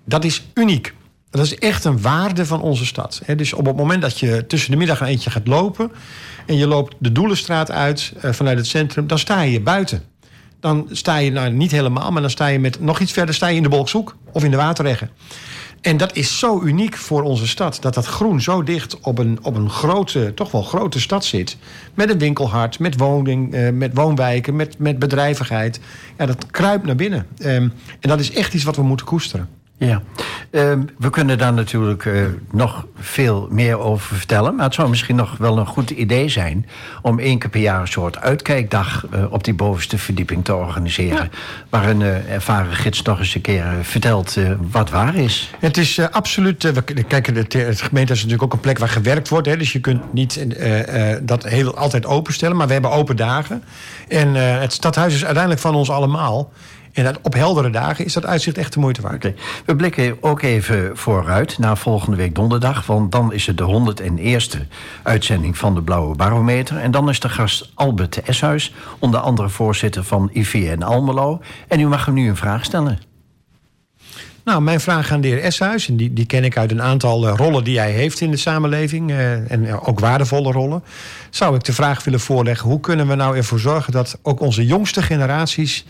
Dat 0.04 0.24
is 0.24 0.46
uniek. 0.54 0.94
Dat 1.30 1.44
is 1.44 1.54
echt 1.54 1.84
een 1.84 2.00
waarde 2.00 2.46
van 2.46 2.60
onze 2.60 2.86
stad. 2.86 3.22
Dus 3.36 3.52
op 3.52 3.66
het 3.66 3.76
moment 3.76 4.02
dat 4.02 4.18
je 4.18 4.44
tussen 4.46 4.70
de 4.70 4.76
middag 4.76 5.00
een 5.00 5.06
eentje 5.06 5.30
gaat 5.30 5.46
lopen 5.46 5.92
en 6.46 6.56
je 6.56 6.66
loopt 6.66 6.94
de 6.98 7.12
Doelenstraat 7.12 7.70
uit 7.70 8.12
eh, 8.20 8.32
vanuit 8.32 8.58
het 8.58 8.66
centrum, 8.66 9.06
dan 9.06 9.18
sta 9.18 9.40
je 9.40 9.60
buiten. 9.60 10.02
Dan 10.60 10.88
sta 10.90 11.16
je, 11.16 11.32
nou 11.32 11.50
niet 11.50 11.70
helemaal, 11.70 12.10
maar 12.10 12.20
dan 12.20 12.30
sta 12.30 12.46
je 12.46 12.58
met 12.58 12.80
nog 12.80 13.00
iets 13.00 13.12
verder 13.12 13.34
sta 13.34 13.46
je 13.46 13.56
in 13.56 13.62
de 13.62 13.68
Bolkshoek 13.68 14.16
of 14.32 14.44
in 14.44 14.50
de 14.50 14.56
Waterreggen. 14.56 15.10
En 15.86 15.96
dat 15.96 16.16
is 16.16 16.38
zo 16.38 16.60
uniek 16.62 16.96
voor 16.96 17.22
onze 17.22 17.46
stad. 17.46 17.78
Dat 17.80 17.94
dat 17.94 18.06
groen 18.06 18.40
zo 18.40 18.62
dicht 18.62 19.00
op 19.00 19.18
een, 19.18 19.38
op 19.42 19.56
een 19.56 19.70
grote, 19.70 20.32
toch 20.34 20.50
wel 20.50 20.62
grote 20.62 21.00
stad 21.00 21.24
zit. 21.24 21.56
Met 21.94 22.10
een 22.10 22.18
winkelhart, 22.18 22.78
met, 22.78 22.96
woning, 22.96 23.54
eh, 23.54 23.70
met 23.70 23.94
woonwijken, 23.94 24.56
met, 24.56 24.78
met 24.78 24.98
bedrijvigheid. 24.98 25.80
Ja, 26.18 26.26
dat 26.26 26.46
kruipt 26.50 26.86
naar 26.86 26.96
binnen. 26.96 27.26
Um, 27.38 27.72
en 28.00 28.08
dat 28.08 28.20
is 28.20 28.32
echt 28.32 28.54
iets 28.54 28.64
wat 28.64 28.76
we 28.76 28.82
moeten 28.82 29.06
koesteren. 29.06 29.48
Ja, 29.78 30.02
uh, 30.50 30.72
we 30.98 31.10
kunnen 31.10 31.38
daar 31.38 31.52
natuurlijk 31.52 32.04
uh, 32.04 32.26
nog 32.50 32.86
veel 32.98 33.48
meer 33.50 33.78
over 33.78 34.16
vertellen. 34.16 34.54
Maar 34.54 34.64
het 34.64 34.74
zou 34.74 34.88
misschien 34.88 35.16
nog 35.16 35.36
wel 35.36 35.58
een 35.58 35.66
goed 35.66 35.90
idee 35.90 36.28
zijn 36.28 36.66
om 37.02 37.18
één 37.18 37.38
keer 37.38 37.50
per 37.50 37.60
jaar 37.60 37.80
een 37.80 37.88
soort 37.88 38.18
uitkijkdag 38.18 39.06
uh, 39.14 39.32
op 39.32 39.44
die 39.44 39.54
bovenste 39.54 39.98
verdieping 39.98 40.44
te 40.44 40.54
organiseren. 40.54 41.16
Ja. 41.16 41.38
Waar 41.68 41.88
een 41.88 42.02
ervaren 42.02 42.72
gids 42.72 43.02
nog 43.02 43.18
eens 43.18 43.34
een 43.34 43.40
keer 43.40 43.64
vertelt 43.82 44.36
wat 44.70 44.90
waar 44.90 45.14
is. 45.14 45.50
Het 45.58 45.76
is 45.76 46.00
absoluut. 46.10 46.62
we 46.62 46.82
kijken, 46.82 47.34
de, 47.34 47.58
het 47.58 47.80
gemeente 47.80 48.12
is 48.12 48.18
natuurlijk 48.18 48.42
ook 48.42 48.52
een 48.52 48.60
plek 48.60 48.78
waar 48.78 48.88
gewerkt 48.88 49.28
wordt. 49.28 49.46
Hè, 49.46 49.56
dus 49.56 49.72
je 49.72 49.80
kunt 49.80 50.12
niet 50.12 50.46
dat 51.22 51.44
heel 51.44 51.76
altijd 51.76 52.06
openstellen. 52.06 52.56
Maar 52.56 52.66
we 52.66 52.72
hebben 52.72 52.90
open 52.90 53.16
dagen. 53.16 53.62
En 54.08 54.34
het 54.34 54.72
stadhuis 54.72 55.14
is 55.14 55.24
uiteindelijk 55.24 55.62
van 55.62 55.74
ons 55.74 55.90
allemaal. 55.90 56.52
En 56.96 57.16
op 57.22 57.34
heldere 57.34 57.70
dagen 57.70 58.04
is 58.04 58.12
dat 58.12 58.26
uitzicht 58.26 58.58
echt 58.58 58.72
de 58.72 58.80
moeite 58.80 59.00
waard. 59.00 59.14
Okay. 59.14 59.34
We 59.64 59.76
blikken 59.76 60.16
ook 60.20 60.42
even 60.42 60.96
vooruit 60.96 61.58
naar 61.58 61.76
volgende 61.76 62.16
week 62.16 62.34
donderdag. 62.34 62.86
Want 62.86 63.12
dan 63.12 63.32
is 63.32 63.46
het 63.46 63.58
de 63.58 63.94
101ste 64.00 64.58
uitzending 65.02 65.58
van 65.58 65.74
de 65.74 65.82
Blauwe 65.82 66.16
Barometer. 66.16 66.76
En 66.76 66.90
dan 66.90 67.08
is 67.08 67.20
de 67.20 67.28
gast 67.28 67.70
Albert 67.74 68.22
Eshuis, 68.22 68.74
onder 68.98 69.20
andere 69.20 69.48
voorzitter 69.48 70.04
van 70.04 70.30
IVN 70.32 70.82
Almelo. 70.82 71.40
En 71.68 71.80
u 71.80 71.86
mag 71.86 72.04
hem 72.04 72.14
nu 72.14 72.28
een 72.28 72.36
vraag 72.36 72.64
stellen. 72.64 72.98
Nou, 74.44 74.62
mijn 74.62 74.80
vraag 74.80 75.12
aan 75.12 75.20
de 75.20 75.28
heer 75.28 75.42
Eshuis, 75.42 75.88
en 75.88 75.96
die, 75.96 76.12
die 76.12 76.26
ken 76.26 76.44
ik 76.44 76.56
uit 76.56 76.70
een 76.70 76.82
aantal 76.82 77.28
uh, 77.28 77.34
rollen 77.36 77.64
die 77.64 77.78
hij 77.78 77.92
heeft 77.92 78.20
in 78.20 78.30
de 78.30 78.36
samenleving, 78.36 79.10
uh, 79.10 79.50
en 79.50 79.64
uh, 79.64 79.88
ook 79.88 80.00
waardevolle 80.00 80.52
rollen, 80.52 80.82
zou 81.30 81.56
ik 81.56 81.64
de 81.64 81.72
vraag 81.72 82.04
willen 82.04 82.20
voorleggen: 82.20 82.68
hoe 82.68 82.80
kunnen 82.80 83.08
we 83.08 83.14
nou 83.14 83.36
ervoor 83.36 83.58
zorgen 83.58 83.92
dat 83.92 84.18
ook 84.22 84.40
onze 84.40 84.66
jongste 84.66 85.02
generaties 85.02 85.84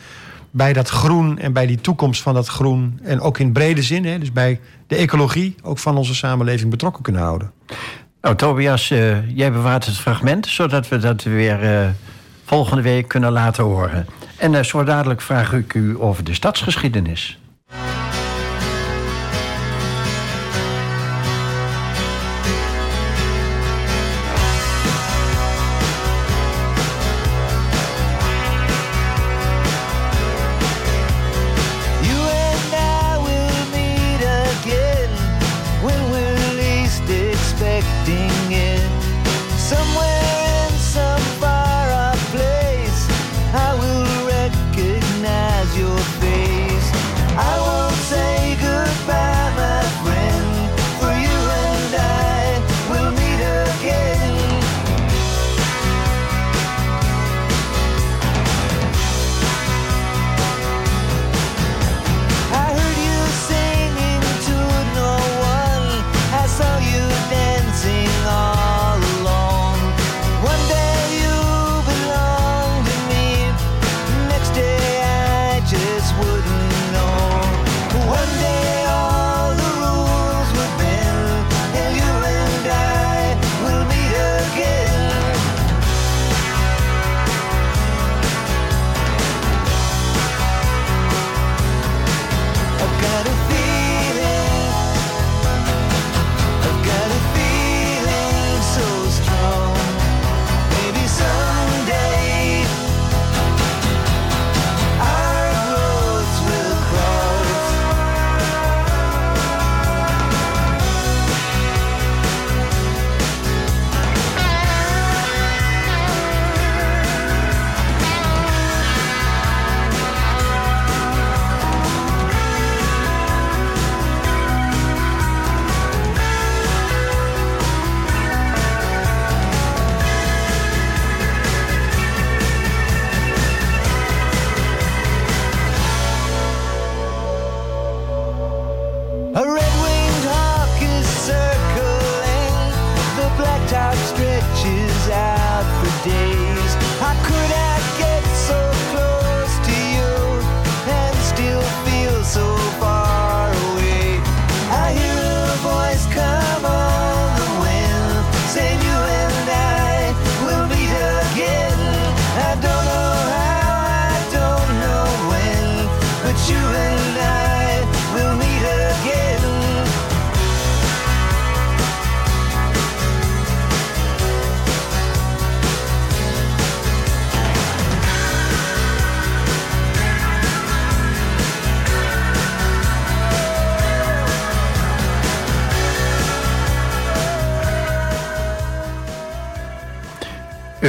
bij 0.56 0.72
dat 0.72 0.88
groen 0.88 1.38
en 1.38 1.52
bij 1.52 1.66
die 1.66 1.80
toekomst 1.80 2.22
van 2.22 2.34
dat 2.34 2.46
groen. 2.46 3.00
En 3.02 3.20
ook 3.20 3.38
in 3.38 3.52
brede 3.52 3.82
zin, 3.82 4.04
hè, 4.04 4.18
dus 4.18 4.32
bij 4.32 4.60
de 4.86 4.96
ecologie 4.96 5.54
ook 5.62 5.78
van 5.78 5.96
onze 5.96 6.14
samenleving 6.14 6.70
betrokken 6.70 7.02
kunnen 7.02 7.22
houden. 7.22 7.52
Nou, 8.20 8.36
Tobias, 8.36 8.90
uh, 8.90 9.30
jij 9.36 9.52
bewaart 9.52 9.86
het 9.86 9.96
fragment, 9.96 10.46
zodat 10.46 10.88
we 10.88 10.98
dat 10.98 11.22
weer 11.22 11.62
uh, 11.62 11.88
volgende 12.44 12.82
week 12.82 13.08
kunnen 13.08 13.32
laten 13.32 13.64
horen. 13.64 14.06
En 14.36 14.52
uh, 14.52 14.62
zo 14.62 14.84
dadelijk 14.84 15.20
vraag 15.20 15.52
ik 15.52 15.74
u 15.74 16.00
over 16.00 16.24
de 16.24 16.34
stadsgeschiedenis. 16.34 17.38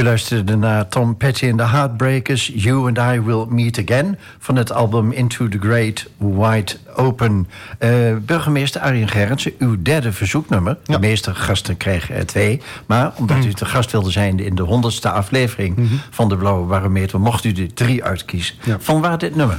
Luisterde 0.08 0.56
naar 0.56 0.88
Tom 0.88 1.16
Petty 1.16 1.48
and 1.48 1.58
the 1.58 1.64
Heartbreakers, 1.64 2.52
You 2.54 2.86
and 2.86 2.98
I 2.98 3.20
Will 3.20 3.46
Meet 3.48 3.78
Again... 3.78 4.18
van 4.38 4.56
het 4.56 4.72
album 4.72 5.12
Into 5.12 5.48
the 5.48 5.58
Great 5.58 6.06
Wide 6.16 6.72
Open. 6.94 7.48
Uh, 7.80 8.16
burgemeester 8.16 8.80
Arjen 8.80 9.08
Gerritsen, 9.08 9.52
uw 9.58 9.82
derde 9.82 10.12
verzoeknummer. 10.12 10.78
De 10.84 10.98
meeste 10.98 11.34
gasten 11.34 11.76
kregen 11.76 12.14
er 12.14 12.26
twee. 12.26 12.60
Maar 12.86 13.12
omdat 13.16 13.44
u 13.44 13.52
te 13.52 13.64
gast 13.64 13.90
wilde 13.90 14.10
zijn 14.10 14.40
in 14.40 14.54
de 14.54 14.62
honderdste 14.62 15.10
aflevering... 15.10 15.88
van 16.10 16.28
de 16.28 16.36
Blauwe 16.36 16.66
Barometer, 16.66 17.20
mocht 17.20 17.44
u 17.44 17.52
er 17.52 17.74
drie 17.74 18.04
uitkiezen. 18.04 18.54
Van 18.78 19.00
waar 19.00 19.18
dit 19.18 19.36
nummer? 19.36 19.58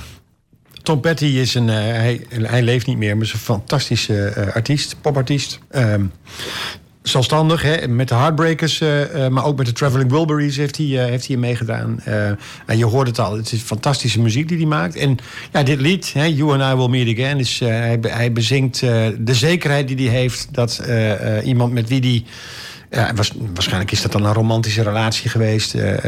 Tom 0.84 1.00
Petty 1.00 1.26
is 1.26 1.54
een, 1.54 1.68
uh, 1.68 1.74
hij, 1.74 2.26
hij 2.30 2.62
leeft 2.62 2.88
niet 2.88 2.98
meer, 2.98 3.16
maar 3.16 3.26
is 3.26 3.34
een 3.34 3.40
fantastische 3.40 4.34
uh, 4.38 4.56
artiest, 4.56 4.96
popartiest. 5.02 5.60
Um, 5.72 6.12
zelfstandig, 7.10 7.62
hè, 7.62 7.88
met 7.88 8.08
de 8.08 8.16
Heartbreakers, 8.16 8.82
uh, 8.82 9.28
maar 9.28 9.46
ook 9.46 9.58
met 9.58 9.66
de 9.66 9.72
Traveling 9.72 10.10
Wilburys 10.12 10.58
heeft 10.58 10.78
hij, 10.78 10.86
uh, 10.86 11.06
heeft 11.06 11.28
hij 11.28 11.38
meegedaan. 11.38 12.00
Uh, 12.08 12.78
je 12.78 12.86
hoort 12.86 13.08
het 13.08 13.20
al, 13.20 13.38
het 13.38 13.52
is 13.52 13.62
fantastische 13.62 14.22
muziek 14.22 14.48
die 14.48 14.58
hij 14.58 14.66
maakt. 14.66 14.96
En 14.96 15.18
ja, 15.52 15.64
dit 15.64 15.82
lied, 15.82 16.14
hè, 16.14 16.26
You 16.26 16.54
and 16.54 16.74
I 16.74 16.76
Will 16.76 16.88
Meet 16.88 17.18
Again, 17.18 17.40
is, 17.40 17.60
hij, 17.60 17.98
hij 18.02 18.32
bezinkt 18.32 18.80
de 18.80 19.34
zekerheid 19.34 19.88
die 19.88 20.10
hij 20.10 20.20
heeft 20.20 20.48
dat 20.52 20.82
iemand 21.44 21.74
met 21.74 21.90
wie 21.90 22.00
hij 22.00 22.24
ja, 22.90 23.14
was, 23.14 23.34
waarschijnlijk 23.54 23.92
is 23.92 24.02
dat 24.02 24.12
dan 24.12 24.26
een 24.26 24.34
romantische 24.34 24.84
relatie 24.84 25.30
geweest. 25.30 25.76
Uh, 25.76 26.04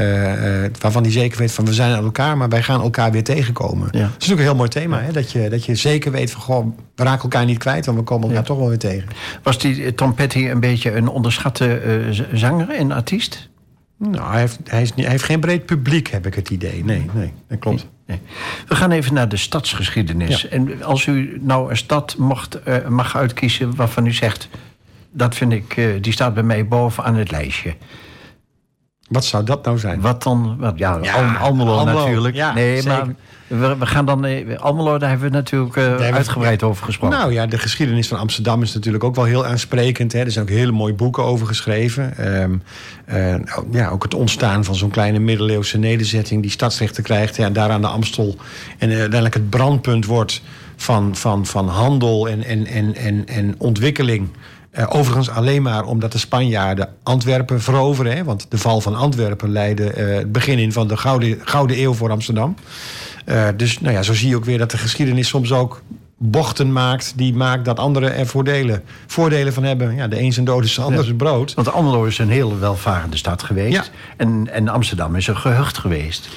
uh, 0.64 0.70
waarvan 0.80 1.04
hij 1.04 1.12
zeker 1.12 1.38
weet 1.38 1.52
van 1.52 1.66
we 1.66 1.74
zijn 1.74 1.96
aan 1.96 2.04
elkaar, 2.04 2.38
maar 2.38 2.50
wij 2.50 2.64
gaan 2.64 2.82
elkaar 2.82 3.12
weer 3.12 3.24
tegenkomen. 3.24 3.88
Ja. 3.92 4.00
Dat 4.00 4.08
is 4.08 4.12
natuurlijk 4.12 4.40
een 4.40 4.46
heel 4.46 4.56
mooi 4.56 4.70
thema. 4.70 5.02
Hè? 5.02 5.12
Dat, 5.12 5.32
je, 5.32 5.50
dat 5.50 5.66
je 5.66 5.76
zeker 5.76 6.12
weet 6.12 6.32
van 6.32 6.42
goh, 6.42 6.66
we 6.96 7.04
raken 7.04 7.22
elkaar 7.22 7.46
niet 7.46 7.58
kwijt, 7.58 7.86
want 7.86 7.98
we 7.98 8.04
komen 8.04 8.24
elkaar 8.24 8.42
ja. 8.42 8.48
toch 8.48 8.58
wel 8.58 8.68
weer 8.68 8.78
tegen. 8.78 9.10
Was 9.44 9.58
die 9.58 9.96
Tom 9.96 10.14
Petty 10.14 10.48
een 10.50 10.60
beetje 10.60 10.96
een 10.96 11.08
onderschatte 11.08 11.82
zanger 12.34 12.70
en 12.70 12.92
artiest? 12.92 13.50
Nou, 13.98 14.32
hij 14.32 14.40
heeft, 14.40 14.60
hij, 14.64 14.82
is 14.82 14.94
niet, 14.94 15.06
hij 15.06 15.14
heeft 15.14 15.24
geen 15.24 15.40
breed 15.40 15.66
publiek, 15.66 16.08
heb 16.08 16.26
ik 16.26 16.36
het 16.36 16.50
idee. 16.50 16.84
Nee, 16.84 17.10
nee 17.14 17.34
dat 17.48 17.60
klopt. 17.60 17.88
Nee. 18.08 18.20
We 18.68 18.76
gaan 18.76 18.92
even 18.92 19.14
naar 19.14 19.30
de 19.30 19.38
stadsgeschiedenis. 19.38 20.48
En 20.48 20.84
als 20.84 21.06
u 21.06 21.38
nou 21.42 21.70
een 21.70 21.78
stad 21.78 22.16
mocht, 22.18 22.60
mag 22.90 23.18
uitkiezen 23.18 23.76
waarvan 23.76 24.06
u 24.06 24.14
zegt 24.14 24.50
dat 25.12 25.36
vind 25.36 25.52
ik, 25.52 25.78
uh, 25.78 26.02
die 26.02 26.14
staat 26.14 26.34
bij 26.34 26.44
mij 26.44 26.68
bovenaan 26.68 27.16
het 27.16 27.32
lijstje. 27.32 27.76
Wat 29.12 29.26
zou 29.26 29.44
dat 29.44 29.66
nou 29.66 29.80
zijn? 29.80 30.02
Wat 30.02 30.24
dan? 30.24 30.56
Wat, 30.60 30.78
ja, 30.78 31.00
ja 31.02 31.36
Almelo, 31.36 31.76
Almelo 31.76 32.00
natuurlijk. 32.00 32.36
Ja, 32.36 32.54
nee, 32.54 32.82
zeker. 32.82 33.06
maar 33.06 33.16
we, 33.48 33.78
we, 33.78 33.86
gaan 33.86 34.06
dan. 34.06 34.26
Uh, 34.26 34.60
Almelo, 34.60 34.98
daar 34.98 35.10
hebben 35.10 35.30
we 35.30 35.36
natuurlijk 35.36 35.76
uh, 35.76 35.96
uitgebreid 35.96 36.64
over 36.64 36.86
gesproken. 36.86 37.18
Nou 37.18 37.34
ja, 37.34 37.46
de 37.46 37.58
geschiedenis 37.58 38.08
van 38.08 38.18
Amsterdam 38.18 38.62
is 38.62 38.74
natuurlijk 38.74 39.04
ook 39.04 39.16
wel 39.16 39.26
heel 39.26 39.46
aansprekend. 39.46 40.14
Hè. 40.14 40.20
Er 40.20 40.32
zijn 40.32 40.46
ook 40.46 40.52
hele 40.52 40.72
mooie 40.72 40.94
boeken 40.94 41.24
over 41.24 41.48
geschreven. 41.48 42.34
Um, 42.42 42.64
ja, 43.72 43.90
ook 43.90 44.04
het 44.04 44.14
ontstaan 44.14 44.64
van 44.64 44.76
zo'n 44.76 44.90
kleine 44.90 45.20
middeleeuwse 45.20 45.78
nederzetting 45.78 46.42
die 46.42 46.52
stadsrechten 46.52 47.04
krijgt. 47.04 47.36
Ja, 47.36 47.50
daar 47.50 47.70
aan 47.70 47.82
de 47.82 47.88
Amstel. 47.88 48.36
En 48.78 48.90
uiteindelijk 48.90 49.34
het 49.34 49.50
brandpunt 49.50 50.06
wordt 50.06 50.42
van, 50.76 51.16
van, 51.16 51.46
van 51.46 51.68
handel 51.68 52.30
en, 52.30 52.44
en, 52.44 52.66
en, 52.66 52.96
en, 52.96 53.26
en 53.28 53.56
ontwikkeling. 53.58 54.30
Uh, 54.80 54.86
overigens 54.90 55.30
alleen 55.30 55.62
maar 55.62 55.86
omdat 55.86 56.12
de 56.12 56.18
Spanjaarden 56.18 56.90
Antwerpen 57.04 57.62
veroveren. 57.62 58.16
Hè, 58.16 58.24
want 58.24 58.46
de 58.50 58.58
val 58.58 58.82
van 58.82 58.96
Antwerpen 58.96 59.52
leidde 59.52 59.84
uh, 59.98 60.16
het 60.16 60.32
begin 60.32 60.60
in 60.60 60.72
van 60.72 60.88
de 60.88 60.98
Gouden, 60.98 61.40
Gouden 61.44 61.82
Eeuw 61.82 61.94
voor 61.94 62.12
Amsterdam. 62.12 62.56
Uh, 63.26 63.48
dus 63.58 63.80
nou 63.80 63.94
ja, 63.94 64.02
zo 64.02 64.14
zie 64.14 64.30
je 64.30 64.36
ook 64.36 64.46
weer 64.46 64.58
dat 64.58 64.72
de 64.72 64.78
geschiedenis 64.78 65.28
soms 65.28 65.52
ook 65.52 65.82
bochten 66.18 66.72
maakt... 66.72 67.14
die 67.16 67.34
maakt 67.34 67.66
dat 67.66 67.80
anderen 67.80 68.16
er 68.16 68.28
voordelen, 68.28 68.84
voordelen 69.08 69.54
van 69.54 69.64
hebben. 69.64 69.96
Ja, 69.96 70.08
de 70.08 70.20
een 70.20 70.34
zijn 70.34 70.46
dood 70.46 70.64
is 70.64 70.76
de 70.76 70.82
ander 70.82 71.04
zijn 71.04 71.16
brood. 71.16 71.54
Want 71.54 71.72
Almelo 71.72 72.04
is 72.04 72.18
een 72.18 72.30
heel 72.30 72.60
welvarende 72.60 73.18
stad 73.18 73.44
geweest. 73.44 73.74
Ja. 73.74 73.84
En, 74.18 74.48
en 74.52 74.68
Amsterdam 74.68 75.16
is 75.16 75.28
een 75.28 75.38
gehucht 75.38 75.78
geweest. 75.78 76.30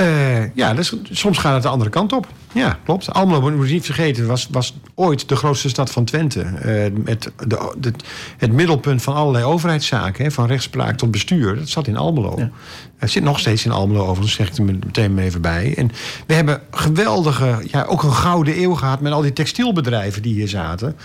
Uh, 0.00 0.54
ja, 0.54 0.74
dus, 0.74 0.94
soms 1.10 1.38
gaat 1.38 1.54
het 1.54 1.62
de 1.62 1.68
andere 1.68 1.90
kant 1.90 2.12
op. 2.12 2.26
Ja, 2.52 2.78
klopt. 2.84 3.12
Almelo, 3.12 3.50
moet 3.50 3.66
je 3.66 3.72
niet 3.72 3.84
vergeten, 3.84 4.26
was, 4.26 4.48
was 4.50 4.76
ooit 4.94 5.28
de 5.28 5.36
grootste 5.36 5.68
stad 5.68 5.90
van 5.90 6.04
Twente. 6.04 6.40
Uh, 6.40 7.04
met 7.04 7.30
de, 7.46 7.74
de, 7.78 7.92
het 8.36 8.52
middelpunt 8.52 9.02
van 9.02 9.14
allerlei 9.14 9.44
overheidszaken, 9.44 10.24
hè, 10.24 10.30
van 10.30 10.46
rechtspraak 10.46 10.96
tot 10.96 11.10
bestuur, 11.10 11.56
dat 11.56 11.68
zat 11.68 11.86
in 11.86 11.96
Almelo. 11.96 12.34
Ja. 12.36 12.50
Het 12.98 13.10
zit 13.10 13.22
nog 13.22 13.38
steeds 13.38 13.64
in 13.64 13.70
Almelo, 13.70 14.00
overigens, 14.00 14.34
zeg 14.34 14.48
ik 14.48 14.56
er 14.56 14.64
meteen 14.64 15.18
even 15.18 15.40
bij. 15.40 15.74
En 15.76 15.90
we 16.26 16.34
hebben 16.34 16.60
geweldige, 16.70 17.62
ja, 17.70 17.84
ook 17.84 18.02
een 18.02 18.12
gouden 18.12 18.62
eeuw 18.62 18.74
gehad 18.74 19.00
met 19.00 19.12
al 19.12 19.22
die 19.22 19.32
textielbedrijven 19.32 20.22
die 20.22 20.34
hier 20.34 20.48
zaten. 20.48 20.96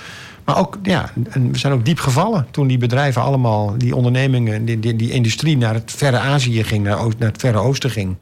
Maar 0.45 0.57
ook, 0.57 0.77
ja, 0.83 1.11
en 1.29 1.51
we 1.51 1.57
zijn 1.57 1.73
ook 1.73 1.85
diep 1.85 1.99
gevallen 1.99 2.47
toen 2.51 2.67
die 2.67 2.77
bedrijven 2.77 3.21
allemaal, 3.21 3.77
die 3.77 3.95
ondernemingen, 3.95 4.65
die, 4.65 4.79
die, 4.79 4.95
die 4.95 5.11
industrie 5.11 5.57
naar 5.57 5.73
het 5.73 5.91
verre 5.91 6.19
Azië 6.19 6.63
ging, 6.63 6.83
naar, 6.83 6.97
naar 6.97 7.31
het 7.31 7.41
verre 7.41 7.57
Oosten 7.57 7.89
ging. 7.89 8.15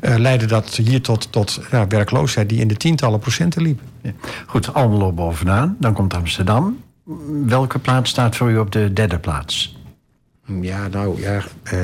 Uh, 0.00 0.16
leidde 0.16 0.46
dat 0.46 0.76
hier 0.76 1.02
tot, 1.02 1.32
tot 1.32 1.60
ja, 1.70 1.86
werkloosheid 1.86 2.48
die 2.48 2.60
in 2.60 2.68
de 2.68 2.76
tientallen 2.76 3.18
procenten 3.18 3.62
liep. 3.62 3.80
Ja. 4.02 4.10
Goed, 4.46 4.74
Almelo 4.74 5.12
bovenaan, 5.12 5.76
dan 5.80 5.92
komt 5.92 6.14
Amsterdam. 6.14 6.82
Welke 7.44 7.78
plaats 7.78 8.10
staat 8.10 8.36
voor 8.36 8.50
u 8.50 8.58
op 8.58 8.72
de 8.72 8.92
derde 8.92 9.18
plaats? 9.18 9.76
Ja, 10.60 10.88
nou 10.88 11.20
ja. 11.20 11.42
Uh, 11.72 11.80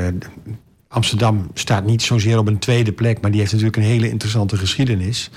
Amsterdam 0.88 1.50
staat 1.54 1.84
niet 1.84 2.02
zozeer 2.02 2.38
op 2.38 2.46
een 2.46 2.58
tweede 2.58 2.92
plek, 2.92 3.20
maar 3.20 3.30
die 3.30 3.40
heeft 3.40 3.52
natuurlijk 3.52 3.78
een 3.78 3.90
hele 3.90 4.10
interessante 4.10 4.56
geschiedenis. 4.56 5.30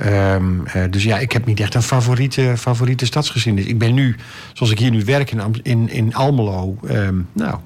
Um, 0.00 0.62
uh, 0.76 0.84
dus 0.90 1.02
ja, 1.02 1.18
ik 1.18 1.32
heb 1.32 1.46
niet 1.46 1.60
echt 1.60 1.74
een 1.74 1.82
favoriete, 1.82 2.54
favoriete 2.58 3.06
stadsgeschiedenis. 3.06 3.70
Ik 3.70 3.78
ben 3.78 3.94
nu, 3.94 4.16
zoals 4.52 4.72
ik 4.72 4.78
hier 4.78 4.90
nu 4.90 5.04
werk 5.04 5.30
in, 5.30 5.60
in, 5.62 5.88
in 5.88 6.14
Almelo, 6.14 6.78
um, 6.90 7.28
nou, 7.32 7.58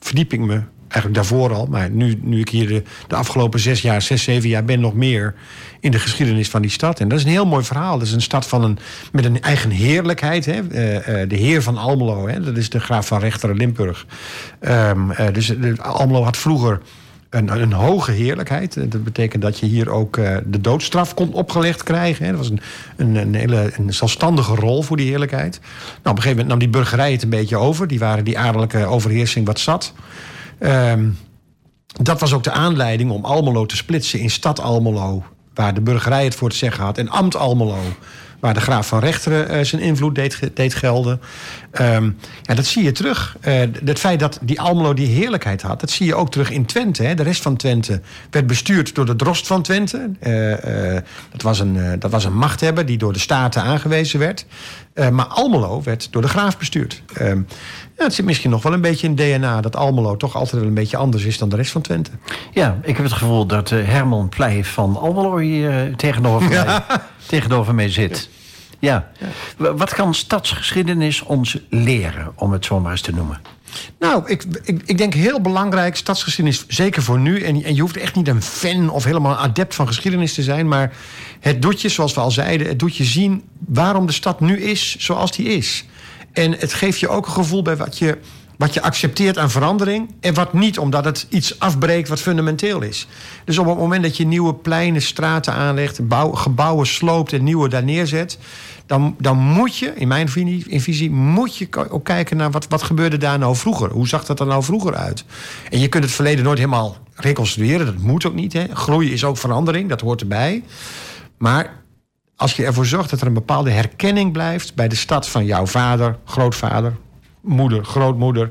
verdiep 0.00 0.32
ik 0.32 0.40
me 0.40 0.62
eigenlijk 0.90 1.14
daarvoor 1.14 1.54
al. 1.54 1.66
Maar 1.66 1.90
nu, 1.90 2.18
nu 2.22 2.40
ik 2.40 2.48
hier 2.48 2.68
de, 2.68 2.82
de, 3.06 3.14
afgelopen 3.14 3.60
zes 3.60 3.82
jaar, 3.82 4.02
zes, 4.02 4.22
zeven 4.22 4.48
jaar 4.48 4.64
ben, 4.64 4.80
nog 4.80 4.94
meer 4.94 5.34
in 5.80 5.90
de 5.90 5.98
geschiedenis 5.98 6.48
van 6.48 6.62
die 6.62 6.70
stad. 6.70 7.00
En 7.00 7.08
dat 7.08 7.18
is 7.18 7.24
een 7.24 7.30
heel 7.30 7.46
mooi 7.46 7.64
verhaal. 7.64 7.98
Dat 7.98 8.06
is 8.06 8.12
een 8.12 8.22
stad 8.22 8.46
van 8.46 8.64
een, 8.64 8.78
met 9.12 9.24
een 9.24 9.40
eigen 9.40 9.70
heerlijkheid. 9.70 10.44
Hè. 10.44 10.60
Uh, 10.62 10.94
uh, 10.94 11.28
de 11.28 11.36
heer 11.36 11.62
van 11.62 11.76
Almelo, 11.76 12.28
hè. 12.28 12.40
dat 12.40 12.56
is 12.56 12.70
de 12.70 12.80
graaf 12.80 13.06
van 13.06 13.20
Rechteren 13.20 13.56
Limburg. 13.56 14.06
Um, 14.60 15.12
dus 15.32 15.52
Almelo 15.78 16.22
had 16.22 16.36
vroeger 16.36 16.80
een, 17.30 17.60
een, 17.60 17.72
hoge 17.72 18.12
heerlijkheid. 18.12 18.90
Dat 18.90 19.04
betekent 19.04 19.42
dat 19.42 19.58
je 19.58 19.66
hier 19.66 19.90
ook 19.90 20.16
uh, 20.16 20.36
de 20.46 20.60
doodstraf 20.60 21.14
kon 21.14 21.32
opgelegd 21.32 21.82
krijgen. 21.82 22.24
Hè. 22.24 22.30
Dat 22.30 22.40
was 22.40 22.50
een, 22.50 22.60
een, 22.96 23.14
een, 23.14 23.34
hele 23.34 23.72
een 23.76 23.94
zelfstandige 23.94 24.54
rol 24.54 24.82
voor 24.82 24.96
die 24.96 25.08
heerlijkheid. 25.08 25.60
Nou, 25.60 25.70
op 25.92 26.04
een 26.04 26.22
gegeven 26.22 26.30
moment 26.30 26.48
nam 26.48 26.58
die 26.58 26.68
burgerij 26.68 27.12
het 27.12 27.22
een 27.22 27.28
beetje 27.28 27.56
over. 27.56 27.86
Die 27.86 27.98
waren 27.98 28.24
die 28.24 28.38
adellijke 28.38 28.86
overheersing 28.86 29.46
wat 29.46 29.60
zat. 29.60 29.92
Um, 30.60 31.18
dat 32.02 32.20
was 32.20 32.32
ook 32.32 32.42
de 32.42 32.50
aanleiding 32.50 33.10
om 33.10 33.24
Almelo 33.24 33.66
te 33.66 33.76
splitsen 33.76 34.20
in 34.20 34.30
stad 34.30 34.60
Almelo... 34.60 35.24
waar 35.54 35.74
de 35.74 35.80
burgerij 35.80 36.24
het 36.24 36.34
voor 36.34 36.50
te 36.50 36.56
zeggen 36.56 36.84
had, 36.84 36.98
en 36.98 37.08
ambt 37.08 37.36
Almelo 37.36 37.78
waar 38.40 38.54
de 38.54 38.60
graaf 38.60 38.88
van 38.88 38.98
Rechteren 38.98 39.56
uh, 39.56 39.64
zijn 39.64 39.82
invloed 39.82 40.14
deed, 40.14 40.50
deed 40.54 40.74
gelden. 40.74 41.20
Um, 41.80 42.16
ja, 42.42 42.54
dat 42.54 42.64
zie 42.64 42.84
je 42.84 42.92
terug. 42.92 43.36
Uh, 43.48 43.60
het 43.84 43.98
feit 43.98 44.20
dat 44.20 44.38
die 44.42 44.60
Almelo 44.60 44.94
die 44.94 45.06
heerlijkheid 45.06 45.62
had, 45.62 45.80
dat 45.80 45.90
zie 45.90 46.06
je 46.06 46.14
ook 46.14 46.30
terug 46.30 46.50
in 46.50 46.66
Twente. 46.66 47.02
Hè. 47.02 47.14
De 47.14 47.22
rest 47.22 47.42
van 47.42 47.56
Twente 47.56 48.00
werd 48.30 48.46
bestuurd 48.46 48.94
door 48.94 49.06
de 49.06 49.16
drost 49.16 49.46
van 49.46 49.62
Twente. 49.62 50.10
Uh, 50.26 51.00
dat, 51.30 51.42
was 51.42 51.60
een, 51.60 51.98
dat 51.98 52.10
was 52.10 52.24
een 52.24 52.36
machthebber 52.36 52.86
die 52.86 52.98
door 52.98 53.12
de 53.12 53.18
staten 53.18 53.62
aangewezen 53.62 54.18
werd. 54.18 54.46
maar 55.10 55.26
Almelo 55.26 55.82
werd 55.82 56.08
door 56.12 56.22
de 56.22 56.28
graaf 56.28 56.58
bestuurd. 56.58 57.02
Um, 57.20 57.46
ja, 57.96 58.04
het 58.04 58.14
zit 58.14 58.24
misschien 58.24 58.50
nog 58.50 58.62
wel 58.62 58.72
een 58.72 58.80
beetje 58.80 59.06
in 59.06 59.14
DNA 59.14 59.60
dat 59.60 59.76
Almelo 59.76 60.16
toch 60.16 60.34
altijd 60.34 60.60
wel 60.60 60.68
een 60.68 60.74
beetje 60.74 60.96
anders 60.96 61.24
is 61.24 61.38
dan 61.38 61.48
de 61.48 61.56
rest 61.56 61.72
van 61.72 61.82
Twente. 61.82 62.10
Ja, 62.52 62.78
ik 62.82 62.96
heb 62.96 63.04
het 63.04 63.14
gevoel 63.14 63.46
dat 63.46 63.70
Herman 63.70 64.28
Pleij 64.28 64.64
van 64.64 64.96
Almelo 64.96 65.36
hier 65.36 65.96
tegenover 65.96 66.52
ja. 66.64 66.84
Tegenover 67.30 67.74
mij 67.74 67.90
zit. 67.90 68.28
Ja. 68.78 69.10
ja. 69.18 69.74
Wat 69.74 69.94
kan 69.94 70.14
stadsgeschiedenis 70.14 71.22
ons 71.22 71.58
leren, 71.68 72.32
om 72.34 72.52
het 72.52 72.64
zo 72.64 72.80
maar 72.80 72.90
eens 72.90 73.00
te 73.00 73.12
noemen? 73.12 73.40
Nou, 73.98 74.22
ik, 74.26 74.44
ik, 74.62 74.82
ik 74.84 74.98
denk 74.98 75.14
heel 75.14 75.40
belangrijk, 75.40 75.96
stadsgeschiedenis, 75.96 76.64
zeker 76.68 77.02
voor 77.02 77.18
nu. 77.18 77.42
En, 77.42 77.62
en 77.62 77.74
je 77.74 77.80
hoeft 77.80 77.96
echt 77.96 78.14
niet 78.14 78.28
een 78.28 78.42
fan 78.42 78.90
of 78.90 79.04
helemaal 79.04 79.32
een 79.32 79.38
adept 79.38 79.74
van 79.74 79.86
geschiedenis 79.86 80.34
te 80.34 80.42
zijn. 80.42 80.68
Maar 80.68 80.92
het 81.40 81.62
doet 81.62 81.80
je, 81.80 81.88
zoals 81.88 82.14
we 82.14 82.20
al 82.20 82.30
zeiden, 82.30 82.66
het 82.66 82.78
doet 82.78 82.96
je 82.96 83.04
zien 83.04 83.44
waarom 83.66 84.06
de 84.06 84.12
stad 84.12 84.40
nu 84.40 84.60
is 84.60 84.96
zoals 84.96 85.32
die 85.32 85.46
is. 85.46 85.84
En 86.32 86.52
het 86.52 86.74
geeft 86.74 87.00
je 87.00 87.08
ook 87.08 87.26
een 87.26 87.32
gevoel 87.32 87.62
bij 87.62 87.76
wat 87.76 87.98
je 87.98 88.18
wat 88.60 88.74
je 88.74 88.82
accepteert 88.82 89.38
aan 89.38 89.50
verandering 89.50 90.10
en 90.20 90.34
wat 90.34 90.52
niet, 90.52 90.78
omdat 90.78 91.04
het 91.04 91.26
iets 91.28 91.58
afbreekt 91.58 92.08
wat 92.08 92.20
fundamenteel 92.20 92.82
is. 92.82 93.06
Dus 93.44 93.58
op 93.58 93.66
het 93.66 93.78
moment 93.78 94.02
dat 94.02 94.16
je 94.16 94.26
nieuwe 94.26 94.54
pleinen, 94.54 95.02
straten 95.02 95.52
aanlegt, 95.52 96.08
bouw, 96.08 96.30
gebouwen 96.30 96.86
sloopt 96.86 97.32
en 97.32 97.44
nieuwe 97.44 97.68
daar 97.68 97.84
neerzet, 97.84 98.38
dan, 98.86 99.14
dan 99.18 99.38
moet 99.38 99.76
je, 99.76 99.92
in 99.94 100.08
mijn 100.08 100.28
visie, 100.28 100.64
in 100.68 100.80
visie, 100.80 101.10
moet 101.10 101.56
je 101.56 101.68
ook 101.90 102.04
kijken 102.04 102.36
naar 102.36 102.50
wat, 102.50 102.66
wat 102.68 102.82
gebeurde 102.82 103.16
daar 103.16 103.38
nou 103.38 103.56
vroeger. 103.56 103.90
Hoe 103.90 104.08
zag 104.08 104.24
dat 104.24 104.40
er 104.40 104.46
nou 104.46 104.62
vroeger 104.62 104.94
uit? 104.94 105.24
En 105.70 105.78
je 105.78 105.88
kunt 105.88 106.04
het 106.04 106.12
verleden 106.12 106.44
nooit 106.44 106.58
helemaal 106.58 106.96
reconstrueren, 107.14 107.86
dat 107.86 107.98
moet 107.98 108.26
ook 108.26 108.34
niet. 108.34 108.52
Hè. 108.52 108.64
Groei 108.72 109.12
is 109.12 109.24
ook 109.24 109.36
verandering, 109.36 109.88
dat 109.88 110.00
hoort 110.00 110.20
erbij. 110.20 110.62
Maar 111.38 111.82
als 112.36 112.56
je 112.56 112.64
ervoor 112.64 112.86
zorgt 112.86 113.10
dat 113.10 113.20
er 113.20 113.26
een 113.26 113.32
bepaalde 113.32 113.70
herkenning 113.70 114.32
blijft 114.32 114.74
bij 114.74 114.88
de 114.88 114.96
stad 114.96 115.28
van 115.28 115.44
jouw 115.44 115.66
vader, 115.66 116.18
grootvader, 116.24 116.96
moeder, 117.40 117.84
grootmoeder, 117.84 118.50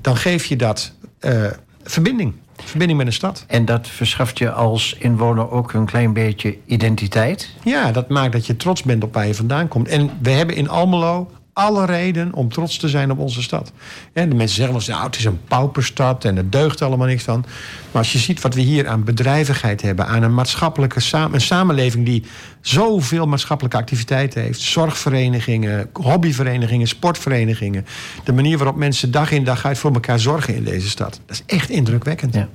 dan 0.00 0.16
geef 0.16 0.44
je 0.44 0.56
dat 0.56 0.92
uh, 1.20 1.46
verbinding. 1.82 2.34
Verbinding 2.56 2.98
met 2.98 3.06
een 3.06 3.12
stad. 3.12 3.44
En 3.46 3.64
dat 3.64 3.88
verschaft 3.88 4.38
je 4.38 4.52
als 4.52 4.96
inwoner 4.98 5.50
ook 5.50 5.72
een 5.72 5.86
klein 5.86 6.12
beetje 6.12 6.56
identiteit? 6.66 7.48
Ja, 7.64 7.92
dat 7.92 8.08
maakt 8.08 8.32
dat 8.32 8.46
je 8.46 8.56
trots 8.56 8.82
bent 8.82 9.04
op 9.04 9.14
waar 9.14 9.26
je 9.26 9.34
vandaan 9.34 9.68
komt. 9.68 9.88
En 9.88 10.10
we 10.22 10.30
hebben 10.30 10.56
in 10.56 10.68
Almelo 10.68 11.30
alle 11.52 11.84
reden 11.84 12.34
om 12.34 12.48
trots 12.48 12.76
te 12.76 12.88
zijn 12.88 13.10
op 13.10 13.18
onze 13.18 13.42
stad. 13.42 13.72
En 14.12 14.28
de 14.28 14.34
mensen 14.34 14.56
zeggen 14.56 14.74
wel 14.74 14.82
eens, 14.82 14.92
nou, 14.92 15.06
het 15.06 15.16
is 15.16 15.24
een 15.24 15.40
pauperstad 15.44 16.24
en 16.24 16.36
er 16.36 16.50
deugt 16.50 16.82
allemaal 16.82 17.06
niks 17.06 17.22
van. 17.22 17.44
Maar 17.90 18.02
als 18.02 18.12
je 18.12 18.18
ziet 18.18 18.40
wat 18.40 18.54
we 18.54 18.60
hier 18.60 18.88
aan 18.88 19.04
bedrijvigheid 19.04 19.82
hebben, 19.82 20.06
aan 20.06 20.22
een 20.22 20.34
maatschappelijke 20.34 21.00
een 21.12 21.40
samenleving 21.40 22.06
die 22.06 22.24
zoveel 22.60 23.26
maatschappelijke 23.26 23.78
activiteiten 23.78 24.42
heeft, 24.42 24.60
zorgverenigingen, 24.60 25.90
hobbyverenigingen, 25.92 26.86
sportverenigingen, 26.86 27.86
de 28.24 28.32
manier 28.32 28.56
waarop 28.58 28.76
mensen 28.76 29.10
dag 29.10 29.30
in 29.30 29.44
dag 29.44 29.64
uit 29.64 29.78
voor 29.78 29.92
elkaar 29.92 30.20
zorgen 30.20 30.54
in 30.54 30.64
deze 30.64 30.88
stad, 30.88 31.20
dat 31.26 31.36
is 31.36 31.54
echt 31.56 31.70
indrukwekkend. 31.70 32.34
Ja. 32.34 32.48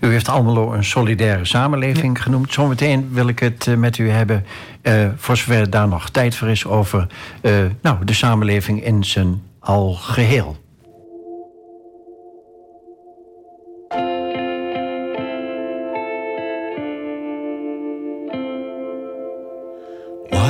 U 0.00 0.10
heeft 0.10 0.28
Almelo 0.28 0.72
een 0.72 0.84
solidaire 0.84 1.44
samenleving 1.44 2.22
genoemd. 2.22 2.52
Zometeen 2.52 3.08
wil 3.12 3.28
ik 3.28 3.38
het 3.38 3.66
eh, 3.66 3.74
met 3.74 3.98
u 3.98 4.10
hebben, 4.10 4.44
uh, 4.82 5.08
voor 5.16 5.36
zover 5.36 5.70
daar 5.70 5.88
nog 5.88 6.10
tijd 6.10 6.34
voor 6.34 6.48
is, 6.48 6.66
over 6.66 7.06
uh, 7.42 7.52
nou, 7.82 8.04
de 8.04 8.14
samenleving 8.14 8.84
in 8.84 9.04
zijn 9.04 9.42
algeheel. 9.60 10.56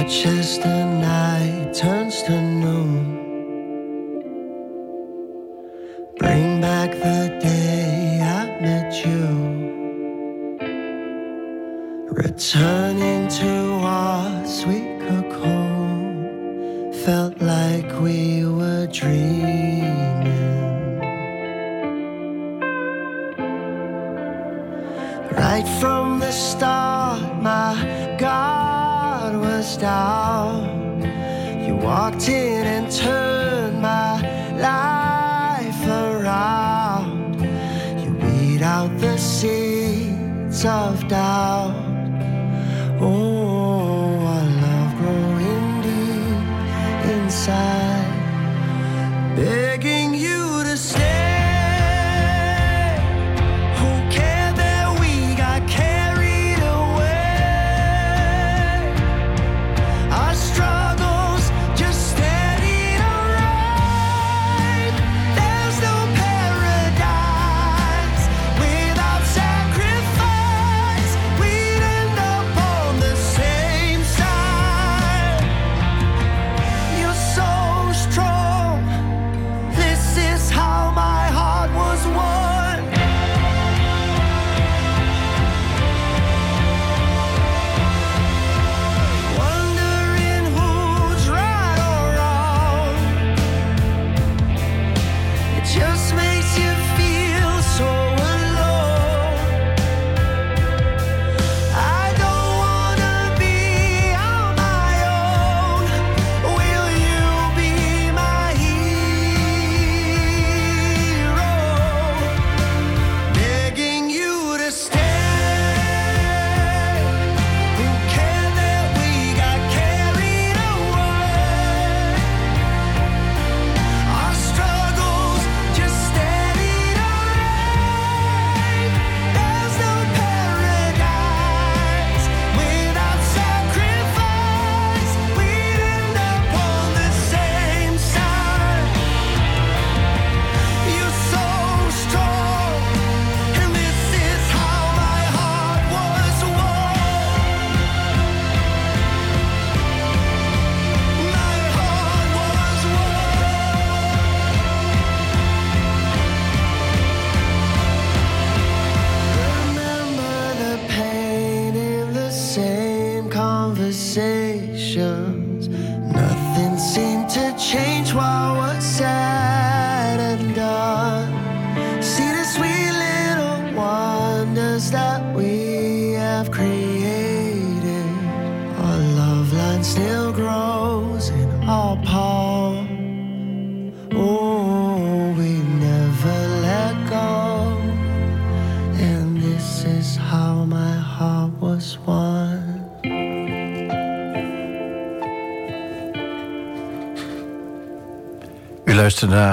Just 0.09 0.63
the 0.63 0.87
night 0.87 1.75
turns 1.75 2.23
to 2.23 2.41
noon. 2.41 2.98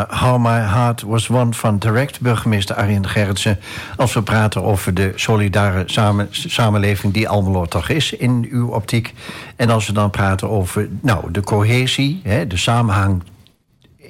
How 0.10 0.38
My 0.38 0.60
Heart 0.60 1.02
Was 1.02 1.28
Won 1.28 1.54
van 1.54 1.78
Direct, 1.80 2.22
burgemeester 2.22 2.76
Arjen 2.76 3.08
Gerritsen. 3.08 3.60
Als 3.98 4.14
we 4.14 4.22
praten 4.22 4.64
over 4.64 4.94
de 4.94 5.12
solidaire 5.16 5.84
samen, 5.86 6.28
samenleving 6.32 7.14
die 7.14 7.30
Almelo 7.30 7.66
toch 7.66 7.90
is 7.90 8.14
in 8.14 8.48
uw 8.52 8.68
optiek. 8.68 9.14
En 9.56 9.70
als 9.70 9.88
we 9.88 9.94
dan 9.94 10.10
praten 10.10 10.50
over 10.50 10.90
nou, 11.02 11.32
de 11.32 11.42
cohesie, 11.42 12.20
hè, 12.24 12.48
de 12.48 12.58
samenhang 12.58 13.24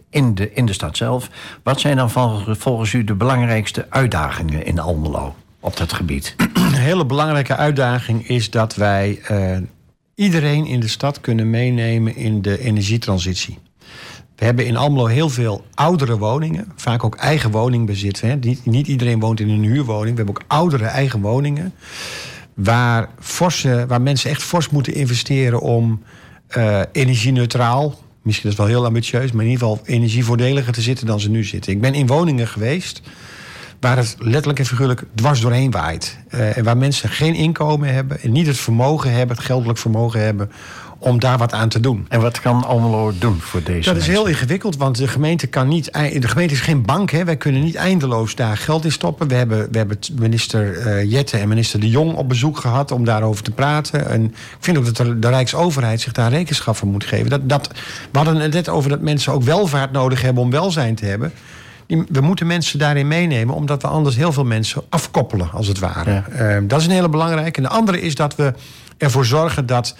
in 0.09 0.35
de, 0.35 0.53
in 0.53 0.65
de 0.65 0.73
stad 0.73 0.97
zelf. 0.97 1.29
Wat 1.63 1.79
zijn 1.79 1.97
dan 1.97 2.11
vol- 2.11 2.41
volgens 2.47 2.93
u 2.93 3.03
de 3.03 3.15
belangrijkste 3.15 3.85
uitdagingen 3.89 4.65
in 4.65 4.79
Almelo 4.79 5.35
op 5.59 5.77
dat 5.77 5.93
gebied? 5.93 6.35
Een 6.53 6.73
hele 6.73 7.05
belangrijke 7.05 7.55
uitdaging 7.55 8.27
is 8.27 8.49
dat 8.49 8.75
wij 8.75 9.19
eh, 9.27 9.57
iedereen 10.15 10.65
in 10.65 10.79
de 10.79 10.87
stad 10.87 11.21
kunnen 11.21 11.49
meenemen 11.49 12.15
in 12.15 12.41
de 12.41 12.59
energietransitie. 12.59 13.57
We 14.35 14.45
hebben 14.45 14.65
in 14.65 14.77
Almelo 14.77 15.05
heel 15.05 15.29
veel 15.29 15.65
oudere 15.73 16.17
woningen, 16.17 16.71
vaak 16.75 17.03
ook 17.03 17.15
eigen 17.15 17.51
woningbezit. 17.51 18.21
Hè. 18.21 18.35
Niet, 18.35 18.65
niet 18.65 18.87
iedereen 18.87 19.19
woont 19.19 19.39
in 19.39 19.49
een 19.49 19.63
huurwoning. 19.63 20.17
We 20.17 20.23
hebben 20.23 20.35
ook 20.35 20.43
oudere 20.47 20.85
eigen 20.85 21.21
woningen. 21.21 21.73
Waar, 22.53 23.09
forse, 23.19 23.85
waar 23.87 24.01
mensen 24.01 24.29
echt 24.29 24.43
fors 24.43 24.69
moeten 24.69 24.93
investeren 24.93 25.61
om 25.61 26.03
eh, 26.47 26.81
energie-neutraal, 26.91 27.99
misschien 28.21 28.49
is 28.49 28.57
het 28.57 28.67
wel 28.67 28.75
heel 28.75 28.85
ambitieus, 28.85 29.31
maar 29.31 29.45
in 29.45 29.51
ieder 29.51 29.67
geval 29.67 29.85
energievoordeliger 29.85 30.73
te 30.73 30.81
zitten 30.81 31.05
dan 31.05 31.19
ze 31.19 31.29
nu 31.29 31.43
zitten. 31.43 31.71
Ik 31.71 31.81
ben 31.81 31.93
in 31.93 32.07
woningen 32.07 32.47
geweest 32.47 33.01
waar 33.79 33.97
het 33.97 34.15
letterlijk 34.19 34.59
en 34.59 34.65
figuurlijk 34.65 35.03
dwars 35.15 35.41
doorheen 35.41 35.71
waait. 35.71 36.17
Eh, 36.29 36.57
en 36.57 36.63
waar 36.63 36.77
mensen 36.77 37.09
geen 37.09 37.33
inkomen 37.33 37.93
hebben 37.93 38.21
en 38.21 38.31
niet 38.31 38.47
het 38.47 38.57
vermogen 38.57 39.11
hebben, 39.11 39.35
het 39.35 39.45
geldelijk 39.45 39.79
vermogen 39.79 40.21
hebben 40.21 40.51
om 40.97 41.19
daar 41.19 41.37
wat 41.37 41.53
aan 41.53 41.69
te 41.69 41.79
doen. 41.79 42.05
En 42.09 42.21
wat 42.21 42.41
kan 42.41 42.63
Almelo 42.63 43.11
doen 43.19 43.39
voor 43.39 43.63
deze 43.63 43.89
Dat 43.89 44.01
is 44.01 44.07
heel 44.07 44.25
ingewikkeld, 44.25 44.77
want 44.77 44.97
de 44.97 45.07
gemeente 45.07 45.47
kan 45.47 45.67
niet. 45.67 45.93
De 45.93 46.27
gemeente 46.27 46.53
is 46.53 46.61
geen 46.61 46.85
bank, 46.85 47.11
hè. 47.11 47.23
Wij 47.23 47.37
kunnen 47.37 47.63
niet 47.63 47.75
eindeloos 47.75 48.35
daar 48.35 48.57
geld 48.57 48.85
in 48.85 48.91
stoppen. 48.91 49.27
We 49.27 49.35
hebben, 49.35 49.67
we 49.71 49.77
hebben 49.77 49.97
minister 50.19 50.77
eh, 50.77 51.11
Jette 51.11 51.37
en 51.37 51.47
minister 51.47 51.79
De 51.79 51.89
Jong 51.89 52.13
op 52.15 52.29
bezoek 52.29 52.57
gehad 52.57 52.91
om 52.91 53.05
daarover 53.05 53.43
te 53.43 53.51
praten. 53.51 54.09
En 54.09 54.23
ik 54.25 54.33
vind 54.59 54.77
ook 54.77 54.85
dat 54.85 54.97
de, 54.97 55.19
de 55.19 55.29
Rijksoverheid 55.29 56.01
zich 56.01 56.11
daar 56.11 56.31
rekenschap 56.31 56.75
van 56.75 56.87
moet 56.87 57.03
geven. 57.03 57.29
Dat, 57.29 57.49
dat, 57.49 57.69
we 58.11 58.17
hadden 58.17 58.35
het 58.35 58.53
net 58.53 58.69
over 58.69 58.89
dat 58.89 59.01
mensen 59.01 59.33
ook 59.33 59.43
welvaart 59.43 59.91
nodig 59.91 60.21
hebben 60.21 60.43
om 60.43 60.51
welzijn 60.51 60.95
te 60.95 61.05
hebben. 61.05 61.31
We 61.87 62.21
moeten 62.21 62.47
mensen 62.47 62.79
daarin 62.79 63.07
meenemen, 63.07 63.55
omdat 63.55 63.81
we 63.81 63.87
anders 63.87 64.15
heel 64.15 64.33
veel 64.33 64.45
mensen 64.45 64.83
afkoppelen, 64.89 65.51
als 65.51 65.67
het 65.67 65.79
ware. 65.79 66.11
Ja. 66.11 66.27
Eh, 66.27 66.61
dat 66.63 66.79
is 66.79 66.85
een 66.85 66.91
hele 66.91 67.09
belangrijke. 67.09 67.57
En 67.57 67.63
de 67.63 67.69
andere 67.69 68.01
is 68.01 68.15
dat 68.15 68.35
we 68.35 68.53
ervoor 68.97 69.25
zorgen 69.25 69.65
dat 69.65 69.95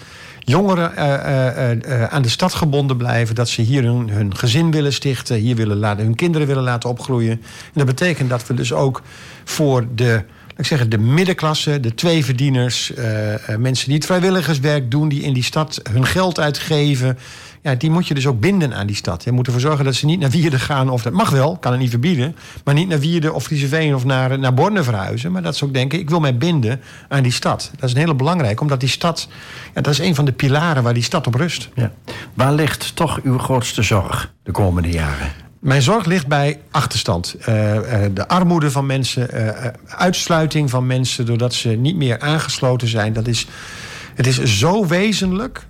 jongeren 0.46 0.96
eh, 0.96 1.70
eh, 1.70 2.02
eh, 2.02 2.12
aan 2.12 2.22
de 2.22 2.28
stad 2.28 2.54
gebonden 2.54 2.96
blijven. 2.96 3.34
Dat 3.34 3.48
ze 3.48 3.62
hier 3.62 3.84
hun, 3.84 4.36
gezin 4.36 4.70
willen 4.70 4.92
stichten, 4.92 5.36
hier 5.36 5.56
willen 5.56 5.76
laten, 5.76 6.04
hun 6.04 6.14
kinderen 6.14 6.46
willen 6.46 6.62
laten 6.62 6.90
opgroeien. 6.90 7.30
En 7.30 7.72
dat 7.72 7.86
betekent 7.86 8.30
dat 8.30 8.46
we 8.46 8.54
dus 8.54 8.72
ook 8.72 9.02
voor 9.44 9.86
de, 9.94 10.24
ik 10.56 10.66
zeggen, 10.66 10.90
de 10.90 10.98
middenklasse, 10.98 11.80
de 11.80 11.94
tweeverdieners, 11.94 12.94
eh, 12.94 13.56
mensen 13.56 13.86
die 13.86 13.96
het 13.96 14.06
vrijwilligerswerk 14.06 14.90
doen, 14.90 15.08
die 15.08 15.22
in 15.22 15.32
die 15.32 15.44
stad 15.44 15.80
hun 15.90 16.06
geld 16.06 16.40
uitgeven. 16.40 17.18
Ja, 17.66 17.74
die 17.74 17.90
moet 17.90 18.06
je 18.06 18.14
dus 18.14 18.26
ook 18.26 18.40
binden 18.40 18.74
aan 18.74 18.86
die 18.86 18.96
stad. 18.96 19.24
Je 19.24 19.32
moet 19.32 19.46
ervoor 19.46 19.60
zorgen 19.60 19.84
dat 19.84 19.94
ze 19.94 20.06
niet 20.06 20.20
naar 20.20 20.30
Wierden 20.30 20.60
gaan. 20.60 20.88
Of 20.88 21.02
dat 21.02 21.12
mag 21.12 21.30
wel, 21.30 21.56
kan 21.56 21.72
het 21.72 21.80
niet 21.80 21.90
verbieden. 21.90 22.36
Maar 22.64 22.74
niet 22.74 22.88
naar 22.88 22.98
Wierden 22.98 23.34
of 23.34 23.44
Frieseveen 23.44 23.94
of 23.94 24.04
naar, 24.04 24.38
naar 24.38 24.54
Borne 24.54 24.82
verhuizen. 24.82 25.32
Maar 25.32 25.42
dat 25.42 25.56
ze 25.56 25.64
ook 25.64 25.74
denken, 25.74 25.98
ik 25.98 26.10
wil 26.10 26.20
mij 26.20 26.36
binden 26.36 26.80
aan 27.08 27.22
die 27.22 27.32
stad. 27.32 27.70
Dat 27.76 27.88
is 27.88 27.94
een 27.94 28.00
hele 28.00 28.14
belangrijk. 28.14 28.60
Omdat 28.60 28.80
die 28.80 28.88
stad, 28.88 29.28
ja, 29.74 29.80
dat 29.80 29.92
is 29.92 29.98
een 29.98 30.14
van 30.14 30.24
de 30.24 30.32
pilaren 30.32 30.82
waar 30.82 30.94
die 30.94 31.02
stad 31.02 31.26
op 31.26 31.34
rust. 31.34 31.68
Ja. 31.74 31.92
Waar 32.34 32.52
ligt 32.52 32.96
toch 32.96 33.20
uw 33.22 33.38
grootste 33.38 33.82
zorg 33.82 34.32
de 34.42 34.52
komende 34.52 34.90
jaren? 34.90 35.32
Mijn 35.58 35.82
zorg 35.82 36.04
ligt 36.04 36.26
bij 36.26 36.60
achterstand. 36.70 37.34
Eh, 37.40 38.04
eh, 38.04 38.10
de 38.14 38.28
armoede 38.28 38.70
van 38.70 38.86
mensen, 38.86 39.30
eh, 39.30 39.70
uitsluiting 39.86 40.70
van 40.70 40.86
mensen 40.86 41.26
doordat 41.26 41.54
ze 41.54 41.68
niet 41.68 41.96
meer 41.96 42.20
aangesloten 42.20 42.88
zijn. 42.88 43.12
Dat 43.12 43.26
is, 43.26 43.46
het 44.14 44.26
is 44.26 44.42
zo 44.42 44.86
wezenlijk 44.86 45.66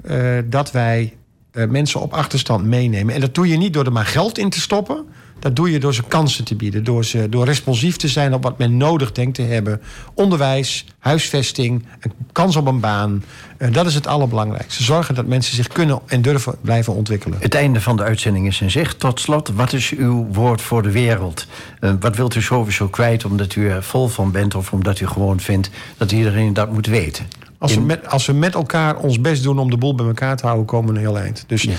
dat 0.48 0.70
wij 0.70 1.14
eh, 1.56 1.68
mensen 1.68 2.00
op 2.00 2.12
achterstand 2.12 2.64
meenemen. 2.64 3.14
En 3.14 3.20
dat 3.20 3.34
doe 3.34 3.48
je 3.48 3.56
niet 3.56 3.72
door 3.72 3.84
er 3.84 3.92
maar 3.92 4.06
geld 4.06 4.38
in 4.38 4.50
te 4.50 4.60
stoppen. 4.60 5.04
Dat 5.38 5.56
doe 5.56 5.70
je 5.70 5.78
door 5.78 5.94
ze 5.94 6.02
kansen 6.02 6.44
te 6.44 6.54
bieden. 6.54 6.84
Door, 6.84 7.04
ze, 7.04 7.28
door 7.28 7.44
responsief 7.44 7.96
te 7.96 8.08
zijn 8.08 8.34
op 8.34 8.42
wat 8.42 8.58
men 8.58 8.76
nodig 8.76 9.12
denkt 9.12 9.34
te 9.34 9.42
hebben. 9.42 9.80
Onderwijs, 10.14 10.86
huisvesting, 10.98 11.86
een 12.00 12.12
kans 12.32 12.56
op 12.56 12.66
een 12.66 12.80
baan. 12.80 13.24
Eh, 13.56 13.72
dat 13.72 13.86
is 13.86 13.94
het 13.94 14.06
allerbelangrijkste. 14.06 14.82
Zorgen 14.82 15.14
dat 15.14 15.26
mensen 15.26 15.54
zich 15.54 15.68
kunnen 15.68 16.00
en 16.06 16.22
durven 16.22 16.54
blijven 16.60 16.94
ontwikkelen. 16.94 17.38
Het 17.40 17.54
einde 17.54 17.80
van 17.80 17.96
de 17.96 18.02
uitzending 18.02 18.46
is 18.46 18.60
in 18.60 18.70
zicht. 18.70 18.98
Tot 18.98 19.20
slot, 19.20 19.48
wat 19.48 19.72
is 19.72 19.90
uw 19.90 20.26
woord 20.32 20.60
voor 20.60 20.82
de 20.82 20.90
wereld? 20.90 21.46
Eh, 21.80 21.92
wat 22.00 22.16
wilt 22.16 22.34
u 22.34 22.42
sowieso 22.42 22.88
kwijt 22.88 23.24
omdat 23.24 23.54
u 23.54 23.68
er 23.68 23.82
vol 23.82 24.08
van 24.08 24.30
bent... 24.30 24.54
of 24.54 24.72
omdat 24.72 25.00
u 25.00 25.06
gewoon 25.06 25.40
vindt 25.40 25.70
dat 25.96 26.12
iedereen 26.12 26.52
dat 26.52 26.72
moet 26.72 26.86
weten? 26.86 27.26
Als 27.58 27.74
we, 27.74 27.80
met, 27.80 28.08
als 28.10 28.26
we 28.26 28.32
met 28.32 28.54
elkaar 28.54 28.96
ons 28.96 29.20
best 29.20 29.42
doen 29.42 29.58
om 29.58 29.70
de 29.70 29.76
boel 29.76 29.94
bij 29.94 30.06
elkaar 30.06 30.36
te 30.36 30.44
houden, 30.44 30.66
komen 30.66 30.92
we 30.92 30.98
een 30.98 31.04
heel 31.06 31.18
eind. 31.18 31.44
Dus 31.46 31.62
Ja. 31.62 31.72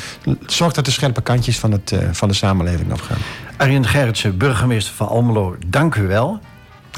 zorg 0.45 0.73
dat 0.73 0.85
de 0.85 0.91
scherpe 0.91 1.21
kantjes 1.21 1.59
van, 1.59 1.71
het, 1.71 1.91
eh, 1.91 1.99
van 2.11 2.27
de 2.27 2.33
samenleving 2.33 2.91
afgaan. 2.91 3.17
Arjen 3.57 3.85
Gerritsen, 3.85 4.37
burgemeester 4.37 4.93
van 4.93 5.07
Almelo, 5.07 5.55
dank 5.67 5.95
u 5.95 6.07
wel. 6.07 6.39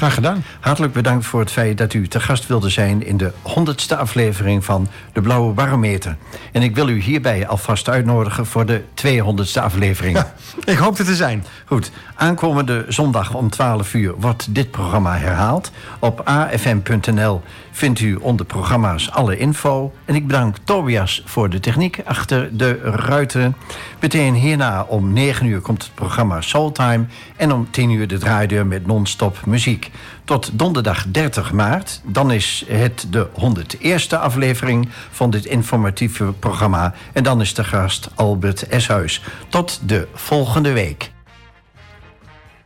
Graag 0.00 0.14
gedaan. 0.14 0.44
Hartelijk 0.60 0.92
bedankt 0.92 1.26
voor 1.26 1.40
het 1.40 1.50
feit 1.50 1.78
dat 1.78 1.92
u 1.92 2.08
te 2.08 2.20
gast 2.20 2.46
wilde 2.46 2.68
zijn... 2.68 3.06
in 3.06 3.16
de 3.16 3.32
100ste 3.32 3.98
aflevering 3.98 4.64
van 4.64 4.88
De 5.12 5.20
Blauwe 5.20 5.52
Barometer. 5.52 6.16
En 6.52 6.62
ik 6.62 6.74
wil 6.74 6.88
u 6.88 7.00
hierbij 7.00 7.46
alvast 7.46 7.88
uitnodigen 7.88 8.46
voor 8.46 8.66
de 8.66 8.82
200ste 9.06 9.62
aflevering. 9.62 10.24
Ik 10.64 10.76
hoop 10.76 10.98
er 10.98 11.04
te 11.04 11.14
zijn. 11.14 11.44
Goed, 11.64 11.90
aankomende 12.14 12.84
zondag 12.88 13.34
om 13.34 13.50
12 13.50 13.94
uur 13.94 14.14
wordt 14.16 14.54
dit 14.54 14.70
programma 14.70 15.16
herhaald. 15.16 15.70
Op 15.98 16.20
afm.nl 16.20 17.42
vindt 17.70 18.00
u 18.00 18.14
onder 18.14 18.46
programma's 18.46 19.10
alle 19.10 19.36
info. 19.36 19.92
En 20.04 20.14
ik 20.14 20.26
bedank 20.26 20.56
Tobias 20.64 21.22
voor 21.24 21.50
de 21.50 21.60
techniek 21.60 22.00
achter 22.04 22.56
de 22.56 22.80
ruiten. 22.82 23.56
Meteen 24.00 24.34
hierna 24.34 24.82
om 24.82 25.12
9 25.12 25.46
uur 25.46 25.60
komt 25.60 25.82
het 25.82 25.94
programma 25.94 26.40
Soultime. 26.40 27.04
En 27.36 27.52
om 27.52 27.70
10 27.70 27.90
uur 27.90 28.08
de 28.08 28.18
draaideur 28.18 28.66
met 28.66 28.86
non-stop 28.86 29.46
muziek. 29.46 29.89
Tot 30.24 30.50
donderdag 30.52 31.04
30 31.08 31.52
maart. 31.52 32.00
Dan 32.04 32.30
is 32.30 32.64
het 32.68 33.06
de 33.10 33.28
101ste 33.28 34.18
aflevering 34.20 34.88
van 35.10 35.30
dit 35.30 35.44
informatieve 35.44 36.24
programma. 36.24 36.94
En 37.12 37.22
dan 37.22 37.40
is 37.40 37.54
de 37.54 37.64
gast 37.64 38.08
Albert 38.14 38.68
Eshuis. 38.68 39.22
Tot 39.48 39.80
de 39.84 40.08
volgende 40.14 40.72
week. 40.72 41.12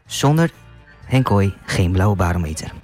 Zonder 0.06 0.50
Henk 1.04 1.24
Kooi 1.24 1.54
geen 1.64 1.92
blauwe 1.92 2.16
barometer. 2.16 2.83